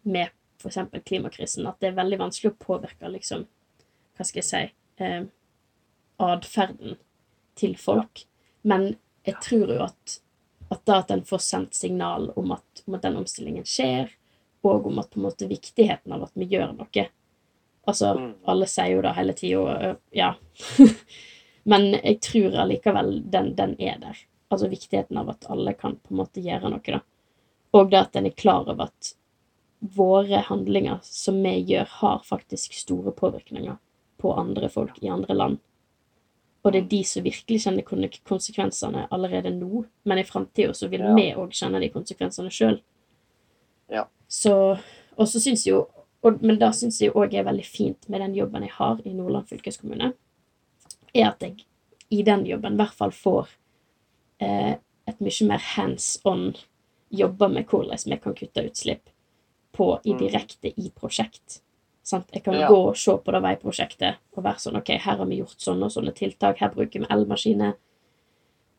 med 0.03 0.33
f.eks. 0.63 0.79
klimakrisen, 1.05 1.67
at 1.67 1.79
det 1.83 1.91
er 1.91 1.99
veldig 1.99 2.19
vanskelig 2.21 2.53
å 2.53 2.59
påvirke, 2.63 3.11
liksom, 3.11 3.47
hva 4.17 4.27
skal 4.27 4.43
jeg 4.43 4.49
si, 4.49 4.65
eh, 5.03 5.23
atferden 6.23 6.99
til 7.59 7.77
folk. 7.79 8.25
Men 8.63 8.95
jeg 9.27 9.39
tror 9.43 9.71
jo 9.71 9.81
at, 9.87 10.19
at 10.73 10.85
da 10.89 11.01
at 11.03 11.11
en 11.15 11.25
får 11.27 11.43
sendt 11.45 11.79
signal 11.79 12.31
om 12.39 12.55
at, 12.57 12.85
om 12.87 12.97
at 12.99 13.07
den 13.07 13.19
omstillingen 13.23 13.67
skjer, 13.69 14.13
og 14.63 14.87
om 14.87 15.01
at 15.03 15.11
på 15.11 15.19
en 15.19 15.27
måte 15.27 15.51
viktigheten 15.51 16.15
av 16.15 16.29
at 16.29 16.39
vi 16.39 16.47
gjør 16.53 16.77
noe. 16.79 17.07
Altså, 17.89 18.15
Mm. 18.19 18.35
alle 18.47 18.67
sier 18.67 18.93
jo 18.95 19.03
det 19.03 19.15
hele 19.17 19.33
tida, 19.35 19.97
ja. 20.13 20.35
Men 21.65 21.93
jeg 21.93 22.21
tror 22.21 22.55
allikevel 22.63 23.23
den, 23.31 23.55
den 23.55 23.75
er 23.81 23.99
der. 23.99 24.17
Altså 24.51 24.69
viktigheten 24.69 25.17
av 25.19 25.31
at 25.31 25.47
alle 25.51 25.73
kan 25.75 25.97
på 25.97 26.13
en 26.13 26.21
måte 26.21 26.43
gjøre 26.43 26.71
noe, 26.71 26.83
da. 26.85 27.01
Og 27.75 27.91
det 27.91 27.99
at 28.01 28.17
en 28.17 28.27
er 28.27 28.31
klar 28.37 28.69
over 28.69 28.85
at 28.91 29.15
våre 29.97 30.43
handlinger 30.47 31.01
som 31.03 31.41
vi 31.43 31.57
gjør, 31.73 31.87
har 31.89 32.23
faktisk 32.25 32.75
store 32.77 33.11
påvirkninger 33.13 33.79
på 34.23 34.35
andre 34.39 34.69
folk 34.71 34.99
i 35.03 35.09
andre 35.11 35.35
land. 35.35 35.59
Og 36.65 36.73
det 36.73 36.85
er 36.85 36.89
de 36.93 37.01
som 37.05 37.25
virkelig 37.25 37.65
kjenner 37.65 37.83
konsekvensene 38.23 39.09
allerede 39.11 39.51
nå, 39.57 39.85
men 40.07 40.19
i 40.19 40.23
framtida 40.29 40.71
så 40.75 40.89
vil 40.89 41.01
Ja. 41.01 41.15
vi 41.15 41.33
òg 41.35 41.51
kjenne 41.51 41.81
de 41.81 41.89
konsekvensene 41.89 42.51
sjøl. 42.51 42.81
Ja. 43.91 44.05
Så 44.29 44.79
Og 45.19 45.27
så 45.29 45.39
syns 45.41 45.67
jo 45.67 45.87
og, 46.23 46.43
Men 46.43 46.59
det 46.59 46.75
syns 46.75 47.01
jeg 47.03 47.13
òg 47.19 47.35
er 47.35 47.45
veldig 47.45 47.65
fint 47.67 48.09
med 48.09 48.21
den 48.21 48.35
jobben 48.35 48.63
jeg 48.63 48.71
har 48.77 49.01
i 49.05 49.13
Nordland 49.15 49.49
fylkeskommune, 49.49 50.13
er 51.15 51.27
at 51.29 51.41
jeg 51.43 51.65
i 52.11 52.23
den 52.23 52.45
jobben 52.47 52.75
i 52.75 52.77
hvert 52.77 52.95
fall 52.95 53.11
får 53.11 53.49
eh, 54.41 54.75
et 55.09 55.21
mye 55.21 55.49
mer 55.49 55.59
hands 55.59 56.19
on 56.25 56.53
jobber 57.11 57.49
med 57.49 57.67
hvordan 57.67 57.99
vi 58.07 58.17
kan 58.23 58.35
kutte 58.35 58.65
utslipp 58.69 59.09
på 59.73 60.01
i 60.05 60.13
Mm. 60.13 60.19
direkte 60.19 60.69
i 60.77 60.91
prosjekt. 60.91 61.61
Sant? 62.03 62.29
Jeg 62.33 62.43
kan 62.45 62.55
Ja. 62.55 62.69
gå 62.69 62.89
og 62.89 62.97
se 62.97 63.13
på 63.13 63.33
det 63.33 63.43
veiprosjektet 63.43 64.17
og 64.37 64.45
være 64.45 64.59
sånn 64.59 64.77
OK, 64.77 64.89
her 64.99 65.17
har 65.17 65.27
vi 65.27 65.39
gjort 65.39 65.59
sånne 65.59 65.85
og 65.85 65.91
sånne 65.93 66.15
tiltak, 66.15 66.59
her 66.59 66.69
bruker 66.69 67.01
vi 67.01 67.07
elmaskiner. 67.11 67.75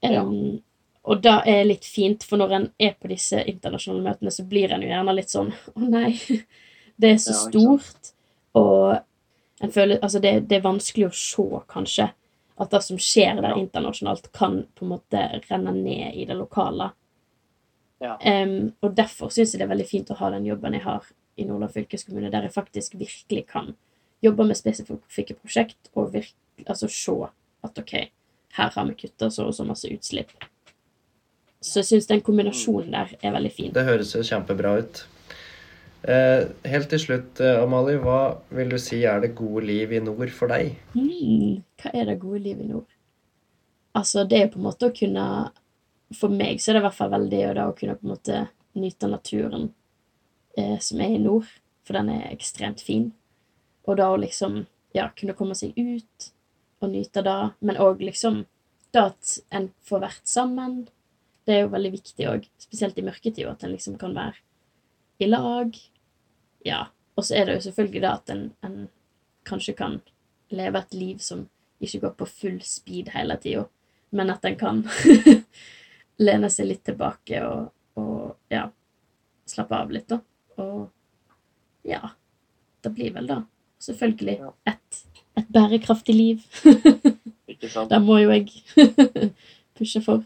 Ja. 0.03 0.21
Um, 0.23 0.61
og 1.05 1.21
det 1.21 1.41
er 1.47 1.63
litt 1.65 1.85
fint, 1.85 2.23
for 2.23 2.37
når 2.37 2.51
en 2.51 2.69
er 2.79 2.93
på 3.01 3.07
disse 3.09 3.43
internasjonale 3.45 4.03
møtene, 4.03 4.31
så 4.31 4.43
blir 4.47 4.71
en 4.71 4.81
jo 4.81 4.87
gjerne 4.89 5.15
litt 5.15 5.29
sånn 5.29 5.51
Å 5.75 5.79
nei, 5.89 6.13
det 6.97 7.09
er 7.11 7.17
så 7.21 7.31
Ja, 7.33 7.49
stort. 7.49 8.11
Og 8.53 8.99
en 9.61 9.71
føler 9.71 9.99
Altså, 10.01 10.19
det, 10.19 10.47
det 10.49 10.57
er 10.57 10.65
vanskelig 10.65 11.07
å 11.07 11.15
se, 11.15 11.45
kanskje, 11.67 12.11
at 12.59 12.69
det 12.69 12.83
som 12.83 12.97
skjer 12.97 13.41
der 13.41 13.49
Ja. 13.49 13.55
internasjonalt, 13.57 14.31
kan 14.31 14.67
på 14.75 14.85
en 14.85 14.89
måte 14.93 15.41
renne 15.49 15.73
ned 15.73 16.13
i 16.15 16.25
det 16.25 16.35
lokale. 16.37 16.91
Ja. 17.99 18.17
Um, 18.19 18.73
og 18.81 18.95
derfor 18.95 19.29
syns 19.31 19.53
jeg 19.53 19.59
det 19.61 19.65
er 19.65 19.75
veldig 19.75 19.87
fint 19.87 20.11
å 20.11 20.17
ha 20.19 20.29
den 20.29 20.45
jobben 20.45 20.73
jeg 20.73 20.83
har 20.83 21.05
i 21.37 21.45
Nordland 21.45 21.71
fylkeskommune, 21.73 22.29
der 22.31 22.41
jeg 22.43 22.53
faktisk 22.53 22.95
virkelig 22.99 23.45
kan 23.47 23.75
jobbe 24.23 24.45
med 24.45 24.57
spesifikke 24.57 25.35
prosjekt 25.39 25.89
og 25.95 26.11
virke, 26.13 26.35
altså 26.67 26.89
se 26.91 27.15
at 27.63 27.79
OK, 27.79 27.93
her 28.57 28.69
har 28.75 28.85
vi 28.85 28.93
kutta 28.93 29.29
så 29.31 29.47
og 29.47 29.55
så 29.55 29.65
masse 29.65 29.87
utslipp. 29.89 30.31
Så 31.63 31.79
jeg 31.79 31.85
syns 31.85 32.07
den 32.07 32.21
kombinasjonen 32.21 32.91
der 32.91 33.15
er 33.23 33.31
veldig 33.31 33.51
fin. 33.55 33.73
Det 33.73 33.85
høres 33.87 34.11
jo 34.15 34.21
kjempebra 34.27 34.77
ut. 34.83 35.05
Eh, 36.03 36.49
helt 36.67 36.89
til 36.91 36.99
slutt, 36.99 37.39
eh, 37.39 37.61
Amalie, 37.63 37.99
hva 38.03 38.41
vil 38.51 38.73
du 38.73 38.77
si 38.81 39.05
er 39.07 39.21
det 39.23 39.35
gode 39.37 39.63
liv 39.63 39.93
i 39.93 40.01
nord 40.03 40.33
for 40.35 40.51
deg? 40.51 40.73
Mm, 40.97 41.63
hva 41.79 41.91
er 41.95 42.09
det 42.09 42.19
gode 42.19 42.41
liv 42.43 42.59
i 42.59 42.67
nord? 42.67 42.89
Altså, 43.95 44.25
det 44.27 44.41
er 44.41 44.49
på 44.51 44.59
en 44.59 44.67
måte 44.67 44.89
å 44.89 44.95
kunne 44.95 45.51
For 46.13 46.29
meg 46.29 46.59
så 46.61 46.69
er 46.69 46.75
det 46.75 46.81
i 46.81 46.85
hvert 46.85 46.97
fall 46.97 47.09
veldig 47.09 47.39
det 47.55 47.63
å 47.63 47.73
kunne 47.73 47.95
på 47.97 48.05
en 48.05 48.11
måte 48.11 48.39
nyte 48.77 49.07
naturen 49.09 49.63
eh, 50.57 50.77
som 50.77 50.99
er 51.01 51.15
i 51.15 51.21
nord, 51.23 51.47
for 51.81 51.97
den 51.97 52.11
er 52.13 52.27
ekstremt 52.29 52.83
fin. 52.85 53.07
Og 53.87 53.97
da 53.97 54.11
å 54.11 54.19
liksom 54.21 54.59
ja, 54.93 55.07
kunne 55.17 55.33
komme 55.33 55.55
seg 55.57 55.73
ut 55.73 56.27
og 56.83 56.91
nyte 56.91 57.23
det, 57.25 57.39
men 57.65 57.81
òg 57.81 58.03
liksom 58.05 58.43
det 58.93 59.01
at 59.01 59.33
en 59.49 59.71
får 59.87 60.03
vært 60.03 60.29
sammen. 60.29 60.83
Det 61.47 61.55
er 61.55 61.63
jo 61.63 61.73
veldig 61.73 61.93
viktig 61.95 62.29
òg, 62.29 62.45
spesielt 62.61 62.99
i 63.01 63.07
mørketida, 63.07 63.55
at 63.55 63.65
en 63.65 63.73
liksom 63.73 63.97
kan 63.97 64.13
være 64.13 64.37
i 65.17 65.31
lag. 65.31 65.73
Ja. 66.65 66.85
Og 67.15 67.25
så 67.25 67.37
er 67.37 67.45
det 67.45 67.59
jo 67.59 67.65
selvfølgelig 67.67 68.01
det 68.01 68.09
at 68.09 68.33
en, 68.33 68.43
en 68.65 68.77
kanskje 69.45 69.75
kan 69.77 69.99
leve 70.53 70.79
et 70.79 70.93
liv 70.97 71.21
som 71.21 71.45
ikke 71.83 71.99
går 72.05 72.13
på 72.17 72.29
full 72.29 72.59
speed 72.65 73.11
hele 73.13 73.37
tida, 73.41 73.65
men 74.15 74.31
at 74.33 74.45
en 74.45 74.57
kan 74.57 74.81
lene 76.27 76.49
seg 76.53 76.69
litt 76.69 76.83
tilbake 76.87 77.41
og, 77.45 77.71
og 77.99 78.53
ja, 78.53 78.67
slappe 79.49 79.77
av 79.77 79.91
litt, 79.93 80.09
da. 80.09 80.19
Og 80.63 80.89
ja. 81.87 82.01
Det 82.83 82.91
blir 82.91 83.13
vel 83.15 83.29
da 83.29 83.37
selvfølgelig 83.83 84.33
et, 84.67 85.01
et 85.39 85.49
bærekraftig 85.55 86.15
liv. 86.15 86.43
Ikke 87.51 87.69
sant? 87.71 87.89
det 87.91 87.99
må 88.03 88.19
jo 88.19 88.33
jeg 88.33 88.49
pushe 89.77 90.03
for. 90.03 90.23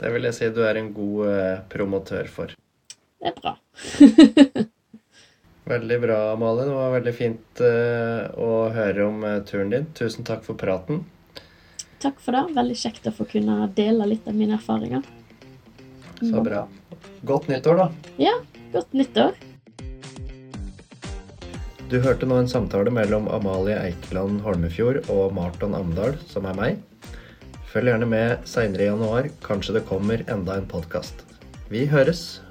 Det 0.00 0.10
vil 0.10 0.26
jeg 0.26 0.36
si 0.36 0.50
du 0.54 0.62
er 0.66 0.80
en 0.80 0.90
god 0.94 1.28
eh, 1.30 1.64
promotør 1.70 2.30
for. 2.30 2.54
Det 3.22 3.30
er 3.30 3.38
bra. 3.38 3.54
Veldig 5.64 6.00
bra, 6.00 6.32
Amalie. 6.32 6.66
Det 6.68 6.76
var 6.76 6.90
veldig 6.92 7.12
fint 7.16 7.60
eh, 7.64 8.26
å 8.36 8.48
høre 8.74 9.06
om 9.08 9.22
eh, 9.24 9.40
turen 9.48 9.72
din. 9.72 9.86
Tusen 9.96 10.26
takk 10.28 10.44
for 10.44 10.60
praten. 10.60 11.00
Takk 12.04 12.20
for 12.20 12.36
det. 12.36 12.42
Veldig 12.58 12.76
kjekt 12.76 13.08
å 13.08 13.14
få 13.16 13.24
kunne 13.30 13.70
dele 13.76 14.10
litt 14.10 14.28
av 14.28 14.36
mine 14.36 14.58
erfaringer. 14.58 15.06
Så 16.20 16.44
bra. 16.44 16.66
Godt 17.24 17.48
nyttår, 17.48 17.80
da. 17.80 18.12
Ja, 18.20 18.36
godt 18.74 18.92
nyttår. 18.92 19.32
Du 21.88 21.98
hørte 22.04 22.28
nå 22.28 22.36
en 22.40 22.48
samtale 22.48 22.92
mellom 22.92 23.28
Amalie 23.32 23.76
Eikeland 23.80 24.44
Holmefjord 24.44 25.02
og 25.12 25.32
Marton 25.36 25.76
Amdal, 25.76 26.16
som 26.28 26.48
er 26.48 26.60
meg. 26.60 26.80
Følg 27.72 27.88
gjerne 27.88 28.08
med 28.08 28.44
seinere 28.48 28.84
i 28.84 28.92
januar. 28.92 29.32
Kanskje 29.44 29.78
det 29.78 29.86
kommer 29.88 30.24
enda 30.28 30.60
en 30.60 30.68
podkast. 30.68 31.24
Vi 31.72 31.86
høres! 31.88 32.44